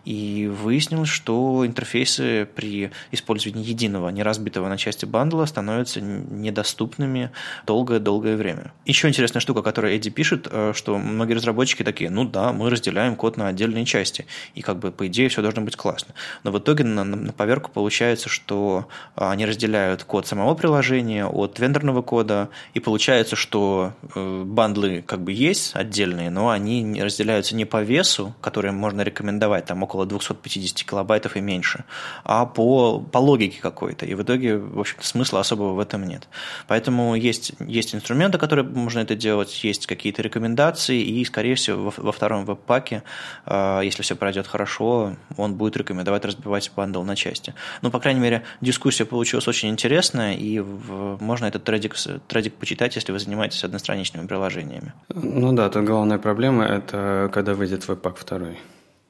И 0.04 0.50
выяснилось, 0.52 1.08
что 1.08 1.64
интерфейсы 1.64 2.46
при 2.56 2.90
использовании 3.12 3.64
единого, 3.64 4.08
не 4.08 4.22
разбитого 4.22 4.68
на 4.68 4.76
части 4.76 5.04
бандла 5.04 5.46
становятся 5.46 6.00
недоступными 6.00 7.30
долгое-долгое 7.66 8.36
время. 8.36 8.72
Еще 8.86 9.08
интересная 9.08 9.40
штука, 9.40 9.62
которую 9.62 9.94
Эдди 9.94 10.10
пишет, 10.10 10.48
э, 10.50 10.72
что 10.74 10.98
многие 10.98 11.34
разработчики 11.34 11.84
такие, 11.84 12.10
ну 12.10 12.24
да, 12.24 12.52
мы 12.52 12.68
разделяем 12.68 13.14
код 13.14 13.36
на 13.36 13.46
отдельные 13.48 13.84
части, 13.84 14.26
и 14.54 14.62
как 14.62 14.78
бы 14.80 14.90
по 14.90 15.06
идее 15.06 15.28
все 15.28 15.40
должно 15.40 15.62
быть 15.62 15.76
классно. 15.76 16.14
Но 16.42 16.50
в 16.50 16.58
итоге 16.58 16.82
на, 16.82 17.32
поверку 17.32 17.70
получается, 17.70 18.28
что 18.28 18.88
э, 19.16 19.28
они 19.28 19.46
разделяют 19.46 19.83
код 20.04 20.26
самого 20.26 20.54
приложения 20.54 21.26
от 21.26 21.58
вендорного 21.58 22.02
кода, 22.02 22.48
и 22.74 22.80
получается, 22.80 23.36
что 23.36 23.92
э, 24.14 24.42
бандлы 24.44 25.02
как 25.02 25.20
бы 25.20 25.32
есть 25.32 25.74
отдельные, 25.74 26.30
но 26.30 26.50
они 26.50 27.02
разделяются 27.02 27.54
не 27.54 27.64
по 27.64 27.82
весу, 27.82 28.34
который 28.40 28.72
можно 28.72 29.02
рекомендовать, 29.02 29.66
там 29.66 29.82
около 29.82 30.06
250 30.06 30.88
килобайтов 30.88 31.36
и 31.36 31.40
меньше, 31.40 31.84
а 32.24 32.46
по, 32.46 33.00
по 33.00 33.18
логике 33.18 33.60
какой-то. 33.60 34.06
И 34.06 34.14
в 34.14 34.22
итоге, 34.22 34.56
в 34.56 34.80
общем-то, 34.80 35.06
смысла 35.06 35.40
особого 35.40 35.74
в 35.74 35.78
этом 35.78 36.06
нет. 36.06 36.28
Поэтому 36.66 37.14
есть, 37.14 37.52
есть 37.60 37.94
инструменты, 37.94 38.38
которые 38.38 38.64
можно 38.64 39.00
это 39.00 39.14
делать, 39.14 39.64
есть 39.64 39.86
какие-то 39.86 40.22
рекомендации, 40.22 41.00
и, 41.00 41.24
скорее 41.24 41.54
всего, 41.54 41.90
во, 41.90 41.94
во 41.96 42.12
втором 42.12 42.44
веб-паке, 42.44 43.02
э, 43.46 43.80
если 43.84 44.02
все 44.02 44.16
пройдет 44.16 44.46
хорошо, 44.46 45.16
он 45.36 45.54
будет 45.54 45.76
рекомендовать 45.76 46.24
разбивать 46.24 46.70
bundle 46.74 47.02
на 47.02 47.16
части. 47.16 47.54
Ну, 47.82 47.90
по 47.90 48.00
крайней 48.00 48.20
мере, 48.20 48.42
дискуссия 48.60 49.04
получилась 49.04 49.48
очень 49.48 49.70
интересная, 49.74 50.34
и 50.34 50.60
в, 50.60 51.18
можно 51.20 51.44
этот 51.44 51.64
трейдик, 51.64 51.94
трейдик 52.26 52.54
почитать, 52.54 52.96
если 52.96 53.12
вы 53.12 53.18
занимаетесь 53.18 53.62
одностраничными 53.64 54.26
приложениями. 54.26 54.94
Ну 55.10 55.52
да, 55.52 55.68
тут 55.68 55.84
главная 55.84 56.18
проблема– 56.18 56.64
это 56.64 57.30
когда 57.32 57.54
выйдет 57.54 57.86
webpack 57.86 58.16
второй. 58.16 58.58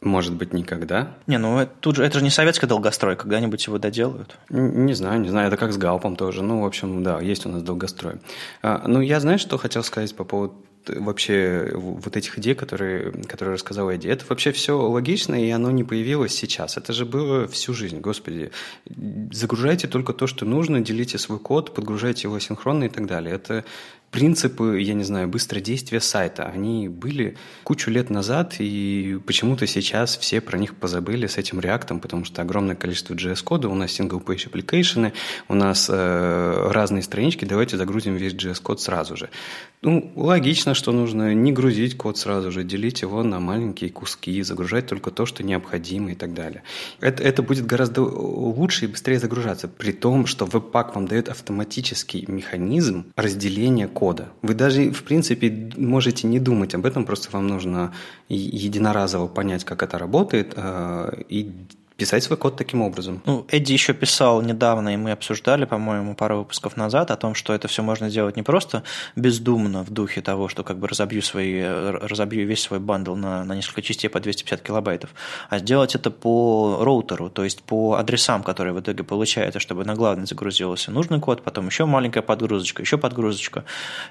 Может 0.04 0.34
быть, 0.34 0.52
никогда? 0.52 1.14
Не, 1.26 1.38
ну 1.38 1.58
это, 1.58 1.72
тут 1.80 1.96
же, 1.96 2.04
это 2.04 2.18
же 2.18 2.24
не 2.24 2.30
советский 2.30 2.66
долгострой, 2.66 3.16
когда-нибудь 3.16 3.66
его 3.66 3.78
доделают. 3.78 4.36
Не, 4.50 4.60
не 4.60 4.92
знаю, 4.92 5.20
не 5.20 5.30
знаю, 5.30 5.48
это 5.48 5.56
как 5.56 5.72
с 5.72 5.78
Gulp 5.78 6.04
ом 6.04 6.16
тоже. 6.16 6.42
Ну, 6.42 6.60
в 6.60 6.66
общем, 6.66 7.02
да, 7.02 7.20
есть 7.20 7.46
у 7.46 7.48
нас 7.48 7.62
долгострой. 7.62 8.16
А, 8.62 8.82
ну, 8.86 9.00
я, 9.00 9.20
знаешь, 9.20 9.40
что 9.40 9.56
хотел 9.56 9.82
сказать 9.82 10.14
по 10.14 10.24
поводу 10.24 10.54
вообще 10.88 11.70
вот 11.74 12.16
этих 12.16 12.38
идей, 12.38 12.54
которые, 12.54 13.12
которые 13.26 13.54
рассказал 13.54 13.90
Эдди. 13.90 14.08
Это 14.08 14.24
вообще 14.28 14.52
все 14.52 14.78
логично, 14.78 15.34
и 15.34 15.50
оно 15.50 15.70
не 15.70 15.84
появилось 15.84 16.34
сейчас. 16.34 16.76
Это 16.76 16.92
же 16.92 17.04
было 17.04 17.46
всю 17.48 17.74
жизнь, 17.74 18.00
господи. 18.00 18.50
Загружайте 19.32 19.88
только 19.88 20.12
то, 20.12 20.26
что 20.26 20.44
нужно, 20.44 20.80
делите 20.80 21.18
свой 21.18 21.38
код, 21.38 21.74
подгружайте 21.74 22.28
его 22.28 22.38
синхронно 22.38 22.84
и 22.84 22.88
так 22.88 23.06
далее. 23.06 23.34
Это 23.34 23.64
принципы, 24.14 24.80
я 24.80 24.94
не 24.94 25.02
знаю, 25.02 25.26
быстродействия 25.26 25.98
сайта, 25.98 26.44
они 26.44 26.88
были 26.88 27.36
кучу 27.64 27.90
лет 27.90 28.10
назад, 28.10 28.54
и 28.60 29.18
почему-то 29.26 29.66
сейчас 29.66 30.16
все 30.16 30.40
про 30.40 30.56
них 30.56 30.76
позабыли 30.76 31.26
с 31.26 31.36
этим 31.36 31.58
реактом, 31.58 31.98
потому 31.98 32.24
что 32.24 32.40
огромное 32.40 32.76
количество 32.76 33.14
JS-кода, 33.14 33.68
у 33.68 33.74
нас 33.74 33.90
single-page 33.98 34.52
application, 34.52 35.12
у 35.48 35.54
нас 35.54 35.90
э, 35.90 36.68
разные 36.70 37.02
странички, 37.02 37.44
давайте 37.44 37.76
загрузим 37.76 38.14
весь 38.14 38.34
JS-код 38.34 38.80
сразу 38.80 39.16
же. 39.16 39.30
Ну, 39.82 40.12
логично, 40.14 40.74
что 40.74 40.92
нужно 40.92 41.34
не 41.34 41.50
грузить 41.52 41.96
код 41.96 42.16
сразу 42.16 42.52
же, 42.52 42.62
делить 42.62 43.02
его 43.02 43.22
на 43.24 43.40
маленькие 43.40 43.90
куски, 43.90 44.42
загружать 44.42 44.86
только 44.86 45.10
то, 45.10 45.26
что 45.26 45.42
необходимо 45.42 46.12
и 46.12 46.14
так 46.14 46.34
далее. 46.34 46.62
Это, 47.00 47.22
это 47.22 47.42
будет 47.42 47.66
гораздо 47.66 48.02
лучше 48.02 48.84
и 48.84 48.88
быстрее 48.88 49.18
загружаться, 49.18 49.66
при 49.66 49.90
том, 49.92 50.26
что 50.26 50.46
Webpack 50.46 50.94
вам 50.94 51.08
дает 51.08 51.28
автоматический 51.28 52.24
механизм 52.28 53.06
разделения 53.16 53.88
кода. 53.88 54.03
Вы 54.42 54.54
даже, 54.54 54.90
в 54.90 55.02
принципе, 55.02 55.72
можете 55.76 56.26
не 56.26 56.40
думать 56.40 56.74
об 56.74 56.86
этом, 56.86 57.04
просто 57.04 57.30
вам 57.32 57.46
нужно 57.46 57.92
единоразово 58.28 59.28
понять, 59.28 59.64
как 59.64 59.82
это 59.82 59.98
работает, 59.98 60.54
э, 60.56 61.22
и 61.28 61.52
писать 61.96 62.24
свой 62.24 62.36
код 62.36 62.56
таким 62.56 62.82
образом. 62.82 63.22
Ну, 63.24 63.46
Эдди 63.48 63.72
еще 63.72 63.94
писал 63.94 64.42
недавно, 64.42 64.94
и 64.94 64.96
мы 64.96 65.12
обсуждали, 65.12 65.64
по-моему, 65.64 66.14
пару 66.14 66.38
выпусков 66.38 66.76
назад, 66.76 67.10
о 67.10 67.16
том, 67.16 67.34
что 67.34 67.52
это 67.52 67.68
все 67.68 67.82
можно 67.82 68.10
делать 68.10 68.36
не 68.36 68.42
просто 68.42 68.82
бездумно 69.14 69.84
в 69.84 69.90
духе 69.90 70.20
того, 70.20 70.48
что 70.48 70.64
как 70.64 70.78
бы 70.78 70.88
разобью, 70.88 71.22
свои, 71.22 71.62
разобью 71.62 72.46
весь 72.46 72.62
свой 72.62 72.80
bundle 72.80 73.14
на, 73.14 73.44
на 73.44 73.54
несколько 73.54 73.82
частей 73.82 74.08
по 74.08 74.18
250 74.18 74.60
килобайтов, 74.60 75.10
а 75.50 75.58
сделать 75.58 75.94
это 75.94 76.10
по 76.10 76.78
роутеру, 76.80 77.30
то 77.30 77.44
есть 77.44 77.62
по 77.62 77.94
адресам, 77.94 78.42
которые 78.42 78.72
в 78.72 78.80
итоге 78.80 79.04
получается, 79.04 79.60
чтобы 79.60 79.84
на 79.84 79.94
главный 79.94 80.26
загрузился 80.26 80.90
нужный 80.90 81.20
код, 81.20 81.42
потом 81.42 81.66
еще 81.66 81.84
маленькая 81.84 82.22
подгрузочка, 82.22 82.82
еще 82.82 82.98
подгрузочка. 82.98 83.64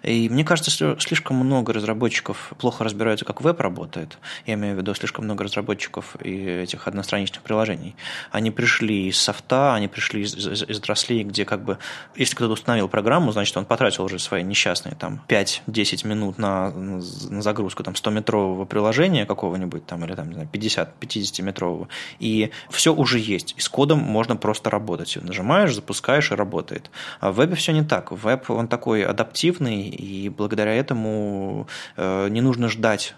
И 0.04 0.30
мне 0.30 0.46
кажется, 0.46 0.96
слишком 1.00 1.38
много 1.38 1.74
разработчиков 1.74 2.54
плохо 2.58 2.84
разбираются, 2.84 3.26
как 3.26 3.42
веб 3.42 3.60
работает. 3.60 4.18
Я 4.46 4.54
имею 4.54 4.76
в 4.76 4.78
виду 4.78 4.94
слишком 4.94 5.26
много 5.26 5.44
разработчиков 5.44 6.16
и 6.24 6.46
этих 6.64 6.88
одностраничных 6.88 7.44
приложений, 7.44 7.73
приложений. 7.74 7.96
Они 8.32 8.52
пришли 8.52 9.08
из 9.08 9.18
софта, 9.18 9.74
они 9.74 9.88
пришли 9.88 10.22
из, 10.22 10.36
из, 10.36 10.64
из 10.64 10.78
отраслей, 10.78 11.24
где 11.24 11.46
как 11.46 11.64
бы, 11.64 11.78
если 12.16 12.36
кто-то 12.36 12.54
установил 12.54 12.88
программу, 12.88 13.32
значит, 13.32 13.56
он 13.58 13.66
потратил 13.66 14.04
уже 14.06 14.20
свои 14.20 14.44
несчастные 14.44 14.96
там 14.96 15.22
5-10 15.28 16.08
минут 16.08 16.38
на, 16.38 16.72
на 16.72 17.42
загрузку 17.42 17.84
там 17.84 17.94
100-метрового 17.94 18.66
приложения 18.66 19.26
какого-нибудь 19.26 19.86
там, 19.86 20.04
или 20.06 20.16
там, 20.16 20.28
не 20.28 20.34
знаю, 20.34 20.50
50-50-метрового. 20.52 21.88
И 22.20 22.52
все 22.70 22.94
уже 22.94 23.20
есть. 23.20 23.56
И 23.58 23.62
с 23.62 23.70
кодом 23.70 24.00
можно 24.00 24.36
просто 24.36 24.70
работать. 24.70 25.18
Нажимаешь, 25.22 25.76
запускаешь 25.76 26.32
и 26.32 26.36
работает. 26.36 26.92
А 27.20 27.32
в 27.32 27.36
вебе 27.36 27.56
все 27.56 27.74
не 27.74 27.84
так. 27.84 28.12
Веб, 28.12 28.50
он 28.50 28.68
такой 28.68 29.04
адаптивный, 29.04 29.90
и 29.90 30.30
благодаря 30.30 30.74
этому 30.74 31.68
э, 31.98 32.30
не 32.30 32.42
нужно 32.42 32.70
ждать 32.70 33.16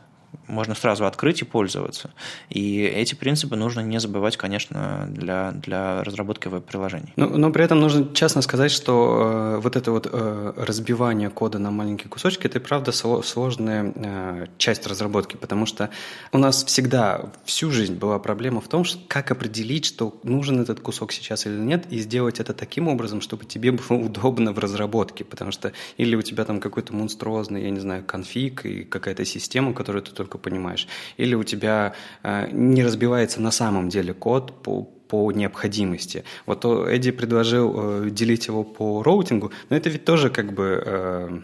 можно 0.48 0.76
сразу 0.76 1.06
открыть 1.06 1.42
и 1.42 1.46
пользоваться. 1.46 2.12
И 2.50 2.82
эти 2.82 3.16
принципы 3.16 3.56
нужно 3.56 3.82
не 3.82 4.00
забывать, 4.00 4.38
конечно, 4.38 5.08
для, 5.10 5.52
для 5.52 6.04
разработки 6.04 6.48
веб-приложений. 6.48 7.14
Но, 7.16 7.28
но 7.28 7.52
при 7.52 7.64
этом 7.64 7.80
нужно 7.80 8.14
честно 8.14 8.42
сказать, 8.42 8.72
что 8.72 9.58
э, 9.58 9.60
вот 9.62 9.76
это 9.76 9.92
вот 9.92 10.08
э, 10.12 10.54
разбивание 10.58 11.30
кода 11.30 11.60
на 11.60 11.72
маленькие 11.72 12.10
кусочки, 12.10 12.48
это 12.48 12.60
и 12.60 12.62
правда 12.62 12.92
сложная 12.92 13.94
э, 13.96 14.48
часть 14.58 14.88
разработки, 14.88 15.36
потому 15.36 15.66
что 15.66 15.90
у 16.32 16.38
нас 16.38 16.64
всегда 16.64 17.32
всю 17.46 17.72
жизнь 17.72 17.96
была 17.96 18.20
проблема 18.20 18.62
в 18.62 18.68
том, 18.68 18.84
что 18.84 19.00
как 19.08 19.32
определить, 19.32 19.86
что 19.86 20.20
нужен 20.24 20.62
этот 20.62 20.80
кусок 20.80 21.12
сейчас 21.12 21.46
или 21.46 21.60
нет, 21.60 21.86
и 21.90 22.00
сделать 22.00 22.40
это 22.40 22.54
таким 22.54 22.88
образом, 22.88 23.22
чтобы 23.22 23.46
тебе 23.46 23.72
было 23.72 23.98
удобно 24.06 24.52
в 24.52 24.60
разработке, 24.60 25.24
потому 25.24 25.52
что 25.52 25.72
или 25.98 26.16
у 26.16 26.22
тебя 26.22 26.46
там 26.46 26.60
какой-то 26.60 26.94
монструозный, 26.94 27.64
я 27.64 27.70
не 27.70 27.80
знаю, 27.80 28.04
конфиг 28.04 28.66
и 28.66 28.84
какая-то 28.84 29.26
система, 29.26 29.74
которую 29.74 30.04
ты 30.04 30.12
только 30.26 30.38
понимаешь. 30.38 30.88
Или 31.18 31.36
у 31.36 31.44
тебя 31.44 31.94
э, 32.24 32.50
не 32.52 32.84
разбивается 32.84 33.42
на 33.42 33.52
самом 33.52 33.90
деле 33.90 34.14
код 34.14 34.64
по, 34.64 34.84
по 34.84 35.32
необходимости. 35.32 36.24
Вот 36.48 36.66
Эдди 36.66 37.12
предложил 37.12 37.74
э, 37.76 38.10
делить 38.10 38.48
его 38.48 38.64
по 38.64 39.04
роутингу, 39.04 39.52
но 39.70 39.78
это 39.78 39.90
ведь 39.90 40.06
тоже 40.06 40.30
как 40.30 40.54
бы 40.54 40.84
э, 40.86 41.40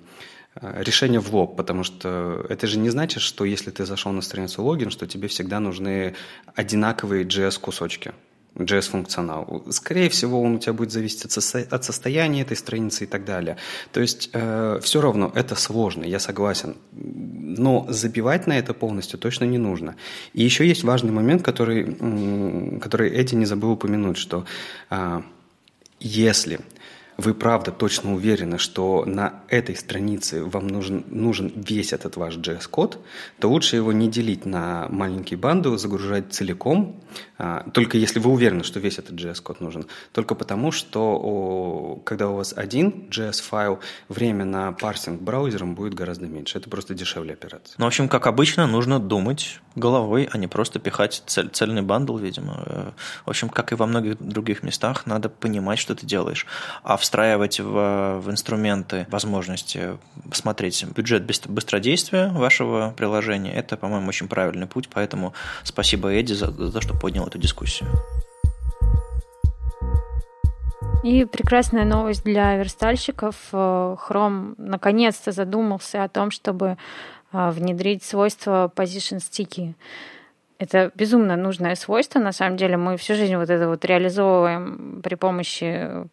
решение 0.84 1.20
в 1.20 1.34
лоб, 1.34 1.56
потому 1.56 1.84
что 1.84 2.46
это 2.50 2.68
же 2.68 2.80
не 2.80 2.90
значит, 2.90 3.22
что 3.22 3.46
если 3.46 3.72
ты 3.72 3.86
зашел 3.86 4.12
на 4.12 4.22
страницу 4.22 4.64
логин, 4.64 4.90
что 4.90 5.06
тебе 5.06 5.28
всегда 5.28 5.60
нужны 5.60 6.16
одинаковые 6.56 7.24
JS-кусочки. 7.24 8.12
JS-функционал. 8.56 9.64
Скорее 9.70 10.10
всего, 10.10 10.42
он 10.42 10.56
у 10.56 10.60
тебя 10.60 10.74
будет 10.74 10.92
зависеть 10.92 11.26
от, 11.26 11.32
со- 11.32 11.68
от 11.70 11.84
состояния 11.84 12.42
этой 12.42 12.58
страницы 12.58 13.06
и 13.06 13.08
так 13.08 13.26
далее. 13.26 13.58
То 13.92 14.02
есть 14.02 14.30
э, 14.34 14.80
все 14.82 15.02
равно 15.02 15.32
это 15.34 15.56
сложно, 15.56 16.04
я 16.04 16.20
согласен. 16.20 16.76
Но 16.92 17.86
забивать 17.90 18.48
на 18.48 18.58
это 18.58 18.74
полностью 18.74 19.20
точно 19.20 19.46
не 19.46 19.58
нужно. 19.58 19.96
И 20.34 20.44
еще 20.44 20.68
есть 20.68 20.84
важный 20.84 21.12
момент, 21.12 21.44
который, 21.44 22.80
который 22.80 23.10
Эдди 23.10 23.36
не 23.36 23.46
забыл 23.46 23.72
упомянуть, 23.72 24.18
что 24.18 24.46
э, 24.90 25.22
если 26.00 26.60
вы 27.18 27.34
правда 27.34 27.72
точно 27.72 28.14
уверены, 28.14 28.58
что 28.58 29.06
на 29.06 29.42
этой 29.48 29.76
странице 29.76 30.44
вам 30.44 30.68
нужен, 30.68 31.06
нужен 31.10 31.52
весь 31.56 31.94
этот 31.94 32.18
ваш 32.18 32.38
JS-код, 32.38 33.00
то 33.40 33.50
лучше 33.50 33.76
его 33.76 33.92
не 33.94 34.10
делить 34.10 34.46
на 34.46 34.88
маленькие 34.90 35.38
банды, 35.38 35.78
загружать 35.78 36.34
целиком, 36.34 37.01
только 37.74 37.98
если 37.98 38.20
вы 38.20 38.32
уверены, 38.32 38.64
что 38.64 38.80
весь 38.80 39.00
этот 39.00 39.20
JS-код 39.20 39.62
нужен. 39.62 39.86
Только 40.12 40.36
потому, 40.36 40.72
что 40.72 42.02
когда 42.06 42.30
у 42.30 42.36
вас 42.36 42.54
один 42.56 43.08
JS-файл, 43.10 43.80
время 44.10 44.46
на 44.46 44.72
парсинг 44.72 45.22
браузером 45.22 45.76
будет 45.76 45.94
гораздо 45.94 46.28
меньше. 46.28 46.58
Это 46.58 46.70
просто 46.70 46.94
дешевле 46.94 47.34
операция. 47.34 47.76
Ну, 47.78 47.86
в 47.86 47.88
общем, 47.88 48.08
как 48.08 48.28
обычно, 48.28 48.68
нужно 48.68 49.00
думать 49.00 49.60
головой, 49.76 50.28
а 50.32 50.38
не 50.38 50.48
просто 50.48 50.80
пихать 50.80 51.24
цель, 51.26 51.50
цельный 51.50 51.82
бандл, 51.82 52.18
видимо. 52.18 52.64
Э, 52.66 52.92
в 53.26 53.30
общем, 53.30 53.50
как 53.50 53.72
и 53.72 53.76
во 53.76 53.86
многих 53.86 54.18
других 54.20 54.64
местах, 54.64 55.06
надо 55.06 55.30
понимать, 55.30 55.80
что 55.80 55.96
ты 55.96 56.06
делаешь. 56.06 56.46
А 56.84 56.98
встраивать 56.98 57.60
в, 57.60 58.20
в 58.20 58.30
инструменты 58.30 59.08
возможности 59.10 59.98
посмотреть 60.30 60.84
бюджет 60.86 61.26
быстродействия 61.48 62.30
вашего 62.30 62.94
приложения, 62.98 63.54
это, 63.54 63.78
по-моему, 63.78 64.10
очень 64.10 64.28
правильный 64.28 64.68
путь, 64.68 64.90
поэтому 64.94 65.34
спасибо 65.64 66.10
Эдди 66.10 66.34
за, 66.34 66.52
за 66.52 66.72
то, 66.72 66.82
что 66.82 66.98
поднял 67.02 67.26
эту 67.26 67.40
дискуссию. 67.40 67.90
И 71.04 71.26
прекрасная 71.26 71.84
новость 71.84 72.24
для 72.24 72.56
верстальщиков. 72.58 73.36
Э, 73.52 73.96
Chrome 74.08 74.54
наконец-то 74.58 75.32
задумался 75.32 76.04
о 76.04 76.10
том, 76.10 76.30
чтобы 76.30 76.78
э, 77.34 77.50
внедрить 77.50 78.04
свойство 78.04 78.72
Position 78.76 79.18
Sticky. 79.18 79.74
Это 80.62 80.92
безумно 80.94 81.36
нужное 81.38 81.74
свойство. 81.74 82.20
На 82.20 82.32
самом 82.32 82.56
деле 82.56 82.78
мы 82.78 82.96
всю 82.96 83.16
жизнь 83.16 83.36
вот 83.36 83.50
это 83.50 83.68
вот 83.68 83.84
реализовываем 83.84 85.02
при 85.04 85.16
помощи 85.16 85.64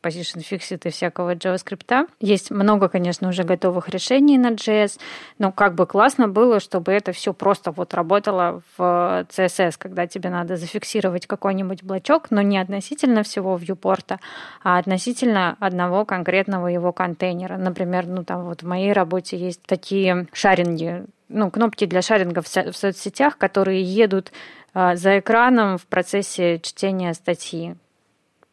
Position 0.03 0.39
Fixit 0.39 0.89
и 0.89 0.91
всякого 0.91 1.35
JavaScript. 1.35 2.09
Есть 2.21 2.51
много, 2.51 2.89
конечно, 2.89 3.29
уже 3.29 3.45
готовых 3.45 3.91
решений 3.91 4.39
на 4.39 4.53
JS, 4.53 4.99
но 5.39 5.53
как 5.53 5.75
бы 5.75 5.87
классно 5.87 6.29
было, 6.29 6.61
чтобы 6.61 6.93
это 6.93 7.13
все 7.13 7.35
просто 7.35 7.73
вот 7.73 7.93
работало 7.93 8.63
в 8.79 9.27
CSS, 9.29 9.75
когда 9.77 10.07
тебе 10.07 10.31
надо 10.31 10.57
зафиксировать 10.57 11.27
какой-нибудь 11.27 11.83
блочок, 11.83 12.31
но 12.31 12.41
не 12.41 12.57
относительно 12.57 13.25
всего 13.25 13.55
вьюпорта, 13.55 14.19
а 14.65 14.79
относительно 14.79 15.59
одного 15.61 16.07
конкретного 16.07 16.69
его 16.69 16.95
контейнера. 16.95 17.59
Например, 17.59 18.07
ну 18.07 18.25
там 18.25 18.47
вот 18.47 18.63
в 18.63 18.67
моей 18.67 18.95
работе 18.95 19.37
есть 19.37 19.61
такие 19.67 20.27
шаринги 20.33 21.05
ну, 21.29 21.51
кнопки 21.51 21.87
для 21.87 22.03
шаринга 22.03 22.43
в, 22.43 22.49
со- 22.49 22.73
в 22.73 22.77
соцсетях, 22.77 23.39
которые 23.39 23.83
едут 23.83 24.33
э, 24.75 24.97
за 24.97 25.19
экраном 25.19 25.79
в 25.79 25.87
процессе 25.87 26.59
чтения 26.61 27.15
статьи. 27.15 27.75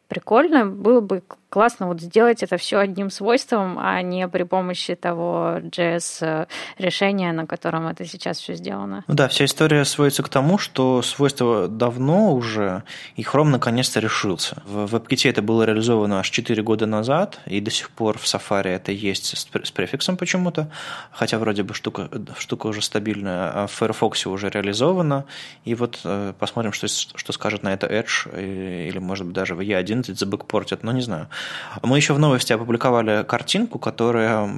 Прикольно 0.08 0.66
было 0.66 1.00
бы 1.00 1.22
классно 1.56 1.86
вот 1.86 2.02
сделать 2.02 2.42
это 2.42 2.58
все 2.58 2.76
одним 2.76 3.08
свойством, 3.08 3.78
а 3.78 4.02
не 4.02 4.28
при 4.28 4.42
помощи 4.42 4.94
того 4.94 5.54
JS-решения, 5.62 7.32
на 7.32 7.46
котором 7.46 7.86
это 7.86 8.04
сейчас 8.04 8.40
все 8.40 8.52
сделано. 8.56 9.04
Да, 9.08 9.26
вся 9.28 9.46
история 9.46 9.86
сводится 9.86 10.22
к 10.22 10.28
тому, 10.28 10.58
что 10.58 11.00
свойство 11.00 11.66
давно 11.66 12.34
уже, 12.34 12.82
и 13.14 13.22
Chrome 13.22 13.48
наконец-то 13.48 14.00
решился. 14.00 14.62
В 14.66 14.94
WebKit 14.94 15.30
это 15.30 15.40
было 15.40 15.62
реализовано 15.62 16.20
аж 16.20 16.28
4 16.28 16.62
года 16.62 16.84
назад, 16.84 17.40
и 17.46 17.62
до 17.62 17.70
сих 17.70 17.88
пор 17.88 18.18
в 18.18 18.24
Safari 18.24 18.68
это 18.68 18.92
есть 18.92 19.34
с 19.34 19.70
префиксом 19.70 20.18
почему-то, 20.18 20.68
хотя 21.10 21.38
вроде 21.38 21.62
бы 21.62 21.72
штука, 21.72 22.10
штука 22.36 22.66
уже 22.66 22.82
стабильная, 22.82 23.50
а 23.50 23.66
в 23.66 23.72
Firefox 23.72 24.26
уже 24.26 24.50
реализовано, 24.50 25.24
и 25.64 25.74
вот 25.74 26.00
э, 26.04 26.34
посмотрим, 26.38 26.74
что, 26.74 26.86
что 26.86 27.32
скажет 27.32 27.62
на 27.62 27.72
это 27.72 27.86
Edge, 27.86 28.28
или, 28.88 28.98
может 28.98 29.24
быть, 29.24 29.34
даже 29.34 29.54
в 29.54 29.60
E11 29.60 30.14
забэкпортят, 30.14 30.82
но 30.82 30.92
не 30.92 31.00
знаю. 31.00 31.30
Мы 31.82 31.96
еще 31.96 32.14
в 32.14 32.18
новости 32.18 32.52
опубликовали 32.52 33.24
картинку, 33.24 33.78
которая 33.78 34.48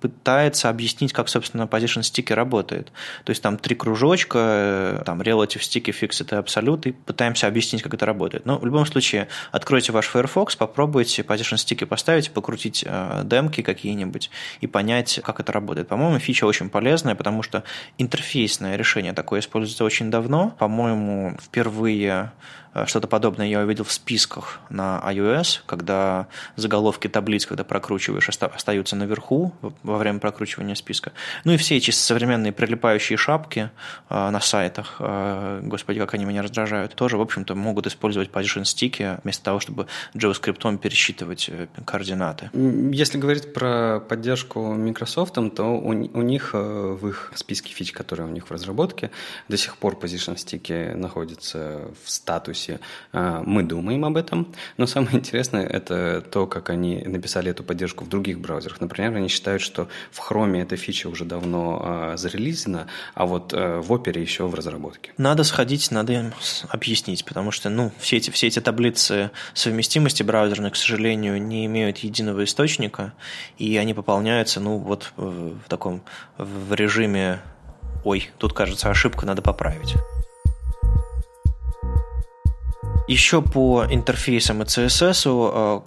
пытается 0.00 0.68
объяснить, 0.68 1.12
как, 1.12 1.28
собственно, 1.28 1.62
Position 1.62 2.02
Sticky 2.02 2.34
работает. 2.34 2.92
То 3.24 3.30
есть 3.30 3.42
там 3.42 3.58
три 3.58 3.74
кружочка, 3.74 5.02
там 5.04 5.20
Relative 5.22 5.60
Sticky, 5.60 5.94
Fixed 5.98 6.34
и 6.34 6.42
Absolute, 6.42 6.88
и 6.88 6.92
пытаемся 6.92 7.46
объяснить, 7.46 7.82
как 7.82 7.94
это 7.94 8.06
работает. 8.06 8.46
Но 8.46 8.58
в 8.58 8.66
любом 8.66 8.86
случае, 8.86 9.28
откройте 9.52 9.92
ваш 9.92 10.06
Firefox, 10.06 10.56
попробуйте 10.56 11.22
Position 11.22 11.56
Sticky 11.56 11.86
поставить, 11.86 12.30
покрутить 12.30 12.84
э, 12.86 13.22
демки 13.24 13.62
какие-нибудь 13.62 14.30
и 14.60 14.66
понять, 14.66 15.20
как 15.24 15.40
это 15.40 15.52
работает. 15.52 15.88
По-моему, 15.88 16.18
фича 16.18 16.44
очень 16.44 16.68
полезная, 16.68 17.14
потому 17.14 17.42
что 17.42 17.64
интерфейсное 17.98 18.76
решение 18.76 19.12
такое 19.12 19.40
используется 19.40 19.84
очень 19.84 20.10
давно. 20.10 20.54
По-моему, 20.58 21.36
впервые 21.40 22.06
Э, 22.06 22.30
что-то 22.84 23.06
подобное 23.08 23.46
я 23.46 23.60
увидел 23.60 23.84
в 23.84 23.92
списках 23.92 24.60
на 24.68 25.02
iOS, 25.06 25.60
когда 25.66 26.26
заголовки 26.56 27.08
таблиц, 27.08 27.46
когда 27.46 27.64
прокручиваешь, 27.64 28.28
остаются 28.28 28.96
наверху 28.96 29.54
во 29.82 29.98
время 29.98 30.18
прокручивания 30.18 30.74
списка. 30.74 31.12
Ну 31.44 31.52
и 31.52 31.56
все 31.56 31.76
эти 31.76 31.90
современные 31.90 32.52
прилипающие 32.52 33.16
шапки 33.16 33.70
э, 34.10 34.30
на 34.30 34.40
сайтах, 34.40 34.96
э, 34.98 35.60
господи, 35.62 36.00
как 36.00 36.14
они 36.14 36.24
меня 36.24 36.42
раздражают, 36.42 36.94
тоже, 36.94 37.16
в 37.16 37.20
общем-то, 37.20 37.54
могут 37.54 37.86
использовать 37.86 38.30
position 38.30 38.64
стики 38.64 39.18
вместо 39.22 39.44
того, 39.44 39.60
чтобы 39.60 39.86
JavaScript 40.14 40.78
пересчитывать 40.78 41.50
координаты. 41.84 42.50
Если 42.52 43.18
говорить 43.18 43.52
про 43.52 44.00
поддержку 44.00 44.74
Microsoft, 44.74 45.34
то 45.54 45.64
у 45.78 45.92
них 45.92 46.50
в 46.52 47.08
их 47.08 47.32
списке 47.34 47.72
фич, 47.72 47.92
которые 47.92 48.26
у 48.26 48.30
них 48.30 48.48
в 48.48 48.50
разработке, 48.50 49.10
до 49.48 49.56
сих 49.56 49.76
пор 49.76 49.94
position 49.94 50.36
стики 50.36 50.92
находятся 50.94 51.90
в 52.04 52.10
статусе 52.10 52.65
А, 53.12 53.42
мы 53.44 53.62
думаем 53.62 54.04
об 54.04 54.16
этом, 54.16 54.54
но 54.76 54.86
самое 54.86 55.16
интересное 55.16 55.66
это 55.66 56.20
то, 56.20 56.46
как 56.46 56.70
они 56.70 57.02
написали 57.04 57.50
эту 57.50 57.64
поддержку 57.64 58.04
в 58.04 58.08
других 58.08 58.40
браузерах. 58.40 58.80
Например, 58.80 59.14
они 59.14 59.28
считают, 59.28 59.62
что 59.62 59.88
в 60.10 60.20
Chrome 60.20 60.62
эта 60.62 60.76
фича 60.76 61.08
уже 61.08 61.24
давно 61.24 61.80
а, 61.82 62.16
зарелизена, 62.16 62.86
а 63.14 63.26
вот 63.26 63.52
а, 63.54 63.80
в 63.80 63.92
Opera 63.92 64.20
еще 64.20 64.46
в 64.46 64.54
разработке. 64.54 65.12
Надо 65.16 65.44
сходить, 65.44 65.90
надо 65.90 66.12
им 66.12 66.32
объяснить, 66.68 67.24
потому 67.24 67.50
что 67.50 67.68
ну, 67.68 67.92
все, 67.98 68.16
эти, 68.16 68.30
все 68.30 68.46
эти 68.46 68.60
таблицы 68.60 69.30
совместимости 69.54 70.22
браузерных, 70.22 70.74
к 70.74 70.76
сожалению, 70.76 71.42
не 71.42 71.66
имеют 71.66 71.98
единого 71.98 72.44
источника, 72.44 73.12
и 73.58 73.76
они 73.76 73.94
пополняются 73.94 74.60
ну, 74.60 74.78
вот 74.78 75.12
в 75.16 75.68
таком 75.68 76.02
в 76.38 76.74
режиме 76.74 77.40
«Ой, 78.04 78.30
тут, 78.38 78.52
кажется, 78.52 78.90
ошибка, 78.90 79.26
надо 79.26 79.42
поправить». 79.42 79.94
Еще 83.08 83.40
по 83.40 83.86
интерфейсам 83.88 84.62
и 84.62 84.64
CSS 84.64 85.26
э, 85.26 85.80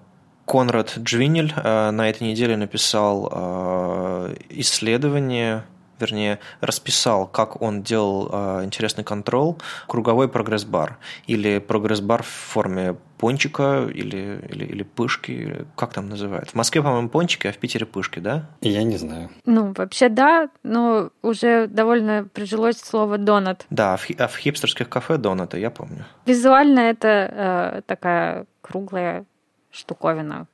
Конрад 0.46 0.98
Джвинель 0.98 1.54
э, 1.56 1.92
на 1.92 2.10
этой 2.10 2.24
неделе 2.24 2.56
написал 2.56 3.30
э, 3.32 4.36
исследование, 4.50 5.66
вернее, 6.00 6.40
расписал, 6.62 7.28
как 7.28 7.62
он 7.62 7.84
делал 7.84 8.28
интересный 8.64 9.04
контрол, 9.04 9.58
круговой 9.88 10.28
прогресс-бар 10.30 10.98
или 11.28 11.60
прогресс-бар 11.60 12.24
в 12.24 12.28
форме 12.28 12.96
пончика 13.18 13.86
или, 13.94 14.42
или, 14.50 14.66
или 14.66 14.84
пышки, 14.84 15.66
как 15.76 15.94
там 15.94 16.08
называют? 16.10 16.52
В 16.52 16.56
Москве, 16.56 16.82
по-моему, 16.82 17.10
пончики, 17.10 17.48
а 17.48 17.52
в 17.52 17.58
Питере 17.58 17.86
пышки, 17.86 18.20
да? 18.20 18.50
Я 18.62 18.84
не 18.84 18.98
знаю. 18.98 19.30
Ну, 19.46 19.74
вообще 19.76 20.10
да, 20.10 20.50
но 20.64 21.10
уже 21.22 21.68
довольно 21.68 22.28
прижилось 22.34 22.80
слово 22.80 23.18
донат. 23.18 23.66
Да, 23.70 23.94
а 23.94 23.98
в, 23.98 24.10
а 24.18 24.28
в 24.28 24.38
хипстерских 24.38 24.88
кафе 24.88 25.18
донаты, 25.18 25.60
я 25.60 25.70
помню. 25.70 26.06
Визуально 26.26 26.80
это 26.80 27.08
э, 27.78 27.82
такая 27.86 28.46
круглая 28.62 29.26
штуковина. 29.70 30.48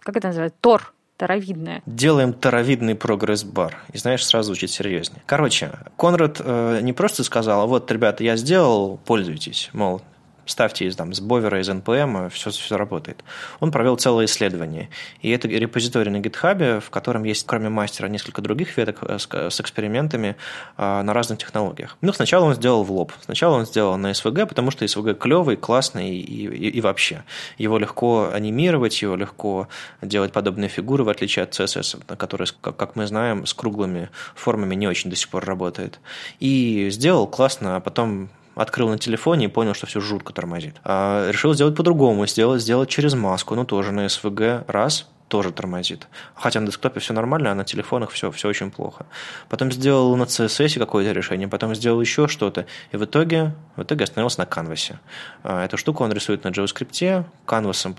Как 0.00 0.16
это 0.16 0.28
называется? 0.28 0.58
Тор 0.60 0.92
таровидная. 1.18 1.82
Делаем 1.84 2.32
таровидный 2.32 2.94
прогресс-бар. 2.94 3.76
И 3.92 3.98
знаешь, 3.98 4.24
сразу 4.24 4.46
звучит 4.46 4.70
серьезнее. 4.70 5.20
Короче, 5.26 5.72
Конрад 5.98 6.40
э, 6.42 6.78
не 6.80 6.94
просто 6.94 7.24
сказал, 7.24 7.62
а 7.62 7.66
вот, 7.66 7.90
ребята, 7.90 8.24
я 8.24 8.36
сделал, 8.36 8.98
пользуйтесь. 9.04 9.68
Мол, 9.72 10.00
ставьте 10.48 10.86
из, 10.86 10.96
там, 10.96 11.12
с 11.12 11.20
Бовера, 11.20 11.60
из 11.60 11.68
NPM, 11.68 12.30
все, 12.30 12.50
все 12.50 12.76
работает. 12.76 13.22
Он 13.60 13.70
провел 13.70 13.96
целое 13.96 14.24
исследование. 14.24 14.88
И 15.22 15.30
это 15.30 15.46
репозиторий 15.46 16.10
на 16.10 16.16
GitHub, 16.16 16.80
в 16.80 16.90
котором 16.90 17.24
есть, 17.24 17.46
кроме 17.46 17.68
мастера, 17.68 18.08
несколько 18.08 18.42
других 18.42 18.76
веток 18.76 18.98
э, 19.02 19.18
с, 19.18 19.28
с 19.30 19.60
экспериментами 19.60 20.36
а, 20.76 21.02
на 21.02 21.12
разных 21.12 21.38
технологиях. 21.38 21.96
Ну, 22.00 22.12
сначала 22.12 22.46
он 22.46 22.54
сделал 22.54 22.82
в 22.82 22.90
лоб. 22.90 23.12
Сначала 23.24 23.56
он 23.56 23.66
сделал 23.66 23.96
на 23.96 24.10
SVG, 24.10 24.46
потому 24.46 24.70
что 24.70 24.84
SVG 24.84 25.14
клевый, 25.14 25.56
классный 25.56 26.10
и, 26.10 26.46
и, 26.46 26.70
и 26.70 26.80
вообще. 26.80 27.24
Его 27.58 27.78
легко 27.78 28.30
анимировать, 28.32 29.00
его 29.02 29.16
легко 29.16 29.68
делать 30.02 30.32
подобные 30.32 30.68
фигуры, 30.68 31.04
в 31.04 31.08
отличие 31.08 31.42
от 31.44 31.52
CSS, 31.52 32.16
который, 32.16 32.46
как 32.60 32.96
мы 32.96 33.06
знаем, 33.06 33.46
с 33.46 33.54
круглыми 33.54 34.08
формами 34.34 34.74
не 34.74 34.88
очень 34.88 35.10
до 35.10 35.16
сих 35.16 35.28
пор 35.28 35.44
работает. 35.44 36.00
И 36.40 36.88
сделал 36.90 37.26
классно, 37.26 37.76
а 37.76 37.80
потом 37.80 38.30
открыл 38.58 38.88
на 38.88 38.98
телефоне 38.98 39.46
и 39.46 39.48
понял, 39.48 39.74
что 39.74 39.86
все 39.86 40.00
жутко 40.00 40.32
тормозит. 40.32 40.76
А 40.84 41.30
решил 41.30 41.54
сделать 41.54 41.76
по-другому, 41.76 42.26
сделать, 42.26 42.60
сделать 42.60 42.88
через 42.88 43.14
маску, 43.14 43.54
ну 43.54 43.64
тоже 43.64 43.92
на 43.92 44.06
SVG, 44.06 44.64
раз, 44.66 45.06
тоже 45.28 45.52
тормозит. 45.52 46.08
Хотя 46.34 46.60
на 46.60 46.66
десктопе 46.66 47.00
все 47.00 47.12
нормально, 47.12 47.52
а 47.52 47.54
на 47.54 47.64
телефонах 47.64 48.10
все, 48.10 48.30
все 48.30 48.48
очень 48.48 48.70
плохо. 48.70 49.06
Потом 49.48 49.70
сделал 49.70 50.16
на 50.16 50.24
CSS 50.24 50.78
какое-то 50.78 51.12
решение, 51.12 51.48
потом 51.48 51.74
сделал 51.74 52.00
еще 52.00 52.26
что-то, 52.26 52.66
и 52.92 52.96
в 52.96 53.04
итоге, 53.04 53.54
в 53.76 53.82
итоге 53.82 54.04
остановился 54.04 54.40
на 54.40 54.46
канвасе. 54.46 54.98
А, 55.44 55.64
эту 55.64 55.76
штуку 55.76 56.02
он 56.02 56.12
рисует 56.12 56.44
на 56.44 56.48
JavaScript, 56.48 57.24
канвасом, 57.44 57.94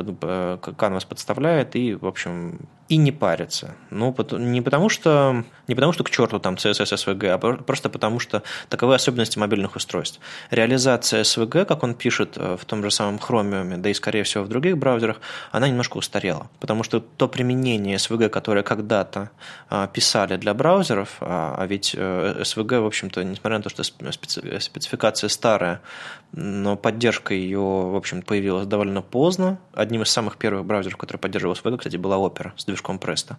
канвас 0.76 1.06
подставляет 1.06 1.76
и, 1.76 1.96
в 1.96 2.06
общем, 2.06 2.60
и 2.90 2.98
не 2.98 3.12
парится. 3.12 3.76
Ну, 3.92 4.16
не 4.32 4.62
потому 4.62 4.90
что, 4.90 5.44
не 5.68 5.76
потому 5.76 5.94
что 5.94 6.04
к 6.04 6.10
черту 6.10 6.40
там 6.40 6.56
CSS, 6.56 6.96
SVG, 6.96 7.28
а 7.28 7.38
просто 7.38 7.88
потому 7.88 8.20
что 8.20 8.42
таковы 8.68 8.96
особенности 8.96 9.38
мобильных 9.38 9.76
устройств. 9.76 10.20
Реализация 10.50 11.22
SVG, 11.22 11.66
как 11.66 11.84
он 11.84 11.94
пишет 11.94 12.34
э, 12.36 12.58
в 12.60 12.66
том 12.66 12.84
же 12.84 12.90
самом 12.90 13.18
Chromium, 13.18 13.78
да 13.78 13.90
и, 13.92 13.94
скорее 13.94 14.24
всего, 14.24 14.44
в 14.44 14.48
других 14.48 14.78
браузерах, 14.80 15.22
она 15.52 15.68
немножко 15.68 15.98
устарела. 15.98 16.50
Потому 16.60 16.82
что 16.82 17.00
то 17.00 17.28
применение 17.28 17.98
SVG, 17.98 18.30
которое 18.30 18.64
когда-то 18.64 19.30
а, 19.70 19.86
писали 19.88 20.38
для 20.38 20.56
браузеров, 20.56 21.18
а, 21.20 21.56
а 21.60 21.68
ведь 21.68 21.94
SVG, 21.94 22.76
э, 22.76 22.80
в 22.80 22.86
общем-то, 22.88 23.24
несмотря 23.24 23.58
на 23.58 23.64
то, 23.64 23.70
что 23.70 23.84
спецификация 23.84 25.28
старая, 25.28 25.82
но 26.32 26.76
поддержка 26.76 27.34
ее, 27.34 27.60
в 27.60 27.96
общем, 27.96 28.22
появилась 28.24 28.66
довольно 28.66 29.02
поздно. 29.02 29.60
Одним 29.74 30.02
из 30.02 30.10
самых 30.10 30.38
первых 30.38 30.66
браузеров, 30.66 30.98
который 30.98 31.18
поддерживал 31.18 31.56
SVG, 31.56 31.78
кстати, 31.78 31.98
была 31.98 32.18
Opera 32.18 32.52
с 32.56 32.66
Presto. 32.82 33.36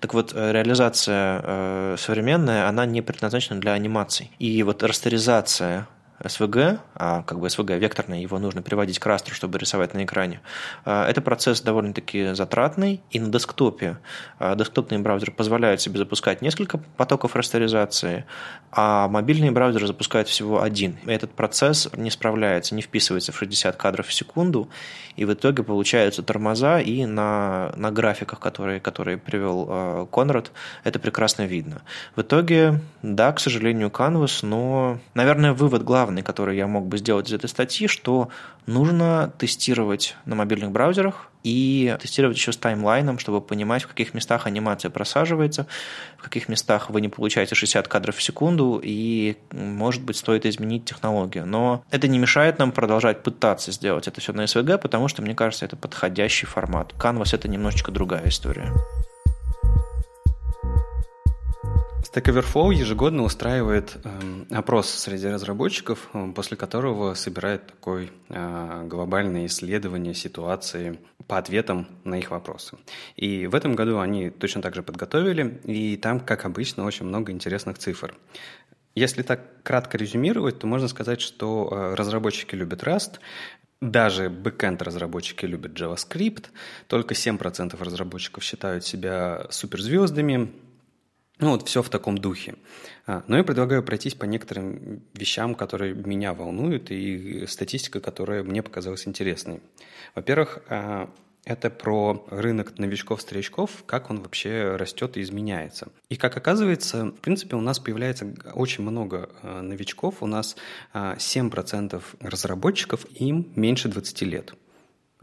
Так 0.00 0.14
вот, 0.14 0.32
э, 0.34 0.52
реализация 0.52 1.40
э, 1.42 1.96
современная, 1.98 2.68
она 2.68 2.86
не 2.86 3.02
предназначена 3.02 3.60
для 3.60 3.72
анимаций. 3.72 4.30
И 4.38 4.62
вот 4.62 4.82
растеризация 4.82 5.86
SVG 6.20 6.78
а 6.94 7.22
как 7.22 7.40
бы 7.40 7.48
SVG 7.48 7.78
векторный, 7.78 8.22
его 8.22 8.38
нужно 8.38 8.62
переводить 8.62 8.98
к 8.98 9.06
растру, 9.06 9.34
чтобы 9.34 9.58
рисовать 9.58 9.94
на 9.94 10.04
экране. 10.04 10.40
А, 10.84 11.08
это 11.08 11.20
процесс 11.20 11.60
довольно-таки 11.60 12.34
затратный, 12.34 13.00
и 13.10 13.18
на 13.18 13.28
десктопе 13.28 13.98
а, 14.38 14.54
десктопные 14.54 15.00
браузеры 15.00 15.32
позволяют 15.32 15.80
себе 15.80 15.98
запускать 15.98 16.40
несколько 16.40 16.78
потоков 16.96 17.34
растеризации, 17.34 18.24
а 18.70 19.08
мобильные 19.08 19.50
браузеры 19.50 19.86
запускают 19.86 20.28
всего 20.28 20.62
один. 20.62 20.96
Этот 21.06 21.32
процесс 21.32 21.88
не 21.96 22.10
справляется, 22.10 22.74
не 22.74 22.82
вписывается 22.82 23.32
в 23.32 23.38
60 23.38 23.76
кадров 23.76 24.06
в 24.06 24.12
секунду, 24.12 24.68
и 25.16 25.24
в 25.24 25.32
итоге 25.32 25.62
получаются 25.62 26.22
тормоза, 26.22 26.80
и 26.80 27.06
на, 27.06 27.72
на 27.76 27.90
графиках, 27.90 28.40
которые, 28.40 28.80
которые 28.80 29.18
привел 29.18 29.66
э, 29.68 30.06
Конрад, 30.12 30.52
это 30.84 30.98
прекрасно 30.98 31.42
видно. 31.42 31.82
В 32.16 32.22
итоге, 32.22 32.80
да, 33.02 33.32
к 33.32 33.40
сожалению, 33.40 33.88
Canvas, 33.88 34.44
но, 34.44 34.98
наверное, 35.14 35.52
вывод 35.52 35.82
главный, 35.82 36.03
который 36.22 36.56
я 36.56 36.66
мог 36.66 36.86
бы 36.86 36.98
сделать 36.98 37.28
из 37.28 37.32
этой 37.32 37.48
статьи, 37.48 37.86
что 37.86 38.28
нужно 38.66 39.32
тестировать 39.38 40.16
на 40.24 40.34
мобильных 40.34 40.70
браузерах 40.70 41.28
и 41.42 41.96
тестировать 42.00 42.36
еще 42.36 42.52
с 42.52 42.56
таймлайном, 42.56 43.18
чтобы 43.18 43.40
понимать, 43.40 43.82
в 43.82 43.88
каких 43.88 44.14
местах 44.14 44.46
анимация 44.46 44.90
просаживается, 44.90 45.66
в 46.16 46.22
каких 46.22 46.48
местах 46.48 46.90
вы 46.90 47.00
не 47.00 47.08
получаете 47.08 47.54
60 47.54 47.86
кадров 47.86 48.16
в 48.16 48.22
секунду, 48.22 48.80
и, 48.82 49.36
может 49.52 50.02
быть, 50.02 50.16
стоит 50.16 50.46
изменить 50.46 50.86
технологию. 50.86 51.46
Но 51.46 51.84
это 51.90 52.08
не 52.08 52.18
мешает 52.18 52.58
нам 52.58 52.72
продолжать 52.72 53.22
пытаться 53.22 53.72
сделать 53.72 54.08
это 54.08 54.20
все 54.20 54.32
на 54.32 54.44
SVG, 54.44 54.78
потому 54.78 55.08
что, 55.08 55.22
мне 55.22 55.34
кажется, 55.34 55.66
это 55.66 55.76
подходящий 55.76 56.46
формат. 56.46 56.92
Canvas– 56.98 57.30
это 57.34 57.48
немножечко 57.48 57.92
другая 57.92 58.28
история. 58.28 58.72
Stack 62.14 62.26
Overflow 62.26 62.72
ежегодно 62.72 63.24
устраивает 63.24 63.96
э, 64.04 64.44
опрос 64.52 64.88
среди 64.88 65.26
разработчиков, 65.26 66.10
э, 66.12 66.32
после 66.32 66.56
которого 66.56 67.14
собирает 67.14 67.66
такое 67.66 68.08
э, 68.28 68.86
глобальное 68.86 69.46
исследование 69.46 70.14
ситуации 70.14 71.00
по 71.26 71.38
ответам 71.38 71.88
на 72.04 72.16
их 72.16 72.30
вопросы. 72.30 72.76
И 73.16 73.48
в 73.48 73.54
этом 73.56 73.74
году 73.74 73.98
они 73.98 74.30
точно 74.30 74.62
так 74.62 74.76
же 74.76 74.84
подготовили, 74.84 75.60
и 75.64 75.96
там, 75.96 76.20
как 76.20 76.44
обычно, 76.44 76.84
очень 76.84 77.06
много 77.06 77.32
интересных 77.32 77.78
цифр. 77.78 78.14
Если 78.94 79.22
так 79.22 79.64
кратко 79.64 79.98
резюмировать, 79.98 80.60
то 80.60 80.68
можно 80.68 80.86
сказать, 80.86 81.20
что 81.20 81.68
э, 81.68 81.94
разработчики 81.94 82.54
любят 82.54 82.84
Rust, 82.84 83.18
даже 83.80 84.30
бэкенд 84.30 84.80
разработчики 84.82 85.46
любят 85.46 85.72
JavaScript, 85.72 86.46
только 86.86 87.14
7% 87.14 87.82
разработчиков 87.82 88.44
считают 88.44 88.84
себя 88.84 89.46
суперзвездами, 89.50 90.52
ну 91.44 91.50
вот 91.50 91.68
все 91.68 91.82
в 91.82 91.90
таком 91.90 92.16
духе. 92.16 92.54
А, 93.06 93.22
но 93.28 93.36
я 93.36 93.44
предлагаю 93.44 93.82
пройтись 93.82 94.14
по 94.14 94.24
некоторым 94.24 95.02
вещам, 95.12 95.54
которые 95.54 95.92
меня 95.92 96.32
волнуют, 96.32 96.90
и 96.90 97.44
статистика, 97.46 98.00
которая 98.00 98.42
мне 98.42 98.62
показалась 98.62 99.06
интересной. 99.06 99.60
Во-первых, 100.14 100.60
а, 100.70 101.10
это 101.44 101.68
про 101.68 102.26
рынок 102.30 102.78
новичков-старичков, 102.78 103.84
как 103.84 104.08
он 104.08 104.22
вообще 104.22 104.76
растет 104.76 105.18
и 105.18 105.20
изменяется. 105.20 105.88
И 106.08 106.16
как 106.16 106.34
оказывается, 106.34 107.08
в 107.08 107.20
принципе, 107.20 107.56
у 107.56 107.60
нас 107.60 107.78
появляется 107.78 108.34
очень 108.54 108.82
много 108.82 109.28
а, 109.42 109.60
новичков, 109.60 110.22
у 110.22 110.26
нас 110.26 110.56
7% 110.94 112.02
разработчиков, 112.20 113.04
им 113.20 113.52
меньше 113.54 113.90
20 113.90 114.22
лет. 114.22 114.54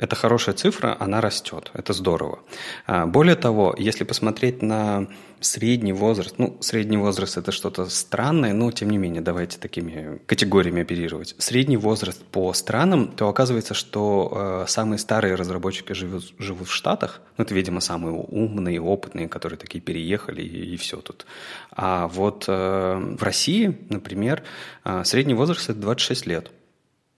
Это 0.02 0.16
хорошая 0.16 0.56
цифра, 0.56 0.98
она 1.00 1.22
растет, 1.22 1.70
это 1.76 1.94
здорово. 1.94 2.40
А, 2.88 3.06
более 3.06 3.36
того, 3.36 3.76
если 3.78 4.04
посмотреть 4.04 4.64
на 4.64 5.08
средний 5.42 5.94
возраст, 5.94 6.40
ну, 6.40 6.58
средний 6.60 6.98
возраст 6.98 7.38
это 7.38 7.52
что-то 7.52 7.86
странное, 7.86 8.52
но 8.54 8.72
тем 8.72 8.90
не 8.90 8.98
менее, 8.98 9.22
давайте 9.22 9.60
такими 9.60 10.20
категориями 10.26 10.82
оперировать. 10.82 11.36
Средний 11.38 11.78
возраст 11.78 12.24
по 12.24 12.52
странам, 12.54 13.10
то 13.10 13.30
оказывается, 13.30 13.76
что 13.76 14.64
э, 14.64 14.66
самые 14.68 14.98
старые 14.98 15.36
разработчики 15.36 15.94
живут, 15.94 16.34
живут 16.40 16.68
в 16.68 16.74
Штатах, 16.74 17.22
ну, 17.38 17.44
это, 17.44 17.54
видимо, 17.54 17.80
самые 17.80 18.16
умные, 18.16 18.82
опытные, 18.82 19.30
которые 19.30 19.60
такие 19.60 19.82
переехали 19.82 20.42
и, 20.42 20.74
и 20.74 20.78
все 20.78 20.98
тут. 20.98 21.28
А 21.70 22.08
вот 22.08 22.46
э, 22.48 23.16
в 23.20 23.22
России, 23.22 23.78
например, 23.90 24.42
э, 24.84 25.04
средний 25.06 25.36
возраст 25.36 25.70
это 25.70 25.80
26 25.80 26.26
лет. 26.26 26.52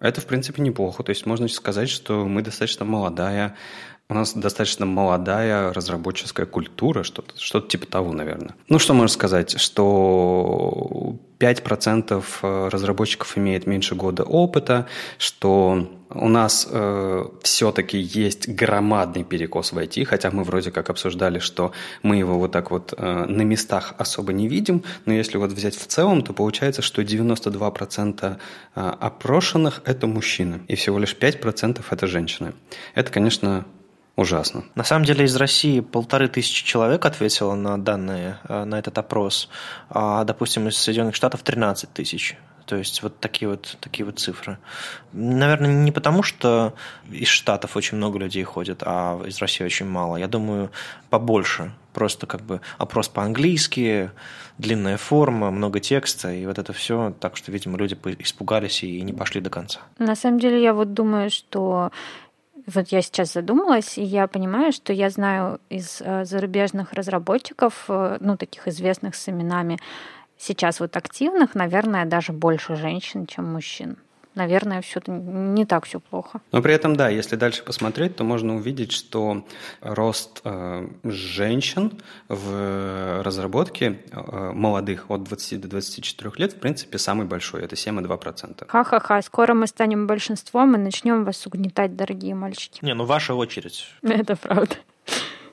Это, 0.04 0.20
в 0.20 0.26
принципе, 0.26 0.62
неплохо. 0.62 1.02
То 1.02 1.12
есть 1.12 1.26
можно 1.26 1.48
сказать, 1.48 1.90
что 1.90 2.26
мы 2.26 2.42
достаточно 2.42 2.84
молодая, 2.84 3.56
у 4.14 4.16
нас 4.16 4.34
достаточно 4.34 4.86
молодая 4.86 5.74
разработческая 5.74 6.46
культура, 6.46 7.04
что-то 7.04 7.34
что 7.38 7.60
типа 7.62 7.88
того, 7.88 8.14
наверное. 8.14 8.56
Ну, 8.70 8.80
что 8.80 8.94
можно 8.94 9.14
сказать, 9.14 9.60
что 9.60 11.16
5% 11.40 12.24
э, 12.44 12.70
разработчиков 12.70 13.38
имеет 13.38 13.66
меньше 13.66 13.96
года 13.96 14.24
опыта, 14.24 14.86
что 15.18 15.90
у 16.12 16.30
нас 16.30 16.68
э, 16.70 17.26
все-таки 17.42 17.98
есть 17.98 18.48
громадный 18.48 19.24
перекос 19.24 19.74
в 19.74 19.78
IT, 19.80 20.06
хотя 20.06 20.30
мы 20.30 20.44
вроде 20.44 20.70
как 20.72 20.92
обсуждали, 20.92 21.40
что 21.40 21.72
мы 22.04 22.18
его 22.18 22.38
вот 22.38 22.52
так 22.52 22.70
вот 22.70 22.94
э, 22.96 23.26
на 23.28 23.42
местах 23.42 23.96
особо 23.98 24.32
не 24.32 24.48
видим, 24.48 24.84
но 25.06 25.14
если 25.14 25.38
вот 25.38 25.52
взять 25.52 25.76
в 25.76 25.88
целом, 25.88 26.22
то 26.22 26.34
получается, 26.34 26.84
что 26.84 27.02
92% 27.02 28.38
э, 28.76 28.94
опрошенных– 29.00 29.82
это 29.86 30.06
мужчины, 30.06 30.62
и 30.68 30.76
всего 30.76 31.00
лишь 31.00 31.16
5%– 31.20 31.82
это 31.90 32.08
женщины. 32.08 32.54
Это, 32.94 33.12
конечно, 33.12 33.66
ужасно. 34.16 34.64
На 34.76 34.84
самом 34.84 35.06
деле 35.06 35.26
из 35.26 35.36
России 35.36 35.80
полторы 35.80 36.28
тысячи 36.28 36.66
человек 36.66 37.06
ответило 37.06 37.56
на 37.56 37.82
данные, 37.82 38.38
э, 38.48 38.64
на 38.64 38.80
этот 38.80 38.98
опрос, 38.98 39.50
а, 39.90 40.24
допустим, 40.24 40.68
из 40.68 40.78
Соединенных 40.78 41.16
Штатов 41.16 41.44
13 41.44 41.92
тысяч. 41.94 42.38
То 42.66 42.78
есть 42.78 43.04
вот 43.04 43.20
такие 43.20 43.50
вот, 43.50 43.78
такие 43.82 44.06
вот 44.06 44.20
цифры. 44.20 44.58
Наверное, 45.12 45.72
не 45.72 45.92
потому, 45.92 46.24
что 46.24 46.74
из 47.12 47.28
Штатов 47.28 47.76
очень 47.76 47.98
много 47.98 48.20
людей 48.20 48.44
ходит, 48.44 48.84
а 48.86 49.22
из 49.26 49.40
России 49.40 49.66
очень 49.66 49.86
мало. 49.86 50.16
Я 50.18 50.28
думаю, 50.28 50.72
побольше. 51.10 51.74
Просто 51.94 52.26
как 52.26 52.42
бы 52.42 52.62
опрос 52.78 53.10
по-английски, 53.10 54.12
длинная 54.58 54.98
форма, 54.98 55.52
много 55.52 55.80
текста, 55.80 56.32
и 56.32 56.46
вот 56.46 56.58
это 56.58 56.74
все. 56.74 57.14
Так 57.20 57.38
что, 57.38 57.52
видимо, 57.52 57.78
люди 57.78 57.98
испугались 58.20 58.84
и 58.84 59.02
не 59.02 59.14
пошли 59.14 59.42
до 59.42 59.50
конца. 59.50 59.82
На 60.00 60.16
самом 60.16 60.40
деле, 60.40 60.62
я 60.64 60.74
вот 60.74 60.94
думаю, 60.94 61.30
что 61.30 61.92
вот 62.66 62.88
я 62.90 63.02
сейчас 63.02 63.34
задумалась, 63.34 63.98
и 63.98 64.04
я 64.04 64.28
понимаю, 64.28 64.72
что 64.72 64.94
я 64.94 65.10
знаю 65.10 65.60
из 65.70 66.02
э, 66.02 66.26
зарубежных 66.26 66.94
разработчиков, 66.94 67.86
э, 67.88 68.18
ну, 68.20 68.38
таких 68.38 68.68
известных 68.68 69.16
с 69.16 69.30
именами, 69.30 69.80
сейчас 70.38 70.80
вот 70.80 70.96
активных, 70.96 71.56
наверное, 71.56 72.06
даже 72.06 72.34
больше 72.34 72.76
женщин, 72.76 73.26
чем 73.26 73.52
мужчин 73.52 73.98
наверное, 74.36 74.82
все 74.82 75.02
не 75.08 75.66
так 75.66 75.86
все 75.86 76.00
плохо. 76.00 76.42
Но 76.52 76.62
при 76.62 76.74
этом, 76.74 76.96
да, 76.96 77.10
если 77.10 77.36
дальше 77.36 77.64
посмотреть, 77.64 78.16
то 78.16 78.24
можно 78.24 78.56
увидеть, 78.56 78.92
что 78.92 79.46
рост 79.82 80.42
э, 80.44 80.88
женщин 81.04 82.02
в 82.28 83.22
разработке 83.24 84.00
э, 84.12 84.52
молодых 84.54 85.10
от 85.10 85.24
20 85.24 85.62
до 85.62 85.68
24 85.68 86.32
лет, 86.38 86.54
в 86.54 86.60
принципе, 86.60 86.98
самый 86.98 87.26
большой. 87.26 87.64
Это 87.64 87.76
7,2%. 87.76 88.66
Ха-ха-ха, 88.68 89.22
скоро 89.22 89.54
мы 89.54 89.68
станем 89.68 90.08
большинством 90.08 90.76
и 90.76 90.78
начнем 90.80 91.24
вас 91.24 91.46
угнетать, 91.48 91.96
дорогие 91.96 92.36
мальчики. 92.36 92.80
Не, 92.82 92.94
ну 92.94 93.06
ваша 93.06 93.34
очередь. 93.34 93.88
Это 94.02 94.36
правда. 94.36 94.76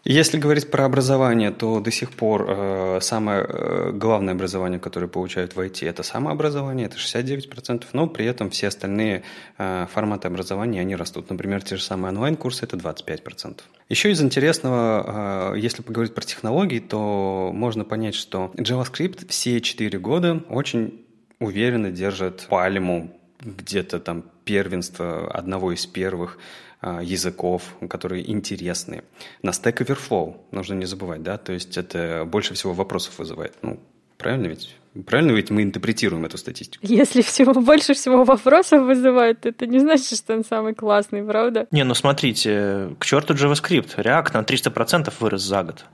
Если 0.04 0.38
говорить 0.38 0.70
про 0.70 0.86
образование, 0.86 1.50
то 1.50 1.80
до 1.80 1.90
сих 1.90 2.12
пор 2.12 2.46
э, 2.48 2.98
самое 3.02 3.44
э, 3.46 3.92
главное 3.92 4.32
образование, 4.32 4.80
которое 4.80 5.08
получают 5.08 5.54
в 5.56 5.60
IT, 5.60 5.86
это 5.86 6.02
самообразование, 6.02 6.86
это 6.86 6.96
69%, 6.96 7.84
но 7.92 8.06
при 8.06 8.24
этом 8.24 8.48
все 8.48 8.68
остальные 8.68 9.24
э, 9.58 9.86
форматы 9.92 10.28
образования, 10.28 10.80
они 10.80 10.96
растут. 10.96 11.28
Например, 11.28 11.62
те 11.62 11.76
же 11.76 11.82
самые 11.82 12.12
онлайн-курсы– 12.12 12.64
это 12.66 12.78
25%. 12.78 13.60
Еще 13.90 14.10
из 14.10 14.22
интересного, 14.22 15.52
э, 15.54 15.58
если 15.58 15.82
поговорить 15.82 16.14
про 16.14 16.22
технологии, 16.22 16.78
то 16.80 17.50
можно 17.52 17.84
понять, 17.84 18.14
что 18.14 18.52
JavaScript 18.56 19.28
все 19.28 19.60
4 19.60 19.98
года 19.98 20.42
очень 20.48 21.04
уверенно 21.40 21.90
держит 21.90 22.46
пальму 22.48 23.10
где-то 23.40 24.00
там 24.00 24.24
первенство 24.44 25.30
одного 25.30 25.72
из 25.72 25.86
первых 25.86 26.38
языков, 26.82 27.62
которые 27.88 28.30
интересны. 28.30 29.02
На 29.42 29.50
Stack 29.50 29.84
Overflow 29.84 30.36
нужно 30.50 30.74
не 30.74 30.86
забывать, 30.86 31.22
да, 31.22 31.36
то 31.36 31.52
есть 31.52 31.76
это 31.76 32.24
больше 32.26 32.54
всего 32.54 32.72
вопросов 32.72 33.18
вызывает. 33.18 33.54
Ну, 33.62 33.80
правильно 34.16 34.46
ведь? 34.46 34.76
Правильно 35.06 35.30
ведь 35.32 35.50
мы 35.50 35.62
интерпретируем 35.62 36.24
эту 36.24 36.36
статистику? 36.36 36.84
Если 36.84 37.22
всего 37.22 37.52
больше 37.60 37.94
всего 37.94 38.24
вопросов 38.24 38.82
вызывает, 38.82 39.46
это 39.46 39.66
не 39.66 39.78
значит, 39.78 40.18
что 40.18 40.34
он 40.34 40.44
самый 40.44 40.74
классный, 40.74 41.22
правда? 41.22 41.68
Не, 41.70 41.84
ну 41.84 41.94
смотрите, 41.94 42.96
к 42.98 43.04
черту 43.04 43.34
JavaScript. 43.34 43.96
React 43.96 44.34
на 44.34 44.42
300% 44.42 45.12
вырос 45.20 45.42
за 45.42 45.62
год. 45.62 45.84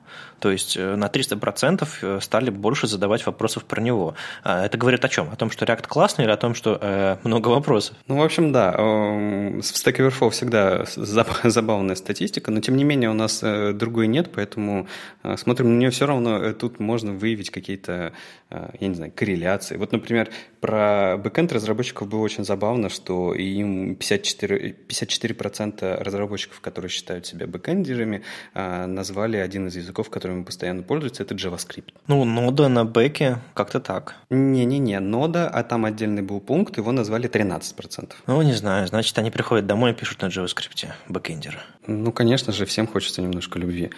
То 0.41 0.51
есть 0.51 0.77
э, 0.77 0.97
на 0.97 1.07
300% 1.07 1.89
э, 2.03 2.21
стали 2.21 2.51
больше 2.51 2.87
задавать 2.87 3.25
вопросов 3.27 3.65
про 3.65 3.81
него. 3.81 4.15
А 4.45 4.67
это 4.67 4.77
говорит 4.77 5.05
о 5.05 5.09
чем? 5.09 5.31
О 5.31 5.37
том, 5.37 5.51
что 5.51 5.65
React 5.65 5.87
классный 5.89 6.25
или 6.25 6.33
о 6.33 6.37
том, 6.37 6.55
что 6.55 6.79
э, 6.81 7.17
много 7.25 7.49
вопросов? 7.49 7.97
Ну, 8.07 8.19
в 8.19 8.23
общем, 8.23 8.53
да. 8.53 8.73
В 8.73 9.61
Stack 9.61 9.97
Overflow 9.97 10.31
всегда 10.31 10.85
забавная 11.45 11.95
статистика, 11.95 12.51
но 12.51 12.61
тем 12.61 12.77
не 12.77 12.85
менее 12.85 13.11
у 13.11 13.15
нас 13.15 13.43
другой 13.75 14.07
нет, 14.07 14.31
поэтому 14.35 14.89
смотрим 15.37 15.75
на 15.75 15.79
нее 15.79 15.91
все 15.91 16.07
равно. 16.07 16.53
Тут 16.53 16.81
можно 16.81 17.13
выявить 17.13 17.51
какие-то, 17.51 18.13
я 18.51 18.89
не 18.89 18.95
знаю, 18.95 19.13
корреляции. 19.15 19.77
Вот, 19.77 19.93
например, 19.93 20.31
про 20.61 21.17
backend 21.17 21.53
разработчиков 21.53 22.09
было 22.09 22.21
очень 22.21 22.45
забавно, 22.45 22.89
что 22.89 23.35
им 23.35 23.93
54%, 23.95 24.73
54 24.87 25.95
разработчиков, 26.05 26.61
которые 26.61 26.91
считают 26.91 27.27
себя 27.27 27.47
бэкэндерами, 27.47 28.23
назвали 28.55 29.37
один 29.39 29.69
из 29.69 29.77
языков, 29.77 30.11
которыми 30.27 30.43
постоянно 30.43 30.83
пользуются, 30.83 31.23
это 31.23 31.35
JavaScript. 31.35 31.95
Ну, 32.09 32.25
нода 32.25 32.69
на 32.69 32.85
бэке 32.85 33.39
как-то 33.55 33.79
так. 33.79 34.17
Не-не-не, 34.31 34.99
нода, 34.99 35.49
а 35.49 35.63
там 35.63 35.85
отдельный 35.85 36.23
был 36.23 36.41
пункт, 36.41 36.79
его 36.79 36.91
назвали 36.93 37.29
13%. 37.29 38.13
Ну, 38.27 38.43
не 38.43 38.55
знаю, 38.55 38.89
значит, 38.89 39.17
они 39.19 39.31
приходят 39.31 39.67
домой 39.67 39.93
и 39.93 39.95
пишут 39.95 40.23
на 40.23 40.27
JavaScript, 40.27 40.89
бэкэндеры. 41.09 41.59
Ну, 41.87 42.11
конечно 42.11 42.53
же, 42.53 42.65
всем 42.65 42.89
хочется 42.89 43.23
немножко 43.23 43.61
любви. 43.61 43.91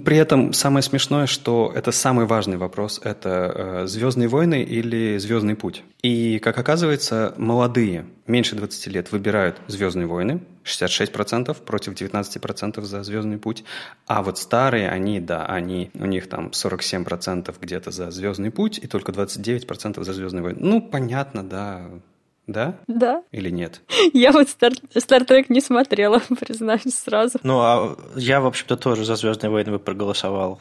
При 0.00 0.16
этом 0.16 0.54
самое 0.54 0.82
смешное, 0.82 1.26
что 1.26 1.70
это 1.74 1.92
самый 1.92 2.24
важный 2.24 2.56
вопрос– 2.56 2.98
это 3.04 3.82
э, 3.82 3.86
«Звездные 3.86 4.26
войны» 4.26 4.62
или 4.62 5.18
«Звездный 5.18 5.54
путь». 5.54 5.82
И, 6.02 6.38
как 6.38 6.56
оказывается, 6.56 7.34
молодые, 7.36 8.06
меньше 8.26 8.56
20 8.56 8.86
лет, 8.86 9.12
выбирают 9.12 9.60
«Звездные 9.66 10.06
войны», 10.06 10.40
66% 10.64 11.62
против 11.62 11.92
19% 11.92 12.80
за 12.80 13.02
«Звездный 13.02 13.36
путь», 13.36 13.64
а 14.06 14.22
вот 14.22 14.38
старые, 14.38 14.88
они, 14.88 15.20
да, 15.20 15.44
они, 15.44 15.90
у 15.92 16.06
них 16.06 16.26
там 16.26 16.48
47% 16.48 17.54
где-то 17.60 17.90
за 17.90 18.10
«Звездный 18.10 18.50
путь» 18.50 18.78
и 18.78 18.86
только 18.86 19.12
29% 19.12 20.02
за 20.02 20.12
«Звездные 20.14 20.42
войны». 20.42 20.58
Ну, 20.58 20.80
понятно, 20.80 21.42
да, 21.42 21.90
да? 22.46 22.78
Да. 22.86 23.22
Или 23.30 23.50
нет? 23.50 23.82
Я 24.12 24.32
вот 24.32 24.48
Стар... 24.48 24.72
Стартрек 24.96 25.50
не 25.50 25.60
смотрела, 25.60 26.20
признаюсь 26.40 26.94
сразу. 26.94 27.38
Ну, 27.42 27.60
а 27.60 27.96
я, 28.16 28.40
в 28.40 28.46
общем-то, 28.46 28.76
тоже 28.76 29.04
за 29.04 29.16
Звездные 29.16 29.50
войны 29.50 29.72
бы 29.72 29.78
проголосовал. 29.78 30.60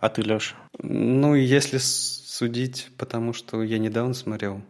А 0.00 0.08
ты, 0.08 0.22
Леша? 0.22 0.54
Ну, 0.82 1.34
если 1.34 1.78
судить, 1.78 2.90
потому 2.98 3.32
что 3.32 3.62
я 3.62 3.78
недавно 3.78 4.14
смотрел. 4.14 4.60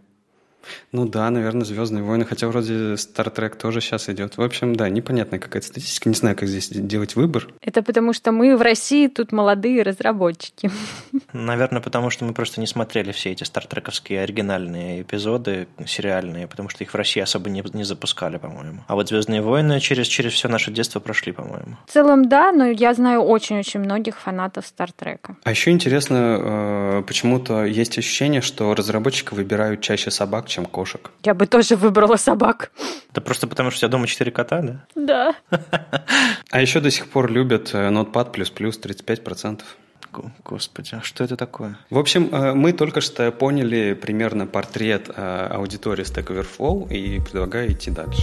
Ну 0.93 1.07
да, 1.07 1.31
наверное, 1.31 1.65
Звездные 1.65 2.03
войны, 2.03 2.25
хотя 2.25 2.49
вроде 2.49 2.95
Star 2.95 3.35
Trek 3.35 3.57
тоже 3.57 3.81
сейчас 3.81 4.09
идет. 4.09 4.37
В 4.37 4.43
общем, 4.43 4.77
да, 4.77 4.89
непонятная 4.89 5.39
какая-то 5.39 5.67
статистика, 5.67 6.09
не 6.09 6.15
знаю, 6.15 6.37
как 6.37 6.49
здесь 6.49 6.69
делать 6.69 7.17
выбор. 7.17 7.49
Это 7.61 7.83
потому 7.83 8.13
что 8.13 8.33
мы 8.33 8.57
в 8.57 8.63
России 8.63 9.09
тут 9.09 9.33
молодые 9.33 9.83
разработчики. 9.83 10.71
Наверное, 11.33 11.81
потому 11.81 12.11
что 12.11 12.25
мы 12.25 12.33
просто 12.33 12.61
не 12.61 12.67
смотрели 12.67 13.13
все 13.13 13.33
эти 13.33 13.45
стартрековские 13.45 14.23
оригинальные 14.23 15.03
эпизоды, 15.03 15.67
сериальные, 15.87 16.47
потому 16.47 16.69
что 16.69 16.85
их 16.85 16.93
в 16.93 16.97
России 16.97 17.21
особо 17.21 17.51
не, 17.51 17.63
не 17.73 17.85
запускали, 17.85 18.37
по-моему. 18.37 18.85
А 18.87 18.95
вот 18.95 19.09
Звездные 19.09 19.43
войны 19.43 19.81
через, 19.81 20.07
через 20.07 20.33
все 20.33 20.49
наше 20.49 20.71
детство 20.71 21.01
прошли, 21.01 21.33
по-моему. 21.33 21.77
В 21.87 21.93
целом, 21.93 22.29
да, 22.29 22.53
но 22.53 22.67
я 22.67 22.95
знаю 22.95 23.23
очень-очень 23.23 23.81
многих 23.81 24.19
фанатов 24.19 24.67
Стартрека. 24.67 25.37
А 25.45 25.51
еще 25.51 25.71
интересно, 25.71 26.39
э, 26.41 27.03
почему-то 27.07 27.65
есть 27.65 27.99
ощущение, 27.99 28.41
что 28.41 28.75
разработчики 28.75 29.35
выбирают 29.35 29.81
чаще 29.81 30.11
собак, 30.11 30.49
чем 30.55 30.67
кошек. 30.67 31.11
Я 31.25 31.35
бы 31.35 31.47
тоже 31.47 31.77
выбрала 31.77 32.17
собак. 32.17 32.71
Да 33.13 33.21
просто 33.21 33.47
потому, 33.47 33.71
что 33.71 33.79
у 33.79 33.81
тебя 33.81 33.89
дома 33.89 34.07
четыре 34.07 34.31
кота, 34.31 34.63
да? 34.63 34.85
Да. 34.95 35.35
А 36.51 36.61
еще 36.61 36.81
до 36.81 36.91
сих 36.91 37.07
пор 37.09 37.31
любят 37.31 37.71
э, 37.75 37.91
Notepad++ 37.91 38.31
35%. 38.31 39.61
Господи, 40.45 40.91
а 40.93 41.03
что 41.03 41.25
это 41.25 41.37
такое? 41.37 41.77
В 41.91 41.99
общем, 41.99 42.29
э, 42.33 42.55
мы 42.55 42.73
только 42.73 43.01
что 43.01 43.33
поняли 43.33 43.95
примерно 43.95 44.47
портрет 44.47 45.11
э, 45.15 45.49
аудитории 45.51 46.05
Stack 46.05 46.27
Overflow 46.27 46.89
и 46.93 47.21
предлагаю 47.21 47.73
идти 47.73 47.91
дальше. 47.91 48.23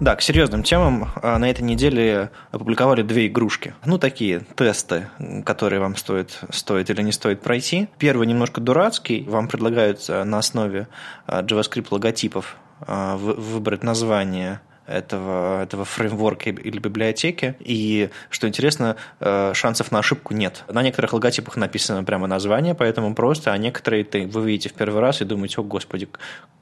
Да, 0.00 0.16
к 0.16 0.22
серьезным 0.22 0.62
темам 0.62 1.10
а, 1.16 1.38
на 1.38 1.50
этой 1.50 1.60
неделе 1.60 2.30
опубликовали 2.52 3.02
две 3.02 3.26
игрушки. 3.26 3.74
Ну, 3.84 3.98
такие 3.98 4.40
тесты, 4.56 5.10
которые 5.44 5.78
вам 5.78 5.94
стоит, 5.94 6.40
стоит 6.50 6.88
или 6.88 7.02
не 7.02 7.12
стоит 7.12 7.42
пройти. 7.42 7.86
Первый 7.98 8.26
немножко 8.26 8.62
дурацкий. 8.62 9.24
Вам 9.28 9.46
предлагают 9.46 10.08
на 10.08 10.38
основе 10.38 10.88
а, 11.26 11.42
JavaScript 11.42 11.88
логотипов 11.90 12.56
а, 12.80 13.18
выбрать 13.18 13.82
название 13.82 14.62
этого, 14.90 15.62
этого 15.62 15.84
фреймворка 15.84 16.50
или 16.50 16.78
библиотеки. 16.78 17.54
И, 17.60 18.10
что 18.28 18.48
интересно, 18.48 18.96
э, 19.20 19.52
шансов 19.54 19.92
на 19.92 20.00
ошибку 20.00 20.34
нет. 20.34 20.64
На 20.68 20.82
некоторых 20.82 21.12
логотипах 21.12 21.56
написано 21.56 22.04
прямо 22.04 22.26
название, 22.26 22.74
поэтому 22.74 23.14
просто, 23.14 23.52
а 23.52 23.58
некоторые 23.58 24.04
ты, 24.04 24.26
вы 24.26 24.46
видите 24.46 24.68
в 24.68 24.74
первый 24.74 25.00
раз 25.00 25.20
и 25.20 25.24
думаете, 25.24 25.60
о 25.60 25.64
господи, 25.64 26.08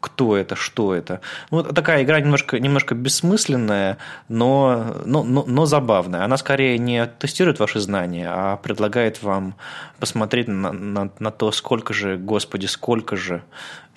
кто 0.01 0.37
это, 0.37 0.55
что 0.55 0.95
это. 0.95 1.21
Ну, 1.51 1.63
такая 1.63 2.05
игра 2.05 2.21
немножко, 2.21 2.61
немножко 2.61 2.95
бессмысленная, 2.95 3.99
но, 4.29 4.97
но, 5.05 5.25
но, 5.25 5.45
но 5.47 5.67
забавная. 5.67 6.25
Она 6.25 6.37
скорее 6.37 6.79
не 6.79 7.07
тестирует 7.07 7.59
ваши 7.59 7.81
знания, 7.81 8.29
а 8.31 8.57
предлагает 8.57 9.23
вам 9.23 9.55
посмотреть 9.99 10.49
на, 10.49 10.73
на, 10.73 11.11
на 11.19 11.31
то, 11.31 11.51
сколько 11.51 11.93
же, 11.95 12.17
господи, 12.17 12.67
сколько 12.67 13.17
же 13.17 13.43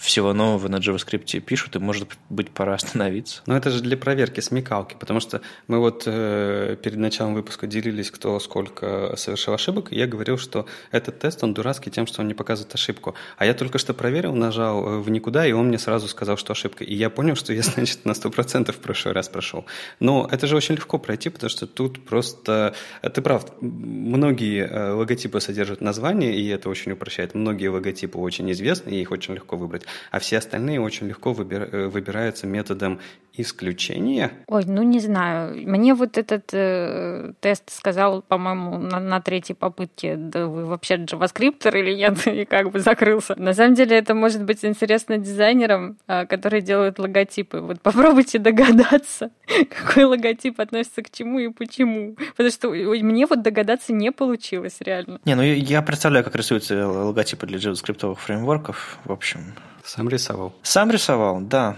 всего 0.01 0.33
нового 0.33 0.67
на 0.67 0.77
JavaScript 0.77 1.39
пишут, 1.41 1.75
и, 1.75 1.79
может 1.79 2.09
быть, 2.29 2.49
пора 2.49 2.73
остановиться. 2.81 3.41
Но 3.45 3.55
это 3.55 3.69
же 3.69 3.81
для 3.81 3.95
проверки 3.95 4.39
смекалки, 4.39 4.95
потому 4.99 5.19
что 5.19 5.41
мы 5.67 5.79
вот 5.79 6.03
э, 6.07 6.75
перед 6.81 6.97
началом 6.97 7.35
выпуска 7.35 7.67
делились, 7.67 8.09
кто 8.09 8.39
сколько 8.39 9.15
совершил 9.15 9.53
ошибок, 9.53 9.93
и 9.93 9.95
я 9.95 10.07
говорил, 10.07 10.37
что 10.37 10.65
этот 10.91 11.19
тест, 11.19 11.43
он 11.43 11.53
дурацкий 11.53 11.91
тем, 11.91 12.07
что 12.07 12.21
он 12.21 12.27
не 12.27 12.33
показывает 12.33 12.73
ошибку. 12.73 13.13
А 13.37 13.45
я 13.45 13.53
только 13.53 13.77
что 13.77 13.93
проверил, 13.93 14.33
нажал 14.33 14.85
э, 14.85 14.99
в 14.99 15.09
никуда, 15.09 15.45
и 15.45 15.51
он 15.51 15.67
мне 15.67 15.77
сразу 15.77 16.07
сказал, 16.07 16.35
что 16.37 16.53
ошибка. 16.53 16.83
И 16.83 16.95
я 16.95 17.09
понял, 17.11 17.35
что 17.35 17.53
я, 17.53 17.61
значит, 17.61 18.05
на 18.05 18.11
100% 18.11 18.71
в 18.71 18.77
прошлый 18.77 19.13
раз 19.13 19.29
прошел. 19.29 19.65
Но 19.99 20.27
это 20.31 20.47
же 20.47 20.55
очень 20.55 20.75
легко 20.75 20.97
пройти, 20.97 21.29
потому 21.29 21.49
что 21.49 21.67
тут 21.67 22.03
просто... 22.05 22.73
Ты 23.01 23.21
прав, 23.21 23.45
многие 23.61 24.67
э, 24.67 24.93
логотипы 24.93 25.39
содержат 25.39 25.81
название, 25.81 26.35
и 26.35 26.47
это 26.47 26.69
очень 26.69 26.91
упрощает. 26.91 27.35
Многие 27.35 27.67
логотипы 27.67 28.17
очень 28.17 28.51
известны, 28.51 28.89
и 28.89 29.01
их 29.01 29.11
очень 29.11 29.35
легко 29.35 29.57
выбрать 29.57 29.85
а 30.11 30.19
все 30.19 30.37
остальные 30.37 30.79
очень 30.79 31.07
легко 31.07 31.31
э, 31.31 31.87
выбираются 31.87 32.47
методом 32.47 32.99
исключения. 33.33 34.31
Ой, 34.47 34.63
ну 34.65 34.83
не 34.83 34.99
знаю. 34.99 35.55
Мне 35.67 35.93
вот 35.93 36.17
этот 36.17 36.49
э, 36.53 37.33
тест 37.39 37.69
сказал, 37.69 38.21
по-моему, 38.21 38.77
на, 38.77 38.99
на 38.99 39.21
третьей 39.21 39.55
попытке, 39.55 40.15
да 40.15 40.47
вы 40.47 40.65
вообще 40.65 40.95
JavaScript 40.95 41.67
или 41.77 41.95
нет, 41.95 42.27
и 42.27 42.45
как 42.45 42.71
бы 42.71 42.79
закрылся. 42.79 43.35
На 43.35 43.53
самом 43.53 43.75
деле 43.75 43.97
это 43.97 44.13
может 44.13 44.43
быть 44.43 44.63
интересно 44.65 45.17
дизайнерам, 45.17 45.97
э, 46.07 46.25
которые 46.25 46.61
делают 46.61 46.99
логотипы. 46.99 47.59
Вот 47.59 47.81
попробуйте 47.81 48.39
догадаться, 48.39 49.31
какой 49.69 50.03
логотип 50.03 50.59
относится 50.59 51.01
к 51.01 51.09
чему 51.11 51.39
и 51.39 51.49
почему. 51.49 52.15
Потому 52.35 52.49
что 52.49 52.69
мне 52.69 53.25
вот 53.25 53.41
догадаться 53.41 53.93
не 53.93 54.11
получилось 54.11 54.77
реально. 54.81 55.19
Не, 55.25 55.35
ну 55.35 55.41
я 55.41 55.81
представляю, 55.81 56.25
как 56.25 56.35
рисуются 56.35 56.87
логотипы 56.87 57.47
для 57.47 57.57
JavaScript 57.57 58.15
фреймворков. 58.15 58.99
В 59.05 59.11
общем, 59.11 59.53
сам 59.83 60.09
рисовал. 60.09 60.53
Сам 60.63 60.91
рисовал, 60.91 61.41
да. 61.41 61.77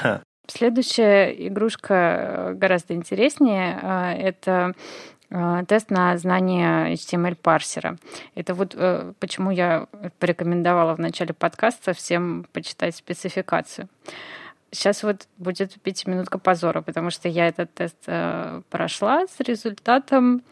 Следующая 0.54 1.30
игрушка 1.48 1.94
э, 1.94 2.52
гораздо 2.52 2.92
интереснее. 2.92 3.78
Э, 3.80 4.12
это 4.12 4.74
э, 5.30 5.64
тест 5.66 5.90
на 5.90 6.18
знание 6.18 6.92
HTML-парсера. 6.92 7.96
Это 8.34 8.52
вот 8.52 8.76
почему 9.18 9.50
я 9.50 9.86
порекомендовала 10.18 10.94
в 10.94 10.98
начале 10.98 11.32
подкаста 11.32 11.94
всем 11.94 12.44
почитать 12.52 12.94
спецификацию. 12.94 13.88
Сейчас 14.70 15.02
вот 15.02 15.26
будет 15.38 15.80
пятиминутка 15.80 16.38
позора, 16.38 16.82
потому 16.82 17.08
что 17.08 17.30
я 17.30 17.48
этот 17.48 17.72
тест 17.72 18.04
прошла 18.68 19.26
с 19.26 19.40
результатом 19.40 20.42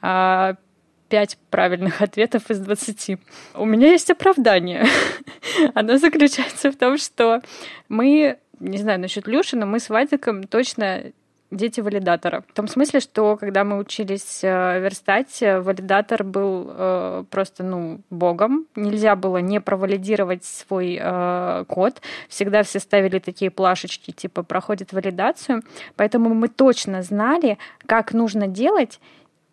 5 0.00 1.38
правильных 1.50 2.02
ответов 2.02 2.50
из 2.50 2.58
20. 2.58 3.18
У 3.54 3.64
меня 3.64 3.92
есть 3.92 4.10
оправдание. 4.10 4.84
Оно 5.74 5.98
заключается 5.98 6.72
в 6.72 6.76
том, 6.76 6.98
что 6.98 7.40
мы, 7.88 8.38
не 8.60 8.78
знаю 8.78 9.00
насчет 9.00 9.26
Люши, 9.26 9.56
но 9.56 9.66
мы 9.66 9.80
с 9.80 9.88
Вадиком 9.88 10.44
точно 10.44 11.12
дети 11.50 11.80
валидатора. 11.80 12.44
В 12.48 12.52
том 12.52 12.68
смысле, 12.68 13.00
что 13.00 13.36
когда 13.36 13.64
мы 13.64 13.78
учились 13.78 14.40
э, 14.42 14.80
верстать, 14.80 15.40
валидатор 15.40 16.24
был 16.24 16.66
э, 16.68 17.24
просто, 17.30 17.62
ну, 17.62 18.00
богом. 18.10 18.66
Нельзя 18.76 19.16
было 19.16 19.38
не 19.38 19.60
провалидировать 19.60 20.44
свой 20.44 20.98
э, 21.00 21.64
код. 21.68 22.00
Всегда 22.28 22.62
все 22.62 22.80
ставили 22.80 23.18
такие 23.18 23.50
плашечки, 23.50 24.10
типа, 24.10 24.42
проходит 24.42 24.92
валидацию. 24.92 25.62
Поэтому 25.96 26.34
мы 26.34 26.48
точно 26.48 27.02
знали, 27.02 27.58
как 27.86 28.12
нужно 28.12 28.48
делать, 28.48 29.00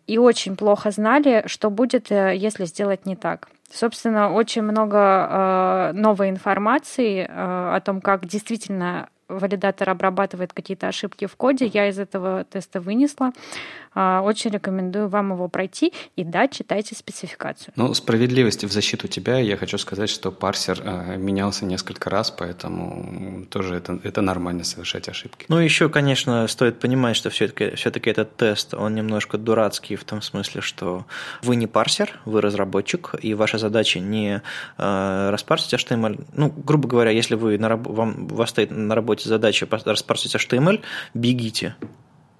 и 0.06 0.18
очень 0.18 0.56
плохо 0.56 0.90
знали, 0.90 1.44
что 1.46 1.70
будет, 1.70 2.10
э, 2.10 2.34
если 2.36 2.64
сделать 2.64 3.06
не 3.06 3.16
так. 3.16 3.48
Собственно, 3.72 4.32
очень 4.32 4.62
много 4.62 4.98
э, 4.98 5.92
новой 5.94 6.28
информации 6.28 7.20
э, 7.20 7.26
о 7.28 7.80
том, 7.80 8.00
как 8.00 8.26
действительно 8.26 9.08
валидатор 9.38 9.90
обрабатывает 9.90 10.52
какие-то 10.52 10.88
ошибки 10.88 11.26
в 11.26 11.36
коде. 11.36 11.66
Я 11.66 11.88
из 11.88 11.98
этого 11.98 12.44
теста 12.44 12.80
вынесла. 12.80 13.32
А, 13.94 14.22
очень 14.22 14.50
рекомендую 14.50 15.08
вам 15.08 15.32
его 15.32 15.48
пройти. 15.48 15.92
И 16.16 16.24
да, 16.24 16.48
читайте 16.48 16.94
спецификацию. 16.94 17.74
Ну, 17.76 17.92
справедливости 17.94 18.66
в 18.66 18.72
защиту 18.72 19.08
тебя 19.08 19.38
я 19.38 19.56
хочу 19.56 19.78
сказать, 19.78 20.08
что 20.08 20.30
парсер 20.30 20.80
э, 20.82 21.16
менялся 21.16 21.66
несколько 21.66 22.08
раз, 22.08 22.30
поэтому 22.30 23.44
тоже 23.46 23.74
это, 23.76 23.98
это 24.02 24.22
нормально 24.22 24.64
совершать 24.64 25.08
ошибки. 25.08 25.46
Ну, 25.48 25.58
еще, 25.58 25.88
конечно, 25.88 26.46
стоит 26.48 26.78
понимать, 26.78 27.16
что 27.16 27.30
все-таки 27.30 27.74
все 27.76 27.90
этот 27.90 28.36
тест, 28.36 28.74
он 28.74 28.94
немножко 28.94 29.38
дурацкий 29.38 29.96
в 29.96 30.04
том 30.04 30.22
смысле, 30.22 30.60
что 30.60 31.04
вы 31.42 31.56
не 31.56 31.66
парсер, 31.66 32.20
вы 32.24 32.40
разработчик, 32.40 33.14
и 33.20 33.34
ваша 33.34 33.58
задача 33.58 34.00
не 34.00 34.42
э, 34.78 35.30
распарсить 35.30 35.74
HTML. 35.74 36.24
Ну, 36.32 36.48
грубо 36.50 36.88
говоря, 36.88 37.10
если 37.10 37.34
вы 37.34 37.58
на, 37.58 37.76
вам, 37.76 38.28
у 38.30 38.34
вас 38.34 38.50
стоит 38.50 38.70
на 38.70 38.94
работе 38.94 39.21
задача 39.28 39.66
распарсить 39.92 40.34
HTML, 40.34 40.82
бегите 41.14 41.76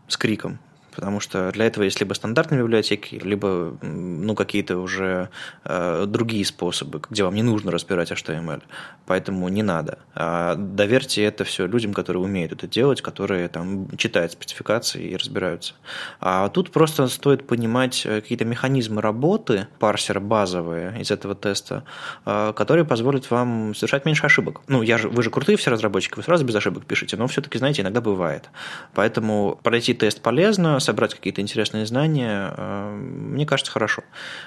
с 0.08 0.16
криком, 0.16 0.58
потому 0.94 1.20
что 1.20 1.50
для 1.52 1.66
этого 1.66 1.84
есть 1.84 2.00
либо 2.00 2.14
стандартные 2.14 2.60
библиотеки, 2.60 3.16
либо 3.16 3.76
ну, 3.82 4.34
какие-то 4.34 4.78
уже 4.78 5.30
э, 5.64 6.04
другие 6.06 6.44
способы, 6.44 7.00
где 7.10 7.24
вам 7.24 7.34
не 7.34 7.42
нужно 7.42 7.70
разбирать 7.70 8.10
HTML, 8.10 8.62
поэтому 9.06 9.48
не 9.48 9.62
надо. 9.62 9.98
А 10.14 10.54
доверьте 10.56 11.22
это 11.24 11.44
все 11.44 11.66
людям, 11.66 11.94
которые 11.94 12.22
умеют 12.22 12.52
это 12.52 12.66
делать, 12.66 13.00
которые 13.00 13.48
там 13.48 13.88
читают 13.96 14.32
спецификации 14.32 15.10
и 15.10 15.16
разбираются. 15.16 15.74
А 16.20 16.48
тут 16.48 16.70
просто 16.70 17.08
стоит 17.08 17.46
понимать 17.46 18.02
э, 18.04 18.20
какие-то 18.20 18.44
механизмы 18.44 19.02
работы 19.02 19.68
парсера 19.78 20.20
базовые 20.20 21.00
из 21.00 21.10
этого 21.10 21.34
теста, 21.34 21.84
э, 22.26 22.52
которые 22.54 22.84
позволят 22.84 23.30
вам 23.30 23.74
совершать 23.74 24.04
меньше 24.04 24.26
ошибок. 24.26 24.60
Ну, 24.68 24.82
я 24.82 24.98
же, 24.98 25.08
вы 25.08 25.22
же 25.22 25.30
крутые 25.30 25.56
все 25.56 25.70
разработчики, 25.70 26.14
вы 26.16 26.22
сразу 26.22 26.44
без 26.44 26.54
ошибок 26.54 26.84
пишете, 26.84 27.16
но 27.16 27.26
все-таки, 27.26 27.58
знаете, 27.58 27.82
иногда 27.82 28.00
бывает. 28.00 28.50
Поэтому 28.94 29.58
пройти 29.62 29.94
тест 29.94 30.20
полезно, 30.20 30.80
собрать 30.82 31.14
какие-то 31.14 31.40
интересные 31.40 31.86
знания, 31.86 32.52
э, 32.56 32.94
мне 32.94 33.46
кажется, 33.46 33.72
хорошо. 33.72 34.02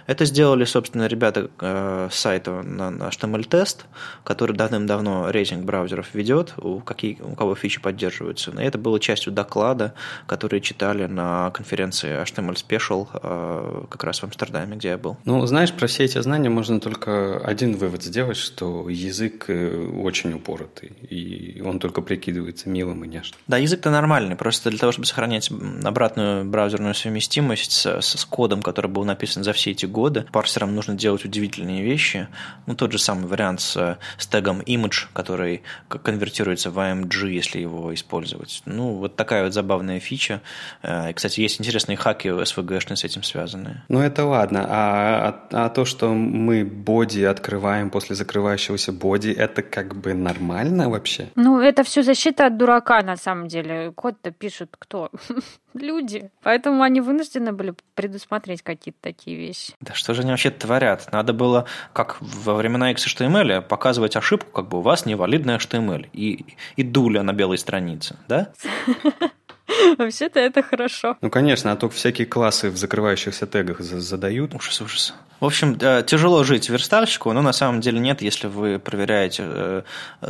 Это 0.08 0.26
сделали, 0.26 0.66
собственно, 0.66 1.08
ребята 1.08 1.50
э, 1.60 2.10
с 2.12 2.16
сайта 2.16 2.62
на 2.64 3.10
HTML-тест, 3.10 3.86
который 4.24 4.56
давным-давно 4.56 5.32
рейтинг 5.32 5.66
браузеров 5.66 6.14
ведет, 6.14 6.54
у, 6.58 6.80
какие, 6.80 7.18
у 7.22 7.36
кого 7.36 7.56
фичи 7.56 7.82
поддерживаются. 7.82 8.52
И 8.52 8.64
это 8.64 8.78
было 8.78 9.00
частью 9.00 9.34
доклада, 9.34 9.94
который 10.28 10.62
читали 10.62 11.06
на 11.06 11.52
конференции 11.52 12.22
HTML 12.24 12.56
Special 12.56 13.08
э, 13.14 13.86
как 13.90 14.04
раз 14.04 14.20
в 14.20 14.24
Амстердаме, 14.24 14.76
где 14.76 14.90
я 14.90 14.98
был. 14.98 15.18
Ну, 15.26 15.46
знаешь, 15.46 15.72
про 15.72 15.88
все 15.88 16.04
эти 16.04 16.22
знания 16.22 16.50
можно 16.50 16.80
только 16.80 17.38
один 17.38 17.76
вывод 17.78 18.04
сделать, 18.04 18.38
что 18.38 18.90
язык 18.90 19.46
очень 19.50 20.34
упоротый, 20.34 20.90
и 21.10 21.62
он 21.62 21.80
только 21.80 22.02
прикидывается 22.02 22.70
милым 22.70 23.04
и 23.04 23.08
нежным. 23.08 23.40
Да, 23.48 23.58
язык-то 23.58 23.90
нормальный, 23.92 24.36
просто 24.36 24.70
для 24.70 24.80
того, 24.80 24.92
чтобы 24.92 25.06
сохранять 25.06 25.52
обратную 25.84 26.25
браузерную, 26.26 26.46
браузерную 26.46 26.96
совместимость 26.96 27.72
с, 27.72 28.02
с 28.02 28.26
кодом, 28.26 28.62
который 28.62 28.88
был 28.88 29.04
написан 29.06 29.44
за 29.44 29.54
все 29.54 29.72
эти 29.72 29.86
годы. 29.86 30.26
Парсерам 30.32 30.76
нужно 30.76 30.96
делать 30.96 31.26
удивительные 31.26 31.84
вещи. 31.84 32.28
Ну, 32.66 32.76
тот 32.76 32.92
же 32.92 33.00
самый 33.00 33.28
вариант 33.28 33.62
с, 33.62 33.98
с 34.18 34.28
тегом 34.28 34.62
image, 34.62 35.08
который 35.14 35.62
конвертируется 35.88 36.72
в 36.72 36.80
AMG, 36.80 37.30
если 37.30 37.60
его 37.60 37.94
использовать. 37.94 38.62
Ну, 38.66 38.96
вот 38.96 39.16
такая 39.16 39.44
вот 39.44 39.54
забавная 39.54 40.00
фича. 40.00 40.42
Э, 40.82 41.10
и, 41.10 41.14
кстати, 41.14 41.42
есть 41.42 41.60
интересные 41.60 41.98
хаки 41.98 42.30
SVG-шные 42.30 42.96
с 42.96 43.04
этим 43.04 43.24
связанные. 43.24 43.84
Ну, 43.90 44.00
это 44.00 44.26
ладно. 44.26 44.66
А, 44.68 45.48
а, 45.52 45.66
а 45.66 45.70
то, 45.70 45.86
что 45.86 46.14
мы 46.14 46.66
боди 46.66 47.24
открываем 47.24 47.90
после 47.90 48.16
закрывающегося 48.16 48.92
боди, 48.92 49.30
это 49.30 49.62
как 49.62 49.96
бы 49.96 50.14
нормально 50.14 50.90
вообще? 50.90 51.28
Ну, 51.36 51.60
это 51.60 51.84
все 51.84 52.04
защита 52.04 52.48
от 52.48 52.58
дурака, 52.58 53.02
на 53.02 53.18
самом 53.18 53.48
деле. 53.48 53.92
Код-то 53.92 54.32
пишут 54.32 54.76
кто? 54.80 55.12
люди. 55.76 56.32
Поэтому 56.44 56.84
они 56.84 57.02
вынуждены 57.02 57.52
были 57.52 57.74
предусмотреть 57.94 58.62
какие-то 58.62 59.00
такие 59.02 59.38
вещи. 59.38 59.74
Да 59.82 59.94
что 59.94 60.14
же 60.14 60.22
они 60.22 60.32
вообще 60.32 60.52
творят? 60.52 61.12
Надо 61.12 61.34
было, 61.34 61.66
как 61.94 62.18
во 62.22 62.56
времена 62.56 62.92
XHTML, 62.92 63.62
показывать 63.62 64.16
ошибку, 64.16 64.52
как 64.52 64.68
бы 64.68 64.80
у 64.80 64.82
вас 64.82 65.06
невалидный 65.06 65.56
HTML 65.56 66.10
и, 66.14 66.46
и 66.76 66.84
дуля 66.84 67.24
на 67.24 67.34
белой 67.34 67.58
странице, 67.58 68.18
да? 68.28 68.54
Вообще-то 69.98 70.40
это 70.40 70.62
хорошо. 70.62 71.18
Ну, 71.22 71.30
конечно, 71.30 71.72
а 71.72 71.76
то 71.76 71.90
всякие 71.90 72.28
классы 72.28 72.70
в 72.70 72.78
закрывающихся 72.78 73.48
тегах 73.48 73.80
задают. 73.82 74.54
Ужас, 74.54 74.82
ужас. 74.82 75.14
В 75.40 75.46
общем, 75.46 75.78
тяжело 75.78 76.44
жить 76.44 76.70
верстальщику, 76.70 77.34
но 77.34 77.42
на 77.42 77.52
самом 77.52 77.82
деле 77.82 78.00
нет, 78.00 78.22
если 78.22 78.48
вы 78.48 78.80
проверяете 78.80 79.44
э, 79.46 79.82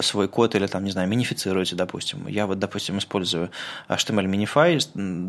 свой 0.02 0.28
код 0.28 0.56
или, 0.56 0.66
там, 0.66 0.84
не 0.84 0.90
знаю, 0.90 1.08
минифицируете, 1.08 1.76
допустим. 1.76 2.28
Я 2.28 2.48
вот, 2.48 2.58
допустим, 2.58 2.98
использую 2.98 3.52
HTML 3.88 4.26
Minify, 4.26 4.82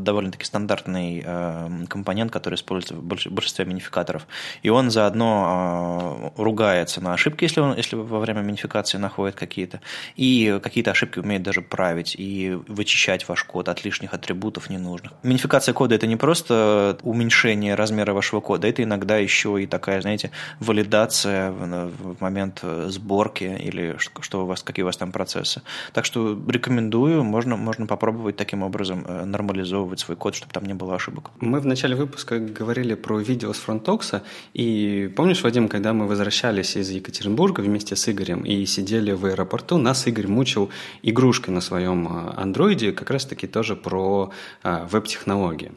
довольно-таки 0.03 0.47
стандартный 0.47 1.23
э, 1.25 1.85
компонент, 1.89 2.33
который 2.33 2.55
используется 2.55 2.95
в 2.95 3.03
большинстве 3.03 3.67
минификаторов. 3.67 4.27
И 4.63 4.71
он 4.71 4.91
заодно 4.91 6.33
э, 6.37 6.43
ругается 6.43 7.03
на 7.03 7.13
ошибки, 7.13 7.45
если, 7.45 7.61
он, 7.61 7.77
если 7.77 7.97
во 7.97 8.19
время 8.19 8.41
минификации 8.41 8.97
находит 8.97 9.37
какие-то, 9.37 9.81
и 10.17 10.59
какие-то 10.63 10.93
ошибки 10.93 11.19
умеет 11.19 11.43
даже 11.43 11.61
править 11.61 12.17
и 12.17 12.59
вычищать 12.67 13.29
ваш 13.29 13.45
код 13.45 13.69
от 13.69 13.85
лишних 13.85 13.96
атрибутов 14.05 14.71
ненужных. 14.71 15.13
Минификация 15.23 15.73
кода– 15.73 15.95
это 15.97 16.07
не 16.07 16.17
просто 16.17 16.99
уменьшение 17.03 17.75
размера 17.75 18.13
вашего 18.13 18.41
кода, 18.41 18.69
это 18.69 18.83
иногда 18.83 19.17
еще 19.17 19.63
и 19.63 19.67
такая, 19.67 20.01
знаете, 20.01 20.31
валидация 20.61 21.51
в 21.51 22.17
момент 22.21 22.61
э, 22.63 22.87
сборки 22.89 23.45
или 23.45 23.97
что 23.99 24.43
у 24.43 24.47
вас, 24.47 24.63
какие 24.63 24.83
у 24.83 24.87
вас 24.87 24.97
там 24.97 25.13
процессы. 25.13 25.63
Так 25.93 26.05
что 26.05 26.39
рекомендую, 26.49 27.25
можно, 27.25 27.57
можно 27.57 27.87
попробовать 27.87 28.37
таким 28.37 28.63
образом 28.63 29.05
э, 29.07 29.25
нормализовывать 29.25 30.01
свой 30.01 30.17
код, 30.17 30.35
чтобы 30.35 30.53
там 30.53 30.65
не 30.65 30.75
было 30.75 30.95
ошибок. 30.95 31.31
Мы 31.41 31.61
в 31.61 31.67
начале 31.67 31.95
выпуска 31.95 32.39
говорили 32.39 32.95
про 32.95 33.19
видео 33.19 33.53
с 33.53 33.59
фронтокса, 33.59 34.23
и 34.55 35.13
помнишь, 35.17 35.43
Вадим, 35.43 35.69
когда 35.69 35.93
мы 35.93 36.07
возвращались 36.07 36.77
из 36.77 36.91
Екатеринбурга 36.91 37.61
вместе 37.61 37.97
с 37.97 38.09
Игорем 38.09 38.43
и 38.43 38.67
сидели 38.67 39.13
в 39.13 39.25
аэропорту, 39.27 39.79
нас 39.79 40.07
Игорь 40.07 40.27
мучил 40.27 40.71
игрушкой 41.03 41.55
на 41.55 41.61
своем 41.61 42.09
э, 42.09 42.33
андроиде, 42.37 42.93
как 42.93 43.11
раз-таки 43.11 43.47
тоже 43.47 43.77
про 43.87 44.33
веб-технологии. 44.65 45.71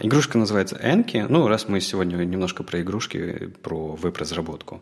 Игрушка 0.00 0.38
называется 0.38 0.74
Enki, 0.74 1.24
ну, 1.28 1.46
раз 1.46 1.68
мы 1.68 1.80
сегодня 1.80 2.16
немножко 2.24 2.64
про 2.64 2.80
игрушки 2.80 3.52
про 3.62 3.94
веб-разработку. 3.94 4.80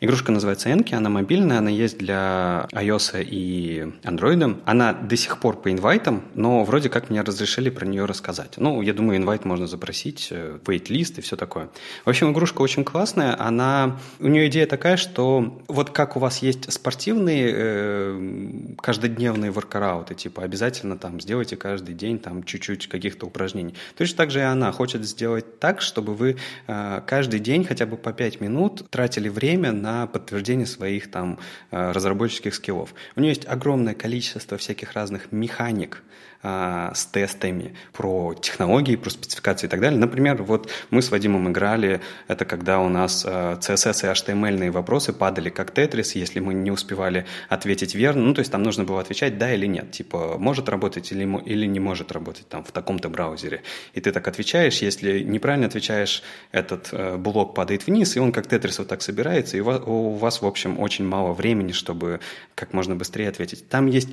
Игрушка 0.00 0.32
называется 0.32 0.70
Enki, 0.70 0.94
она 0.94 1.10
мобильная, 1.10 1.58
она 1.58 1.70
есть 1.70 1.98
для 1.98 2.66
iOS 2.72 3.22
и 3.24 3.92
Android. 4.02 4.60
Она 4.64 4.92
до 4.92 5.16
сих 5.16 5.38
пор 5.38 5.60
по 5.60 5.70
инвайтам, 5.70 6.24
но 6.34 6.64
вроде 6.64 6.88
как 6.88 7.10
мне 7.10 7.22
разрешили 7.22 7.70
про 7.70 7.86
нее 7.86 8.04
рассказать. 8.04 8.54
Ну, 8.56 8.82
я 8.82 8.92
думаю, 8.92 9.18
инвайт 9.18 9.44
можно 9.44 9.66
запросить, 9.66 10.28
э, 10.30 10.58
wait-лист 10.64 11.18
и 11.18 11.20
все 11.20 11.36
такое. 11.36 11.68
В 12.04 12.10
общем, 12.10 12.32
игрушка 12.32 12.62
очень 12.62 12.84
классная. 12.84 13.40
Она... 13.40 13.98
У 14.18 14.28
нее 14.28 14.48
идея 14.48 14.66
такая, 14.66 14.96
что 14.96 15.62
вот 15.68 15.90
как 15.90 16.16
у 16.16 16.20
вас 16.20 16.38
есть 16.38 16.72
спортивные 16.72 17.52
э, 17.54 18.74
каждодневные 18.80 19.50
воркарауты, 19.50 20.14
типа 20.14 20.42
обязательно 20.42 20.98
там 20.98 21.20
сделайте 21.20 21.56
каждый 21.56 21.94
день 21.94 22.18
там 22.18 22.42
чуть-чуть 22.42 22.88
каких-то 22.88 23.26
упражнений. 23.26 23.74
Точно 23.96 24.16
так 24.16 24.30
же 24.30 24.40
и 24.40 24.42
она 24.42 24.72
хочет 24.72 25.04
сделать 25.04 25.60
так, 25.60 25.80
чтобы 25.80 26.14
вы 26.14 26.36
э, 26.66 27.00
каждый 27.06 27.40
день 27.40 27.64
хотя 27.64 27.86
бы 27.86 27.96
по 27.96 28.12
5 28.12 28.40
минут 28.40 28.88
тратили 28.90 29.28
время 29.28 29.72
на 29.84 30.06
подтверждение 30.06 30.66
своих 30.66 31.10
там 31.10 31.38
э, 31.70 31.92
разработческих 31.92 32.54
скиллов. 32.54 32.94
У 33.16 33.20
нее 33.20 33.30
есть 33.30 33.46
огромное 33.46 33.94
количество 33.94 34.56
всяких 34.56 34.92
разных 34.92 35.30
механик, 35.30 36.02
а, 36.46 36.92
с 36.94 37.06
тестами 37.06 37.74
про 37.94 38.34
технологии, 38.34 38.96
про 38.96 39.08
спецификации 39.08 39.66
и 39.66 39.70
так 39.70 39.80
далее. 39.80 39.98
Например, 39.98 40.42
вот 40.42 40.70
мы 40.90 41.00
с 41.00 41.10
Вадимом 41.10 41.50
играли, 41.50 42.02
это 42.28 42.44
когда 42.44 42.80
у 42.80 42.90
нас 42.90 43.24
CSS 43.24 44.06
и 44.06 44.12
HTML 44.12 44.70
вопросы 44.70 45.14
падали 45.14 45.48
как 45.48 45.70
тетрис, 45.70 46.14
если 46.14 46.40
мы 46.40 46.52
не 46.52 46.70
успевали 46.70 47.24
ответить 47.48 47.94
верно, 47.94 48.24
ну, 48.24 48.34
то 48.34 48.40
есть 48.40 48.52
там 48.52 48.62
нужно 48.62 48.84
было 48.84 49.00
отвечать 49.00 49.38
да 49.38 49.54
или 49.54 49.64
нет, 49.64 49.92
типа 49.92 50.36
может 50.38 50.68
работать 50.68 51.10
или, 51.12 51.24
или 51.46 51.64
не 51.64 51.80
может 51.80 52.12
работать 52.12 52.46
там 52.46 52.62
в 52.62 52.72
таком-то 52.72 53.08
браузере. 53.08 53.62
И 53.94 54.02
ты 54.02 54.12
так 54.12 54.28
отвечаешь, 54.28 54.82
если 54.82 55.20
неправильно 55.20 55.66
отвечаешь, 55.66 56.22
этот 56.52 56.90
э, 56.92 57.16
блок 57.16 57.54
падает 57.54 57.86
вниз, 57.86 58.16
и 58.16 58.20
он 58.20 58.32
как 58.32 58.48
тетрис 58.48 58.78
вот 58.78 58.88
так 58.88 59.00
собирается, 59.00 59.56
и 59.56 59.60
у 59.60 60.10
вас, 60.10 60.42
в 60.42 60.46
общем, 60.46 60.78
очень 60.78 61.06
мало 61.06 61.32
времени, 61.32 61.72
чтобы 61.72 62.20
как 62.54 62.74
можно 62.74 62.94
быстрее 62.94 63.30
ответить. 63.30 63.66
Там 63.70 63.86
есть 63.86 64.10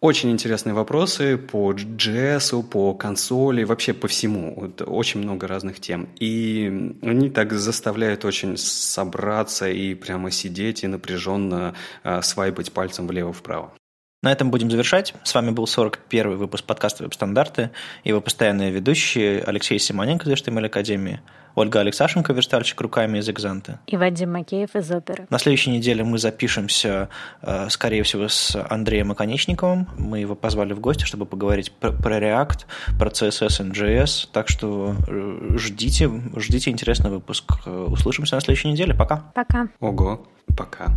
очень 0.00 0.30
интересные 0.30 0.74
вопросы 0.74 1.38
по 1.38 1.72
JS, 1.72 2.62
по 2.62 2.94
консоли, 2.94 3.64
вообще 3.64 3.94
по 3.94 4.06
всему. 4.06 4.54
Вот 4.54 4.82
очень 4.86 5.20
много 5.20 5.46
разных 5.46 5.80
тем. 5.80 6.08
И 6.20 6.94
они 7.02 7.30
так 7.30 7.52
заставляют 7.52 8.24
очень 8.24 8.56
собраться 8.56 9.68
и 9.68 9.94
прямо 9.94 10.30
сидеть 10.30 10.84
и 10.84 10.86
напряженно 10.86 11.74
э, 12.02 12.20
свайпать 12.22 12.72
пальцем 12.72 13.06
влево-вправо. 13.06 13.72
На 14.24 14.32
этом 14.32 14.50
будем 14.50 14.70
завершать. 14.70 15.14
С 15.22 15.34
вами 15.34 15.50
был 15.50 15.66
41 15.66 16.38
выпуск 16.38 16.64
подкаста 16.64 17.04
«Веб-стандарты» 17.04 17.70
и 18.04 18.08
его 18.08 18.22
постоянные 18.22 18.70
ведущие 18.70 19.42
Алексей 19.42 19.78
Симоненко 19.78 20.30
из 20.30 20.40
HTML 20.40 20.64
Академии, 20.64 21.20
Ольга 21.54 21.80
Алексашенко, 21.80 22.32
верстальщик 22.32 22.80
руками 22.80 23.18
из 23.18 23.28
«Экзанты». 23.28 23.78
И 23.86 23.96
Вадим 23.96 24.32
Макеев 24.32 24.74
из 24.74 24.90
«Оперы». 24.90 25.26
На 25.30 25.38
следующей 25.38 25.70
неделе 25.70 26.04
мы 26.04 26.18
запишемся, 26.18 27.08
э, 27.42 27.68
скорее 27.70 28.02
всего, 28.02 28.28
с 28.28 28.56
Андреем 28.70 29.12
Оконечниковым. 29.12 29.88
Мы 29.98 30.20
его 30.20 30.34
позвали 30.34 30.72
в 30.72 30.80
гости, 30.80 31.04
чтобы 31.04 31.26
поговорить 31.26 31.72
про, 31.72 31.92
про 31.92 32.18
React, 32.18 32.66
про 32.98 33.10
CSS 33.10 33.66
и 33.66 33.70
JS. 33.70 34.28
Так 34.32 34.48
что 34.48 34.96
э, 35.06 35.56
ждите, 35.56 36.10
ждите 36.36 36.70
интересный 36.70 37.10
выпуск. 37.10 37.66
Услышимся 37.66 38.34
на 38.34 38.40
следующей 38.40 38.68
неделе. 38.68 38.94
Пока. 38.94 39.32
Пока. 39.34 39.68
Ого, 39.80 40.26
пока. 40.56 40.92